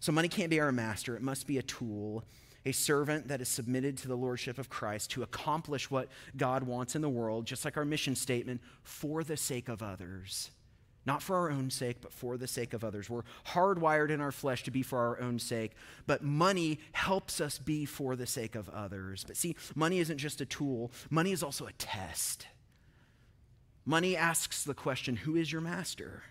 So 0.00 0.12
money 0.12 0.28
can't 0.28 0.50
be 0.50 0.60
our 0.60 0.72
master, 0.72 1.16
it 1.16 1.22
must 1.22 1.46
be 1.46 1.56
a 1.56 1.62
tool 1.62 2.22
a 2.68 2.72
servant 2.72 3.28
that 3.28 3.40
is 3.40 3.48
submitted 3.48 3.96
to 3.98 4.08
the 4.08 4.16
lordship 4.16 4.58
of 4.58 4.68
Christ 4.68 5.10
to 5.12 5.22
accomplish 5.22 5.90
what 5.90 6.08
God 6.36 6.62
wants 6.62 6.94
in 6.94 7.02
the 7.02 7.08
world, 7.08 7.46
just 7.46 7.64
like 7.64 7.76
our 7.76 7.84
mission 7.84 8.14
statement, 8.14 8.60
for 8.82 9.24
the 9.24 9.36
sake 9.36 9.68
of 9.68 9.82
others. 9.82 10.50
Not 11.06 11.22
for 11.22 11.36
our 11.36 11.50
own 11.50 11.70
sake, 11.70 12.02
but 12.02 12.12
for 12.12 12.36
the 12.36 12.46
sake 12.46 12.74
of 12.74 12.84
others. 12.84 13.08
We're 13.08 13.22
hardwired 13.46 14.10
in 14.10 14.20
our 14.20 14.32
flesh 14.32 14.64
to 14.64 14.70
be 14.70 14.82
for 14.82 14.98
our 14.98 15.18
own 15.20 15.38
sake, 15.38 15.72
but 16.06 16.22
money 16.22 16.80
helps 16.92 17.40
us 17.40 17.58
be 17.58 17.86
for 17.86 18.14
the 18.14 18.26
sake 18.26 18.54
of 18.54 18.68
others. 18.68 19.24
But 19.26 19.38
see, 19.38 19.56
money 19.74 20.00
isn't 20.00 20.18
just 20.18 20.42
a 20.42 20.46
tool, 20.46 20.92
money 21.08 21.32
is 21.32 21.42
also 21.42 21.66
a 21.66 21.72
test. 21.72 22.46
Money 23.86 24.14
asks 24.14 24.64
the 24.64 24.74
question 24.74 25.16
who 25.16 25.34
is 25.34 25.50
your 25.50 25.62
master? 25.62 26.24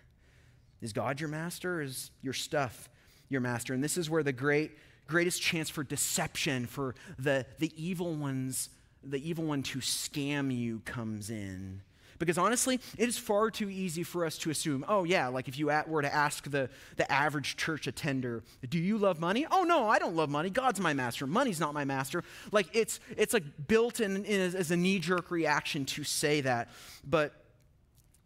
Is 0.80 0.94
God 0.94 1.20
your 1.20 1.30
master? 1.30 1.82
Is 1.82 2.12
your 2.22 2.34
stuff 2.34 2.88
your 3.30 3.42
master? 3.42 3.74
And 3.74 3.84
this 3.84 3.98
is 3.98 4.12
where 4.12 4.22
the 4.22 4.32
great 4.32 4.78
greatest 5.08 5.42
chance 5.42 5.70
for 5.70 5.84
deception, 5.84 6.66
for 6.66 6.96
the, 7.18 7.46
the 7.60 7.72
evil 7.76 8.14
ones, 8.14 8.70
the 9.04 9.28
evil 9.28 9.46
one 9.46 9.64
to 9.64 9.80
scam 9.80 10.56
you 10.56 10.82
comes 10.86 11.30
in. 11.30 11.82
Because 12.20 12.38
honestly, 12.38 12.80
it 12.98 13.08
is 13.08 13.18
far 13.18 13.52
too 13.52 13.70
easy 13.70 14.04
for 14.04 14.26
us 14.26 14.38
to 14.40 14.50
assume, 14.50 14.84
oh, 14.88 15.04
yeah, 15.04 15.28
like 15.28 15.48
if 15.48 15.58
you 15.60 15.68
were 15.68 16.02
to 16.02 16.14
ask 16.14 16.50
the, 16.50 16.70
the 16.96 17.12
average 17.12 17.58
church 17.58 17.88
attender, 17.88 18.44
do 18.68 18.80
you 18.80 18.98
love 18.98 19.20
money? 19.20 19.46
Oh, 19.52 19.64
no, 19.64 19.88
I 19.88 20.00
don't 20.00 20.16
love 20.16 20.30
money. 20.30 20.50
God's 20.50 20.80
my 20.80 20.94
master. 20.94 21.28
Money's 21.28 21.60
not 21.60 21.74
my 21.74 21.86
master. 21.86 22.24
Like 22.52 22.68
it's, 22.74 23.00
it's 23.16 23.34
like 23.34 23.44
built 23.68 24.00
in, 24.00 24.26
in 24.26 24.42
as, 24.42 24.56
as 24.56 24.72
a 24.72 24.78
knee 24.78 25.00
jerk 25.00 25.30
reaction 25.30 25.86
to 25.86 26.04
say 26.04 26.42
that. 26.42 26.70
But 27.04 27.34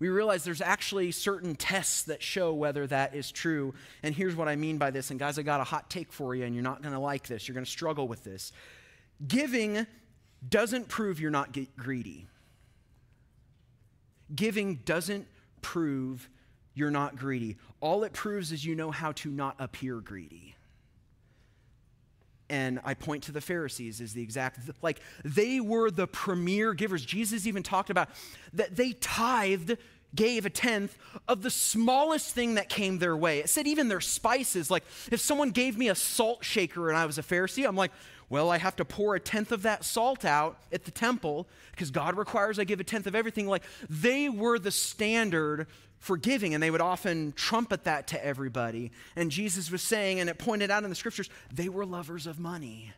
we 0.01 0.09
realize 0.09 0.43
there's 0.43 0.61
actually 0.61 1.11
certain 1.11 1.53
tests 1.53 2.01
that 2.05 2.23
show 2.23 2.55
whether 2.55 2.87
that 2.87 3.13
is 3.13 3.31
true. 3.31 3.75
And 4.01 4.15
here's 4.15 4.35
what 4.35 4.47
I 4.47 4.55
mean 4.55 4.79
by 4.79 4.89
this. 4.89 5.11
And 5.11 5.19
guys, 5.19 5.37
I 5.37 5.43
got 5.43 5.61
a 5.61 5.63
hot 5.63 5.91
take 5.91 6.11
for 6.11 6.33
you, 6.33 6.43
and 6.43 6.55
you're 6.55 6.63
not 6.63 6.81
going 6.81 6.95
to 6.95 6.99
like 6.99 7.27
this. 7.27 7.47
You're 7.47 7.53
going 7.53 7.65
to 7.65 7.71
struggle 7.71 8.07
with 8.07 8.23
this. 8.23 8.51
Giving 9.27 9.85
doesn't 10.49 10.87
prove 10.87 11.19
you're 11.19 11.29
not 11.29 11.55
greedy. 11.77 12.25
Giving 14.33 14.77
doesn't 14.85 15.27
prove 15.61 16.27
you're 16.73 16.89
not 16.89 17.15
greedy. 17.15 17.57
All 17.79 18.03
it 18.03 18.11
proves 18.11 18.51
is 18.51 18.65
you 18.65 18.73
know 18.73 18.89
how 18.89 19.11
to 19.11 19.29
not 19.29 19.55
appear 19.59 19.99
greedy 19.99 20.55
and 22.51 22.81
I 22.83 22.93
point 22.93 23.23
to 23.23 23.31
the 23.31 23.39
Pharisees 23.39 24.01
as 24.01 24.13
the 24.13 24.21
exact, 24.21 24.59
like, 24.81 24.99
they 25.23 25.61
were 25.61 25.89
the 25.89 26.05
premier 26.05 26.73
givers. 26.73 27.03
Jesus 27.03 27.47
even 27.47 27.63
talked 27.63 27.89
about 27.89 28.09
that 28.53 28.75
they 28.75 28.91
tithed, 28.91 29.77
gave 30.13 30.45
a 30.45 30.49
tenth 30.49 30.97
of 31.29 31.41
the 31.41 31.49
smallest 31.49 32.35
thing 32.35 32.55
that 32.55 32.67
came 32.67 32.99
their 32.99 33.15
way. 33.15 33.39
It 33.39 33.49
said 33.49 33.67
even 33.67 33.87
their 33.87 34.01
spices. 34.01 34.69
Like, 34.69 34.83
if 35.09 35.21
someone 35.21 35.51
gave 35.51 35.77
me 35.77 35.87
a 35.87 35.95
salt 35.95 36.43
shaker 36.43 36.89
and 36.89 36.97
I 36.97 37.05
was 37.05 37.17
a 37.17 37.23
Pharisee, 37.23 37.65
I'm 37.65 37.77
like, 37.77 37.91
well, 38.29 38.49
I 38.49 38.57
have 38.57 38.75
to 38.75 38.85
pour 38.85 39.15
a 39.15 39.19
tenth 39.19 39.53
of 39.53 39.61
that 39.63 39.85
salt 39.85 40.25
out 40.25 40.57
at 40.73 40.83
the 40.83 40.91
temple 40.91 41.47
because 41.71 41.89
God 41.89 42.17
requires 42.17 42.59
I 42.59 42.65
give 42.65 42.81
a 42.81 42.83
tenth 42.83 43.07
of 43.07 43.15
everything. 43.15 43.47
Like, 43.47 43.63
they 43.89 44.27
were 44.27 44.59
the 44.59 44.71
standard 44.71 45.67
forgiving, 46.01 46.53
and 46.53 46.61
they 46.61 46.71
would 46.71 46.81
often 46.81 47.31
trumpet 47.33 47.85
that 47.85 48.07
to 48.07 48.25
everybody. 48.25 48.91
And 49.15 49.31
Jesus 49.31 49.71
was 49.71 49.81
saying, 49.81 50.19
and 50.19 50.29
it 50.29 50.37
pointed 50.39 50.71
out 50.71 50.83
in 50.83 50.89
the 50.89 50.95
scriptures, 50.95 51.29
they 51.53 51.69
were 51.69 51.85
lovers 51.85 52.27
of 52.27 52.39
money. 52.39 52.91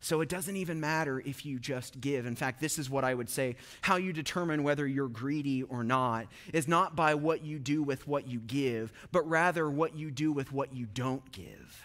So 0.00 0.22
it 0.22 0.30
doesn't 0.30 0.56
even 0.56 0.80
matter 0.80 1.20
if 1.20 1.44
you 1.44 1.58
just 1.58 2.00
give. 2.00 2.24
In 2.24 2.34
fact, 2.34 2.58
this 2.58 2.78
is 2.78 2.88
what 2.88 3.04
I 3.04 3.12
would 3.12 3.28
say 3.28 3.56
how 3.82 3.96
you 3.96 4.14
determine 4.14 4.62
whether 4.62 4.86
you're 4.86 5.08
greedy 5.08 5.62
or 5.62 5.84
not 5.84 6.26
is 6.54 6.66
not 6.66 6.96
by 6.96 7.14
what 7.14 7.44
you 7.44 7.58
do 7.58 7.82
with 7.82 8.08
what 8.08 8.26
you 8.26 8.40
give, 8.40 8.92
but 9.12 9.28
rather 9.28 9.68
what 9.68 9.94
you 9.94 10.10
do 10.10 10.32
with 10.32 10.52
what 10.52 10.72
you 10.74 10.86
don't 10.86 11.30
give, 11.32 11.84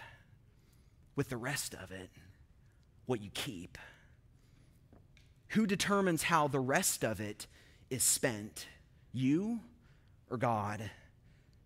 with 1.18 1.28
the 1.28 1.36
rest 1.36 1.74
of 1.74 1.92
it, 1.92 2.10
what 3.06 3.22
you 3.22 3.30
keep. 3.34 3.78
Who 5.50 5.68
determines 5.68 6.24
how 6.24 6.48
the 6.48 6.62
rest 6.62 7.04
of 7.04 7.20
it 7.20 7.48
is 7.90 8.04
spent? 8.04 8.66
You 9.12 9.60
or 10.36 10.38
God. 10.38 10.92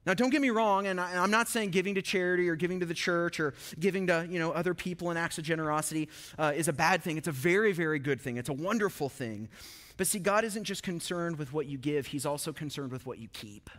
Now, 0.05 0.13
don't 0.13 0.29
get 0.29 0.41
me 0.41 0.49
wrong, 0.49 0.87
and 0.87 1.01
I, 1.01 1.23
am 1.23 1.31
not 1.31 1.49
saying 1.49 1.71
giving 1.71 1.95
to 1.95 2.01
charity 2.01 2.47
or 2.47 2.55
giving 2.55 2.79
to 2.79 2.85
the 2.85 2.93
church 2.93 3.39
or 3.39 3.53
giving 3.79 4.07
to 4.07 4.27
you 4.29 4.39
know 4.39 4.51
other 4.51 4.73
people 4.73 5.11
in 5.11 5.17
acts 5.17 5.37
of 5.37 5.43
generosity 5.43 6.07
uh, 6.37 6.53
is 6.55 6.67
a 6.67 6.73
bad 6.73 7.03
thing. 7.03 7.17
It's 7.17 7.27
a 7.27 7.33
very, 7.33 7.73
very 7.73 7.99
good 7.99 8.21
thing. 8.21 8.37
It's 8.37 8.49
a 8.49 8.53
wonderful 8.53 9.09
thing. 9.09 9.49
But 9.97 10.07
see, 10.07 10.19
God 10.19 10.45
isn't 10.45 10.63
just 10.63 10.83
concerned 10.83 11.37
with 11.37 11.51
what 11.51 11.65
you 11.65 11.77
give; 11.77 12.07
He's 12.07 12.25
also 12.25 12.53
concerned 12.53 12.91
with 12.91 13.05
what 13.05 13.17
you 13.17 13.27
keep. 13.33 13.69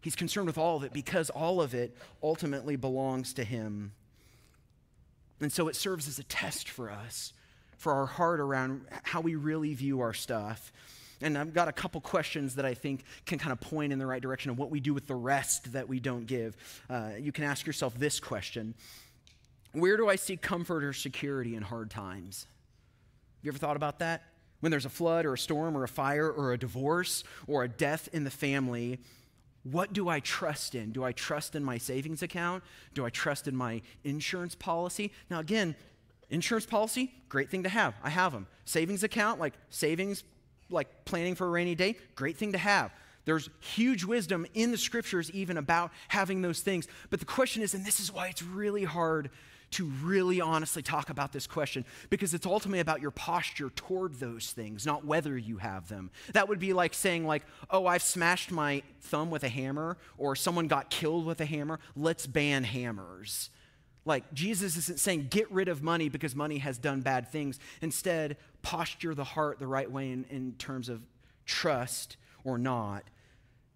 He's 0.00 0.16
concerned 0.16 0.46
with 0.46 0.56
all 0.56 0.78
of 0.78 0.84
it 0.84 0.92
because 0.92 1.28
all 1.30 1.60
of 1.60 1.74
it 1.74 1.94
ultimately 2.22 2.76
belongs 2.76 3.34
to 3.34 3.44
Him. 3.44 3.92
And 5.40 5.52
so 5.52 5.68
it 5.68 5.76
serves 5.76 6.08
as 6.08 6.18
a 6.18 6.24
test 6.24 6.68
for 6.68 6.90
us, 6.90 7.32
for 7.76 7.92
our 7.92 8.06
heart 8.06 8.40
around 8.40 8.86
how 9.02 9.20
we 9.20 9.34
really 9.34 9.74
view 9.74 10.00
our 10.00 10.14
stuff. 10.14 10.72
And 11.22 11.36
I've 11.36 11.52
got 11.52 11.68
a 11.68 11.72
couple 11.72 12.00
questions 12.00 12.54
that 12.54 12.64
I 12.64 12.74
think 12.74 13.04
can 13.26 13.38
kind 13.38 13.52
of 13.52 13.60
point 13.60 13.92
in 13.92 13.98
the 13.98 14.06
right 14.06 14.22
direction 14.22 14.50
of 14.50 14.58
what 14.58 14.70
we 14.70 14.80
do 14.80 14.94
with 14.94 15.06
the 15.06 15.14
rest 15.14 15.72
that 15.72 15.88
we 15.88 16.00
don't 16.00 16.26
give. 16.26 16.56
Uh, 16.88 17.10
you 17.18 17.32
can 17.32 17.44
ask 17.44 17.66
yourself 17.66 17.98
this 17.98 18.20
question 18.20 18.74
Where 19.72 19.96
do 19.96 20.08
I 20.08 20.16
seek 20.16 20.40
comfort 20.40 20.82
or 20.82 20.92
security 20.92 21.56
in 21.56 21.62
hard 21.62 21.90
times? 21.90 22.46
Have 23.38 23.44
you 23.44 23.50
ever 23.50 23.58
thought 23.58 23.76
about 23.76 23.98
that? 23.98 24.22
When 24.60 24.70
there's 24.70 24.84
a 24.84 24.90
flood 24.90 25.24
or 25.24 25.34
a 25.34 25.38
storm 25.38 25.76
or 25.76 25.84
a 25.84 25.88
fire 25.88 26.30
or 26.30 26.52
a 26.52 26.58
divorce 26.58 27.24
or 27.46 27.64
a 27.64 27.68
death 27.68 28.08
in 28.12 28.24
the 28.24 28.30
family, 28.30 29.00
what 29.62 29.92
do 29.92 30.08
I 30.08 30.20
trust 30.20 30.74
in? 30.74 30.92
Do 30.92 31.04
I 31.04 31.12
trust 31.12 31.54
in 31.54 31.64
my 31.64 31.78
savings 31.78 32.22
account? 32.22 32.62
Do 32.94 33.04
I 33.04 33.10
trust 33.10 33.48
in 33.48 33.56
my 33.56 33.82
insurance 34.04 34.54
policy? 34.54 35.12
Now, 35.30 35.40
again, 35.40 35.76
insurance 36.30 36.66
policy, 36.66 37.12
great 37.28 37.50
thing 37.50 37.62
to 37.62 37.68
have. 37.68 37.94
I 38.02 38.10
have 38.10 38.32
them. 38.32 38.46
Savings 38.64 39.02
account, 39.02 39.40
like 39.40 39.54
savings 39.68 40.24
like 40.70 41.04
planning 41.04 41.34
for 41.34 41.46
a 41.46 41.50
rainy 41.50 41.74
day, 41.74 41.96
great 42.14 42.36
thing 42.36 42.52
to 42.52 42.58
have. 42.58 42.92
There's 43.24 43.50
huge 43.60 44.04
wisdom 44.04 44.46
in 44.54 44.70
the 44.70 44.78
scriptures 44.78 45.30
even 45.32 45.56
about 45.56 45.92
having 46.08 46.42
those 46.42 46.60
things. 46.60 46.88
But 47.10 47.20
the 47.20 47.26
question 47.26 47.62
is, 47.62 47.74
and 47.74 47.84
this 47.84 48.00
is 48.00 48.12
why 48.12 48.28
it's 48.28 48.42
really 48.42 48.84
hard 48.84 49.30
to 49.72 49.86
really 50.02 50.40
honestly 50.40 50.82
talk 50.82 51.10
about 51.10 51.32
this 51.32 51.46
question 51.46 51.84
because 52.08 52.34
it's 52.34 52.46
ultimately 52.46 52.80
about 52.80 53.00
your 53.00 53.12
posture 53.12 53.70
toward 53.70 54.14
those 54.14 54.50
things, 54.50 54.84
not 54.84 55.04
whether 55.04 55.38
you 55.38 55.58
have 55.58 55.88
them. 55.88 56.10
That 56.32 56.48
would 56.48 56.58
be 56.58 56.72
like 56.72 56.92
saying 56.92 57.24
like, 57.24 57.44
"Oh, 57.70 57.86
I've 57.86 58.02
smashed 58.02 58.50
my 58.50 58.82
thumb 59.00 59.30
with 59.30 59.44
a 59.44 59.48
hammer 59.48 59.96
or 60.18 60.34
someone 60.34 60.66
got 60.66 60.90
killed 60.90 61.24
with 61.24 61.40
a 61.40 61.46
hammer. 61.46 61.78
Let's 61.94 62.26
ban 62.26 62.64
hammers." 62.64 63.50
Like, 64.04 64.32
Jesus 64.32 64.76
isn't 64.76 64.98
saying 64.98 65.28
get 65.30 65.50
rid 65.50 65.68
of 65.68 65.82
money 65.82 66.08
because 66.08 66.34
money 66.34 66.58
has 66.58 66.78
done 66.78 67.00
bad 67.00 67.30
things. 67.30 67.60
Instead, 67.82 68.36
posture 68.62 69.14
the 69.14 69.24
heart 69.24 69.58
the 69.58 69.66
right 69.66 69.90
way 69.90 70.10
in, 70.10 70.24
in 70.30 70.54
terms 70.58 70.88
of 70.88 71.02
trust 71.44 72.16
or 72.44 72.56
not. 72.56 73.04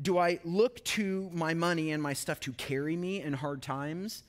Do 0.01 0.19
I 0.19 0.41
look 0.45 0.83
to 0.85 1.31
my 1.33 1.55
money 1.55 1.93
and 1.93 2.03
my 2.03 2.15
stuff 2.15 2.41
to 2.41 2.53
carry 2.53 2.97
me 2.97 3.21
in 3.21 3.33
hard 3.35 3.63
times? 3.63 4.23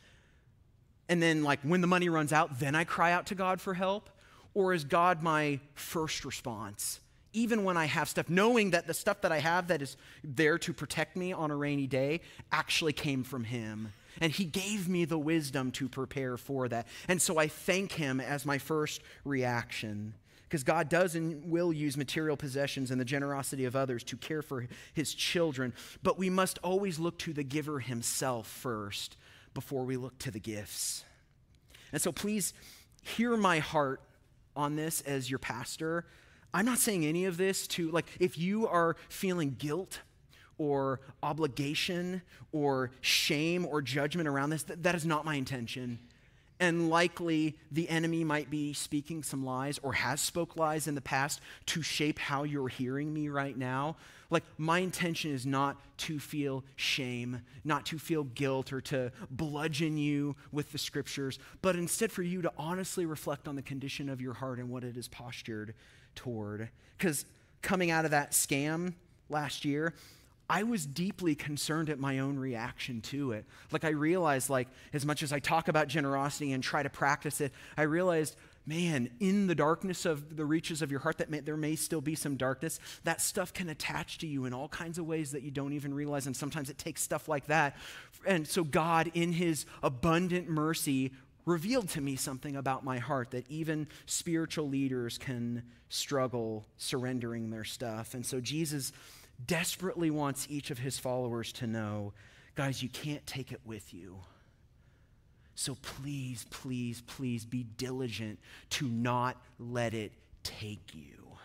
And 1.07 1.21
then, 1.21 1.43
like, 1.43 1.59
when 1.61 1.81
the 1.81 1.87
money 1.87 2.09
runs 2.09 2.33
out, 2.33 2.59
then 2.59 2.75
I 2.75 2.83
cry 2.83 3.11
out 3.11 3.27
to 3.27 3.35
God 3.35 3.61
for 3.61 3.73
help? 3.73 4.09
Or 4.53 4.73
is 4.73 4.83
God 4.83 5.21
my 5.21 5.59
first 5.73 6.25
response, 6.25 6.99
even 7.33 7.63
when 7.63 7.77
I 7.77 7.85
have 7.85 8.09
stuff, 8.09 8.29
knowing 8.29 8.71
that 8.71 8.87
the 8.87 8.93
stuff 8.93 9.21
that 9.21 9.31
I 9.31 9.39
have 9.39 9.67
that 9.67 9.81
is 9.81 9.97
there 10.23 10.57
to 10.59 10.73
protect 10.73 11.15
me 11.15 11.33
on 11.33 11.51
a 11.51 11.55
rainy 11.55 11.87
day 11.87 12.21
actually 12.51 12.93
came 12.93 13.23
from 13.23 13.43
Him. 13.43 13.93
And 14.21 14.31
He 14.31 14.45
gave 14.45 14.87
me 14.87 15.05
the 15.05 15.17
wisdom 15.17 15.71
to 15.71 15.89
prepare 15.89 16.37
for 16.37 16.67
that. 16.69 16.87
And 17.07 17.21
so 17.21 17.37
I 17.37 17.47
thank 17.47 17.93
Him 17.93 18.19
as 18.19 18.45
my 18.45 18.57
first 18.57 19.01
reaction. 19.23 20.13
Because 20.43 20.63
God 20.63 20.89
does 20.89 21.15
and 21.15 21.49
will 21.49 21.73
use 21.73 21.97
material 21.97 22.37
possessions 22.37 22.91
and 22.91 23.01
the 23.01 23.05
generosity 23.05 23.65
of 23.65 23.75
others 23.75 24.03
to 24.05 24.15
care 24.15 24.41
for 24.41 24.67
His 24.93 25.13
children. 25.13 25.73
But 26.03 26.17
we 26.17 26.29
must 26.29 26.59
always 26.63 26.99
look 26.99 27.17
to 27.19 27.33
the 27.33 27.43
giver 27.43 27.79
Himself 27.79 28.47
first 28.47 29.17
before 29.53 29.85
we 29.85 29.97
look 29.97 30.17
to 30.19 30.31
the 30.31 30.39
gifts. 30.39 31.03
And 31.91 32.01
so 32.01 32.11
please 32.11 32.53
hear 33.01 33.35
my 33.37 33.59
heart 33.59 34.01
on 34.55 34.75
this 34.75 35.01
as 35.01 35.29
your 35.29 35.39
pastor. 35.39 36.05
I'm 36.53 36.65
not 36.65 36.77
saying 36.77 37.05
any 37.05 37.25
of 37.25 37.37
this 37.37 37.67
to, 37.69 37.91
like, 37.91 38.05
if 38.19 38.37
you 38.37 38.67
are 38.67 38.95
feeling 39.09 39.55
guilt 39.57 39.99
or 40.57 40.99
obligation 41.23 42.21
or 42.51 42.91
shame 43.01 43.65
or 43.65 43.81
judgment 43.81 44.27
around 44.27 44.49
this, 44.49 44.63
that, 44.63 44.83
that 44.83 44.95
is 44.95 45.05
not 45.05 45.25
my 45.25 45.35
intention. 45.35 45.99
And 46.59 46.89
likely 46.89 47.57
the 47.71 47.89
enemy 47.89 48.23
might 48.23 48.49
be 48.49 48.73
speaking 48.73 49.23
some 49.23 49.45
lies 49.45 49.77
or 49.79 49.93
has 49.93 50.21
spoke 50.21 50.55
lies 50.55 50.87
in 50.87 50.95
the 50.95 51.01
past 51.01 51.41
to 51.67 51.81
shape 51.81 52.17
how 52.17 52.43
you're 52.43 52.69
hearing 52.69 53.13
me 53.13 53.27
right 53.27 53.57
now. 53.57 53.97
Like, 54.29 54.43
my 54.57 54.79
intention 54.79 55.31
is 55.31 55.45
not 55.45 55.77
to 55.97 56.17
feel 56.17 56.63
shame, 56.77 57.41
not 57.63 57.85
to 57.87 57.99
feel 57.99 58.23
guilt 58.23 58.73
or 58.73 58.81
to 58.81 59.11
bludgeon 59.29 59.97
you 59.97 60.35
with 60.51 60.71
the 60.71 60.77
scriptures, 60.77 61.37
but 61.61 61.75
instead 61.75 62.11
for 62.11 62.23
you 62.23 62.41
to 62.41 62.51
honestly 62.57 63.05
reflect 63.05 63.47
on 63.47 63.55
the 63.55 63.61
condition 63.61 64.09
of 64.09 64.21
your 64.21 64.33
heart 64.33 64.57
and 64.57 64.69
what 64.69 64.83
it 64.83 64.97
is 64.97 65.07
postured 65.07 65.75
toward. 66.15 66.69
Because 66.97 67.25
coming 67.61 67.91
out 67.91 68.05
of 68.05 68.11
that 68.11 68.31
scam 68.31 68.93
last 69.29 69.63
year, 69.63 69.93
I 70.49 70.63
was 70.63 70.85
deeply 70.85 71.33
concerned 71.33 71.89
at 71.89 71.99
my 71.99 72.19
own 72.19 72.37
reaction 72.37 73.01
to 73.01 73.31
it. 73.31 73.45
Like, 73.71 73.83
I 73.83 73.89
realized, 73.89 74.49
like, 74.49 74.67
as 74.93 75.05
much 75.05 75.23
as 75.23 75.33
I 75.33 75.39
talk 75.39 75.67
about 75.67 75.87
generosity 75.87 76.51
and 76.51 76.63
try 76.63 76.83
to 76.83 76.89
practice 76.89 77.41
it, 77.41 77.51
I 77.77 77.83
realized, 77.83 78.35
man, 78.65 79.09
in 79.19 79.47
the 79.47 79.55
darkness 79.55 80.05
of 80.05 80.35
the 80.35 80.45
reaches 80.45 80.83
of 80.83 80.91
your 80.91 80.99
heart, 80.99 81.17
that 81.17 81.31
may, 81.31 81.39
there 81.39 81.57
may 81.57 81.75
still 81.75 82.01
be 82.01 82.13
some 82.13 82.35
darkness. 82.35 82.79
That 83.05 83.21
stuff 83.21 83.53
can 83.53 83.69
attach 83.69 84.19
to 84.19 84.27
you 84.27 84.45
in 84.45 84.53
all 84.53 84.67
kinds 84.67 84.99
of 84.99 85.07
ways 85.07 85.31
that 85.31 85.41
you 85.41 85.49
don't 85.49 85.73
even 85.73 85.93
realize. 85.93 86.27
And 86.27 86.37
sometimes 86.37 86.69
it 86.69 86.77
takes 86.77 87.01
stuff 87.01 87.27
like 87.27 87.47
that. 87.47 87.75
And 88.25 88.47
so, 88.47 88.63
God, 88.63 89.11
in 89.15 89.33
His 89.33 89.65
abundant 89.81 90.47
mercy, 90.47 91.11
revealed 91.45 91.89
to 91.89 92.01
me 92.01 92.15
something 92.15 92.55
about 92.55 92.83
my 92.83 92.99
heart 92.99 93.31
that 93.31 93.49
even 93.49 93.87
spiritual 94.05 94.69
leaders 94.69 95.17
can 95.17 95.63
struggle 95.89 96.65
surrendering 96.77 97.49
their 97.49 97.63
stuff. 97.63 98.13
And 98.13 98.23
so, 98.23 98.39
Jesus 98.39 98.91
desperately 99.45 100.09
wants 100.09 100.47
each 100.49 100.71
of 100.71 100.79
his 100.79 100.99
followers 100.99 101.51
to 101.53 101.67
know 101.67 102.13
guys, 102.55 102.81
you 102.81 102.89
can't 102.89 103.25
take 103.27 103.51
it 103.51 103.59
with 103.65 103.93
you. 103.93 104.17
So 105.55 105.75
please, 105.81 106.45
please, 106.49 107.01
please 107.01 107.45
be 107.45 107.63
diligent 107.63 108.39
to 108.71 108.87
not 108.87 109.37
let 109.59 109.93
it 109.93 110.11
take 110.43 110.93
you. 110.93 111.37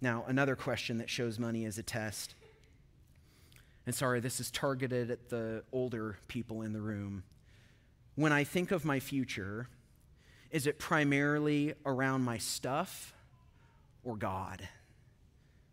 Now, 0.00 0.24
another 0.26 0.56
question 0.56 0.98
that 0.98 1.08
shows 1.08 1.38
money 1.38 1.64
as 1.64 1.78
a 1.78 1.82
test. 1.82 2.34
And 3.86 3.94
sorry, 3.94 4.20
this 4.20 4.40
is 4.40 4.50
targeted 4.50 5.10
at 5.10 5.28
the 5.30 5.62
older 5.72 6.18
people 6.28 6.62
in 6.62 6.72
the 6.72 6.80
room. 6.80 7.22
When 8.14 8.32
I 8.32 8.44
think 8.44 8.70
of 8.70 8.84
my 8.84 9.00
future, 9.00 9.68
is 10.50 10.66
it 10.66 10.78
primarily 10.78 11.74
around 11.84 12.22
my 12.22 12.38
stuff 12.38 13.14
or 14.04 14.16
God? 14.16 14.68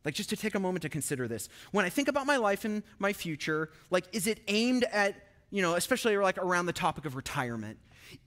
Like, 0.05 0.13
just 0.13 0.29
to 0.29 0.37
take 0.37 0.55
a 0.55 0.59
moment 0.59 0.81
to 0.83 0.89
consider 0.89 1.27
this. 1.27 1.49
When 1.71 1.85
I 1.85 1.89
think 1.89 2.07
about 2.07 2.25
my 2.25 2.37
life 2.37 2.65
and 2.65 2.83
my 2.99 3.13
future, 3.13 3.69
like, 3.89 4.05
is 4.11 4.27
it 4.27 4.39
aimed 4.47 4.83
at, 4.85 5.15
you 5.49 5.61
know, 5.61 5.75
especially 5.75 6.17
like 6.17 6.37
around 6.37 6.65
the 6.65 6.73
topic 6.73 7.05
of 7.05 7.15
retirement? 7.15 7.77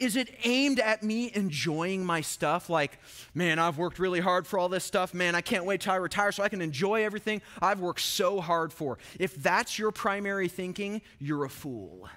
Is 0.01 0.17
it 0.17 0.29
aimed 0.45 0.81
at 0.81 1.03
me 1.03 1.31
enjoying 1.35 2.05
my 2.05 2.21
stuff? 2.21 2.69
Like, 2.69 2.99
man, 3.35 3.59
I've 3.59 3.79
worked 3.79 3.99
really 3.99 4.21
hard 4.21 4.47
for 4.47 4.59
all 4.59 4.69
this 4.69 4.85
stuff. 4.85 5.15
Man, 5.15 5.35
I 5.35 5.41
can't 5.41 5.65
wait 5.65 5.81
till 5.83 5.93
I 5.93 5.97
retire 5.97 6.33
so 6.33 6.43
I 6.43 6.49
can 6.49 6.61
enjoy 6.61 7.05
everything 7.05 7.43
I've 7.63 7.81
worked 7.81 8.01
so 8.01 8.41
hard 8.41 8.73
for. 8.73 8.99
If 9.19 9.35
that's 9.37 9.79
your 9.79 9.93
primary 9.93 10.49
thinking, 10.49 11.03
you're 11.19 11.45
a 11.45 11.51
fool. 11.51 12.09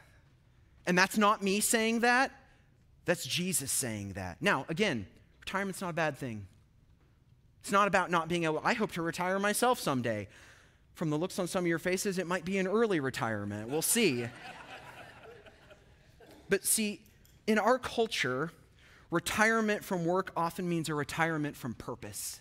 And 0.87 0.97
that's 0.97 1.17
not 1.17 1.43
me 1.43 1.59
saying 1.59 1.99
that, 1.99 2.31
that's 3.05 3.25
Jesus 3.25 3.71
saying 3.71 4.13
that. 4.13 4.41
Now, 4.41 4.65
again, 4.69 5.05
retirement's 5.41 5.81
not 5.81 5.89
a 5.91 5.93
bad 5.93 6.17
thing. 6.17 6.47
It's 7.61 7.71
not 7.71 7.87
about 7.87 8.09
not 8.09 8.27
being 8.27 8.45
able, 8.45 8.61
I 8.63 8.73
hope 8.73 8.91
to 8.93 9.01
retire 9.01 9.39
myself 9.39 9.79
someday. 9.79 10.27
From 10.93 11.09
the 11.09 11.17
looks 11.17 11.39
on 11.39 11.47
some 11.47 11.63
of 11.63 11.67
your 11.67 11.79
faces, 11.79 12.17
it 12.17 12.27
might 12.27 12.45
be 12.45 12.57
an 12.57 12.67
early 12.67 12.99
retirement. 12.99 13.69
We'll 13.69 13.81
see. 13.81 14.25
but 16.49 16.65
see, 16.65 17.01
in 17.47 17.57
our 17.57 17.79
culture, 17.79 18.51
retirement 19.11 19.83
from 19.83 20.05
work 20.05 20.31
often 20.35 20.67
means 20.67 20.89
a 20.89 20.93
retirement 20.93 21.55
from 21.55 21.73
purpose. 21.73 22.39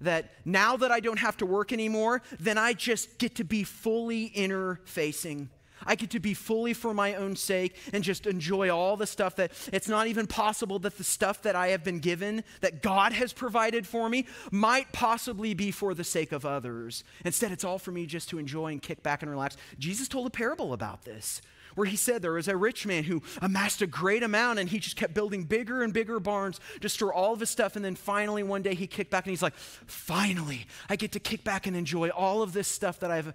That 0.00 0.30
now 0.44 0.76
that 0.76 0.90
I 0.90 1.00
don't 1.00 1.18
have 1.18 1.36
to 1.38 1.46
work 1.46 1.72
anymore, 1.72 2.22
then 2.38 2.58
I 2.58 2.72
just 2.72 3.18
get 3.18 3.36
to 3.36 3.44
be 3.44 3.64
fully 3.64 4.24
inner 4.24 4.80
facing. 4.84 5.50
I 5.86 5.94
get 5.94 6.10
to 6.10 6.20
be 6.20 6.34
fully 6.34 6.74
for 6.74 6.94
my 6.94 7.14
own 7.14 7.36
sake 7.36 7.76
and 7.92 8.04
just 8.04 8.26
enjoy 8.26 8.70
all 8.70 8.96
the 8.96 9.06
stuff 9.06 9.36
that 9.36 9.52
it's 9.72 9.88
not 9.88 10.06
even 10.06 10.26
possible 10.26 10.78
that 10.80 10.98
the 10.98 11.04
stuff 11.04 11.42
that 11.42 11.56
I 11.56 11.68
have 11.68 11.84
been 11.84 12.00
given, 12.00 12.44
that 12.60 12.82
God 12.82 13.12
has 13.12 13.32
provided 13.32 13.86
for 13.86 14.08
me, 14.08 14.26
might 14.50 14.92
possibly 14.92 15.54
be 15.54 15.70
for 15.70 15.94
the 15.94 16.04
sake 16.04 16.32
of 16.32 16.44
others. 16.44 17.04
Instead, 17.24 17.52
it's 17.52 17.64
all 17.64 17.78
for 17.78 17.92
me 17.92 18.06
just 18.06 18.28
to 18.30 18.38
enjoy 18.38 18.72
and 18.72 18.82
kick 18.82 19.02
back 19.02 19.22
and 19.22 19.30
relax. 19.30 19.56
Jesus 19.78 20.08
told 20.08 20.26
a 20.26 20.30
parable 20.30 20.72
about 20.72 21.04
this 21.04 21.42
where 21.78 21.86
he 21.86 21.96
said 21.96 22.20
there 22.20 22.32
was 22.32 22.48
a 22.48 22.56
rich 22.56 22.86
man 22.86 23.04
who 23.04 23.22
amassed 23.40 23.80
a 23.82 23.86
great 23.86 24.24
amount 24.24 24.58
and 24.58 24.68
he 24.68 24.80
just 24.80 24.96
kept 24.96 25.14
building 25.14 25.44
bigger 25.44 25.82
and 25.82 25.92
bigger 25.92 26.18
barns 26.18 26.58
to 26.80 26.88
store 26.88 27.12
all 27.12 27.32
of 27.32 27.40
his 27.40 27.50
stuff. 27.50 27.76
And 27.76 27.84
then 27.84 27.94
finally, 27.94 28.42
one 28.42 28.62
day, 28.62 28.74
he 28.74 28.88
kicked 28.88 29.10
back 29.10 29.24
and 29.24 29.30
he's 29.30 29.42
like, 29.42 29.54
Finally, 29.54 30.66
I 30.88 30.96
get 30.96 31.12
to 31.12 31.20
kick 31.20 31.44
back 31.44 31.66
and 31.66 31.76
enjoy 31.76 32.08
all 32.08 32.42
of 32.42 32.52
this 32.52 32.66
stuff 32.66 32.98
that 33.00 33.12
I've 33.12 33.32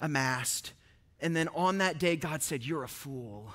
amassed. 0.00 0.72
And 1.20 1.36
then 1.36 1.48
on 1.48 1.78
that 1.78 1.98
day, 1.98 2.16
God 2.16 2.42
said, 2.42 2.64
You're 2.64 2.84
a 2.84 2.88
fool. 2.88 3.52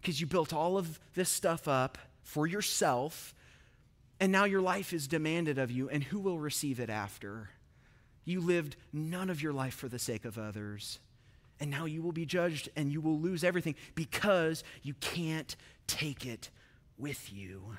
Because 0.00 0.20
you 0.20 0.26
built 0.26 0.52
all 0.52 0.78
of 0.78 0.98
this 1.14 1.28
stuff 1.28 1.68
up 1.68 1.98
for 2.22 2.46
yourself, 2.46 3.34
and 4.18 4.32
now 4.32 4.44
your 4.44 4.62
life 4.62 4.92
is 4.92 5.06
demanded 5.06 5.58
of 5.58 5.70
you, 5.70 5.88
and 5.90 6.04
who 6.04 6.18
will 6.18 6.38
receive 6.38 6.80
it 6.80 6.90
after? 6.90 7.50
You 8.24 8.40
lived 8.40 8.76
none 8.92 9.30
of 9.30 9.42
your 9.42 9.52
life 9.52 9.74
for 9.74 9.88
the 9.88 9.98
sake 9.98 10.24
of 10.24 10.38
others. 10.38 11.00
And 11.58 11.70
now 11.70 11.84
you 11.84 12.02
will 12.02 12.12
be 12.12 12.24
judged 12.24 12.70
and 12.74 12.90
you 12.90 13.00
will 13.00 13.18
lose 13.18 13.44
everything 13.44 13.74
because 13.94 14.64
you 14.82 14.94
can't 14.94 15.56
take 15.86 16.24
it 16.24 16.48
with 16.96 17.32
you. 17.32 17.76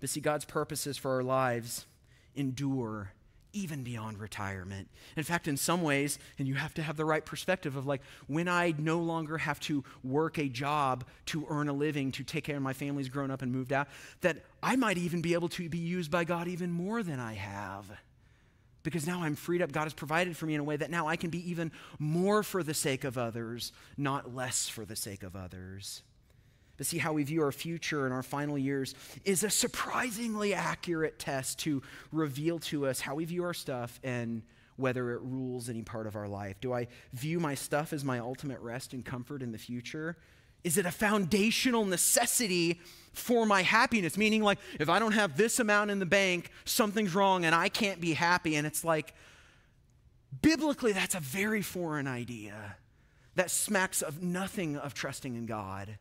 But 0.00 0.08
see, 0.08 0.20
God's 0.20 0.44
purposes 0.44 0.98
for 0.98 1.12
our 1.12 1.22
lives 1.22 1.86
endure 2.34 3.12
even 3.52 3.82
beyond 3.82 4.18
retirement. 4.18 4.88
In 5.16 5.22
fact, 5.22 5.48
in 5.48 5.56
some 5.56 5.82
ways, 5.82 6.18
and 6.38 6.48
you 6.48 6.54
have 6.54 6.74
to 6.74 6.82
have 6.82 6.96
the 6.96 7.04
right 7.04 7.24
perspective 7.24 7.76
of 7.76 7.86
like, 7.86 8.02
when 8.26 8.48
I 8.48 8.74
no 8.78 8.98
longer 8.98 9.38
have 9.38 9.60
to 9.60 9.84
work 10.02 10.38
a 10.38 10.48
job 10.48 11.04
to 11.26 11.46
earn 11.48 11.68
a 11.68 11.72
living, 11.72 12.12
to 12.12 12.24
take 12.24 12.44
care 12.44 12.56
of 12.56 12.62
my 12.62 12.72
family's 12.72 13.08
grown 13.08 13.30
up 13.30 13.42
and 13.42 13.52
moved 13.52 13.72
out, 13.72 13.88
that 14.20 14.38
I 14.62 14.76
might 14.76 14.98
even 14.98 15.22
be 15.22 15.34
able 15.34 15.48
to 15.50 15.68
be 15.68 15.78
used 15.78 16.10
by 16.10 16.24
God 16.24 16.48
even 16.48 16.70
more 16.70 17.02
than 17.02 17.20
I 17.20 17.34
have. 17.34 17.90
Because 18.82 19.06
now 19.06 19.22
I'm 19.22 19.36
freed 19.36 19.62
up. 19.62 19.70
God 19.70 19.84
has 19.84 19.94
provided 19.94 20.36
for 20.36 20.46
me 20.46 20.54
in 20.54 20.60
a 20.60 20.64
way 20.64 20.76
that 20.76 20.90
now 20.90 21.06
I 21.06 21.16
can 21.16 21.30
be 21.30 21.48
even 21.50 21.70
more 21.98 22.42
for 22.42 22.62
the 22.62 22.74
sake 22.74 23.04
of 23.04 23.16
others, 23.16 23.72
not 23.96 24.34
less 24.34 24.68
for 24.68 24.84
the 24.84 24.96
sake 24.96 25.22
of 25.22 25.36
others 25.36 26.02
to 26.82 26.88
see 26.88 26.98
how 26.98 27.12
we 27.12 27.22
view 27.22 27.42
our 27.42 27.52
future 27.52 28.04
and 28.04 28.12
our 28.12 28.22
final 28.22 28.58
years 28.58 28.94
is 29.24 29.44
a 29.44 29.50
surprisingly 29.50 30.52
accurate 30.52 31.18
test 31.18 31.60
to 31.60 31.82
reveal 32.10 32.58
to 32.58 32.86
us 32.86 33.00
how 33.00 33.14
we 33.14 33.24
view 33.24 33.44
our 33.44 33.54
stuff 33.54 34.00
and 34.02 34.42
whether 34.76 35.12
it 35.12 35.20
rules 35.22 35.68
any 35.68 35.82
part 35.82 36.06
of 36.06 36.16
our 36.16 36.26
life. 36.26 36.60
Do 36.60 36.72
I 36.72 36.88
view 37.12 37.38
my 37.38 37.54
stuff 37.54 37.92
as 37.92 38.04
my 38.04 38.18
ultimate 38.18 38.60
rest 38.60 38.92
and 38.92 39.04
comfort 39.04 39.42
in 39.42 39.52
the 39.52 39.58
future? 39.58 40.16
Is 40.64 40.76
it 40.76 40.86
a 40.86 40.90
foundational 40.90 41.84
necessity 41.84 42.80
for 43.12 43.46
my 43.46 43.62
happiness? 43.62 44.16
Meaning, 44.16 44.42
like, 44.42 44.58
if 44.80 44.88
I 44.88 44.98
don't 44.98 45.12
have 45.12 45.36
this 45.36 45.60
amount 45.60 45.90
in 45.90 45.98
the 45.98 46.06
bank, 46.06 46.50
something's 46.64 47.14
wrong 47.14 47.44
and 47.44 47.54
I 47.54 47.68
can't 47.68 48.00
be 48.00 48.14
happy. 48.14 48.56
And 48.56 48.66
it's 48.66 48.82
like, 48.84 49.14
biblically, 50.40 50.92
that's 50.92 51.14
a 51.14 51.20
very 51.20 51.62
foreign 51.62 52.06
idea 52.06 52.76
that 53.34 53.50
smacks 53.50 54.02
of 54.02 54.22
nothing 54.22 54.76
of 54.76 54.94
trusting 54.94 55.34
in 55.34 55.46
God 55.46 55.98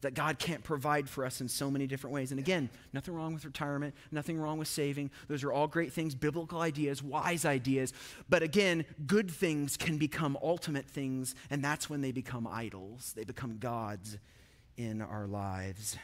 that 0.00 0.14
God 0.14 0.38
can't 0.38 0.62
provide 0.62 1.08
for 1.08 1.24
us 1.24 1.40
in 1.40 1.48
so 1.48 1.70
many 1.70 1.86
different 1.86 2.14
ways. 2.14 2.30
And 2.30 2.38
again, 2.38 2.68
nothing 2.92 3.14
wrong 3.14 3.34
with 3.34 3.44
retirement, 3.44 3.94
nothing 4.12 4.38
wrong 4.38 4.58
with 4.58 4.68
saving. 4.68 5.10
Those 5.26 5.42
are 5.42 5.52
all 5.52 5.66
great 5.66 5.92
things, 5.92 6.14
biblical 6.14 6.60
ideas, 6.60 7.02
wise 7.02 7.44
ideas. 7.44 7.92
But 8.28 8.42
again, 8.42 8.84
good 9.06 9.30
things 9.30 9.76
can 9.76 9.98
become 9.98 10.38
ultimate 10.42 10.86
things, 10.86 11.34
and 11.50 11.64
that's 11.64 11.90
when 11.90 12.00
they 12.00 12.12
become 12.12 12.46
idols. 12.46 13.12
They 13.16 13.24
become 13.24 13.58
gods 13.58 14.16
in 14.76 15.02
our 15.02 15.26
lives. 15.26 15.96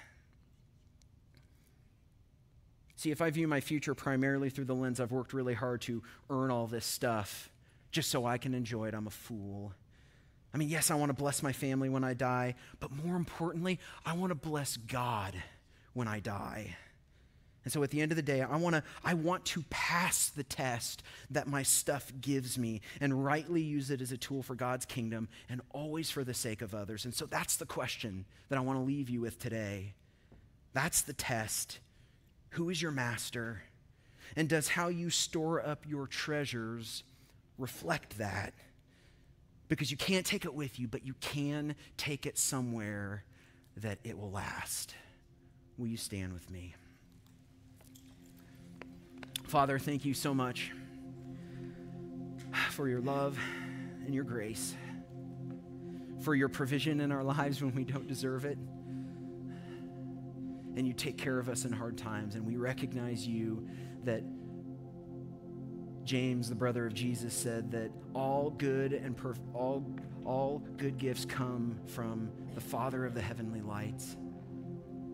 See, 2.97 3.11
if 3.11 3.21
I 3.21 3.31
view 3.31 3.47
my 3.47 3.61
future 3.61 3.95
primarily 3.95 4.51
through 4.51 4.65
the 4.65 4.75
lens 4.75 4.99
I've 4.99 5.13
worked 5.13 5.33
really 5.33 5.55
hard 5.55 5.83
to 5.83 6.03
earn 6.31 6.51
all 6.51 6.67
this 6.67 6.87
stuff 6.87 7.51
just 7.93 8.11
so 8.11 8.27
I 8.27 8.39
can 8.39 8.55
enjoy 8.55 8.89
it, 8.89 8.95
I'm 8.95 9.07
a 9.07 9.11
fool. 9.11 9.73
I 10.55 10.57
mean, 10.57 10.69
yes, 10.69 10.93
I 10.93 10.95
want 10.95 11.11
to 11.11 11.15
bless 11.15 11.43
my 11.43 11.53
family 11.53 11.89
when 11.89 12.05
I 12.05 12.15
die, 12.15 12.55
but 12.79 12.93
more 12.93 13.17
importantly, 13.17 13.81
I 14.07 14.15
want 14.15 14.31
to 14.31 14.37
bless 14.37 14.77
God 14.77 15.35
when 15.95 16.07
I 16.07 16.21
die. 16.21 16.77
And 17.65 17.73
so 17.73 17.83
at 17.83 17.91
the 17.91 18.01
end 18.01 18.13
of 18.13 18.17
the 18.17 18.23
day, 18.23 18.41
I 18.41 18.57
want 18.57 18.77
to 18.77 18.85
I 19.03 19.15
want 19.15 19.45
to 19.47 19.65
pass 19.71 20.29
the 20.29 20.45
test 20.45 21.03
that 21.31 21.49
my 21.49 21.63
stuff 21.63 22.13
gives 22.21 22.57
me 22.57 22.83
and 23.01 23.25
rightly 23.25 23.63
use 23.63 23.91
it 23.91 24.01
as 24.01 24.13
a 24.13 24.17
tool 24.17 24.43
for 24.43 24.55
God's 24.55 24.85
kingdom 24.85 25.29
and 25.49 25.61
always 25.71 26.11
for 26.11 26.23
the 26.23 26.35
sake 26.35 26.63
of 26.63 26.75
others. 26.75 27.05
And 27.05 27.15
so 27.15 27.27
that's 27.27 27.57
the 27.57 27.67
question 27.67 28.27
that 28.49 28.59
I 28.59 28.61
want 28.61 28.79
to 28.79 28.85
leave 28.85 29.09
you 29.09 29.23
with 29.23 29.39
today. 29.39 29.95
That's 30.73 31.01
the 31.01 31.15
test. 31.15 31.81
Who 32.51 32.69
is 32.69 32.81
your 32.81 32.93
master? 32.93 33.63
And 34.37 34.49
does 34.49 34.69
how 34.69 34.89
you 34.89 35.11
store 35.11 35.67
up 35.67 35.85
your 35.89 36.07
treasures 36.07 37.03
reflect 37.59 38.19
that? 38.19 38.53
Because 39.75 39.91
you 39.91 39.97
can't 39.97 40.25
take 40.25 40.45
it 40.45 40.55
with 40.55 40.79
you, 40.79 40.87
but 40.87 41.05
you 41.05 41.15
can 41.15 41.75
take 41.97 42.27
it 42.27 42.39
somewhere 42.39 43.25
that 43.79 43.99
it 44.05 44.17
will 44.17 44.31
last. 44.31 44.95
Will 45.77 45.89
you 45.89 45.97
stand 45.97 46.33
with 46.33 46.49
me? 46.49 46.77
Father, 49.49 49.81
thank 49.81 50.05
you 50.05 50.15
so 50.15 50.33
much 50.33 50.71
for 52.71 52.89
your 52.89 53.01
love 53.01 53.37
and 54.07 54.15
your 54.15 54.23
grace, 54.23 54.77
for 56.21 56.37
your 56.37 56.49
provision 56.49 57.01
in 57.01 57.11
our 57.11 57.25
lives 57.25 57.61
when 57.61 57.75
we 57.75 57.83
don't 57.83 58.07
deserve 58.07 58.45
it. 58.45 58.59
And 60.77 60.87
you 60.87 60.93
take 60.93 61.19
care 61.19 61.41
of 61.41 61.49
us 61.49 61.65
in 61.65 61.73
hard 61.73 61.99
times. 61.99 62.37
And 62.37 62.47
we 62.47 62.55
recognize 62.55 63.27
you 63.27 63.67
that 64.05 64.23
James, 66.05 66.49
the 66.49 66.55
brother 66.55 66.87
of 66.87 66.95
Jesus, 66.95 67.35
said 67.35 67.71
that 67.71 67.91
all 68.15 68.51
good 68.51 68.93
and 68.93 69.17
perf- 69.17 69.39
all, 69.55 69.85
all 70.25 70.63
good 70.77 70.99
gifts 70.99 71.25
come 71.25 71.79
from 71.87 72.31
the 72.55 72.61
Father 72.61 73.05
of 73.05 73.15
the 73.15 73.23
heavenly 73.23 73.61
lights 73.61 74.17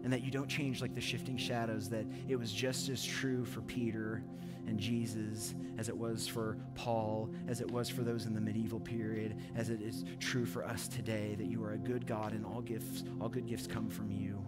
and 0.03 0.13
that 0.13 0.23
you 0.23 0.31
don't 0.31 0.49
change 0.49 0.81
like 0.81 0.95
the 0.95 1.01
shifting 1.01 1.37
shadows, 1.37 1.89
that 1.91 2.07
it 2.29 2.37
was 2.37 2.53
just 2.53 2.89
as 2.89 3.05
true 3.05 3.45
for 3.45 3.61
Peter 3.63 4.23
and 4.67 4.79
Jesus 4.79 5.55
as 5.79 5.89
it 5.89 5.97
was 5.97 6.27
for 6.27 6.57
Paul, 6.75 7.31
as 7.49 7.61
it 7.61 7.71
was 7.71 7.89
for 7.89 8.03
those 8.03 8.27
in 8.27 8.35
the 8.35 8.41
medieval 8.41 8.81
period, 8.81 9.37
as 9.57 9.71
it 9.71 9.81
is 9.81 10.05
true 10.19 10.47
for 10.47 10.65
us 10.65 10.89
today, 10.89 11.35
that 11.37 11.47
you 11.47 11.63
are 11.65 11.73
a 11.73 11.79
good 11.79 12.07
God 12.07 12.33
and 12.33 12.45
all 12.45 12.61
gifts, 12.61 13.05
all 13.21 13.29
good 13.29 13.47
gifts 13.47 13.67
come 13.67 13.89
from 13.89 14.11
you, 14.11 14.45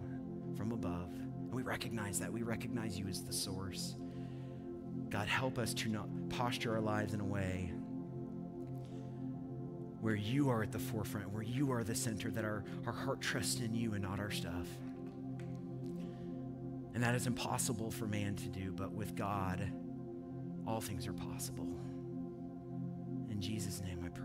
from 0.55 0.71
above. 0.71 1.09
And 1.13 1.53
we 1.53 1.63
recognize 1.63 2.19
that. 2.19 2.31
We 2.31 2.43
recognize 2.43 2.97
you 2.97 3.07
as 3.07 3.23
the 3.23 3.33
source. 3.33 3.95
God, 5.13 5.27
help 5.27 5.59
us 5.59 5.75
to 5.75 5.89
not 5.89 6.07
posture 6.29 6.73
our 6.73 6.81
lives 6.81 7.13
in 7.13 7.19
a 7.19 7.25
way 7.25 7.71
where 10.01 10.15
you 10.15 10.49
are 10.49 10.63
at 10.63 10.71
the 10.71 10.79
forefront, 10.79 11.29
where 11.29 11.43
you 11.43 11.71
are 11.71 11.83
the 11.83 11.93
center, 11.93 12.31
that 12.31 12.43
our, 12.43 12.63
our 12.87 12.91
heart 12.91 13.21
trusts 13.21 13.61
in 13.61 13.75
you 13.75 13.93
and 13.93 14.01
not 14.01 14.19
our 14.19 14.31
stuff. 14.31 14.67
And 16.95 17.03
that 17.03 17.13
is 17.13 17.27
impossible 17.27 17.91
for 17.91 18.07
man 18.07 18.35
to 18.37 18.49
do, 18.49 18.71
but 18.71 18.91
with 18.91 19.15
God, 19.15 19.71
all 20.65 20.81
things 20.81 21.05
are 21.05 21.13
possible. 21.13 21.69
In 23.29 23.39
Jesus' 23.39 23.81
name 23.81 23.99
I 24.03 24.09
pray. 24.09 24.22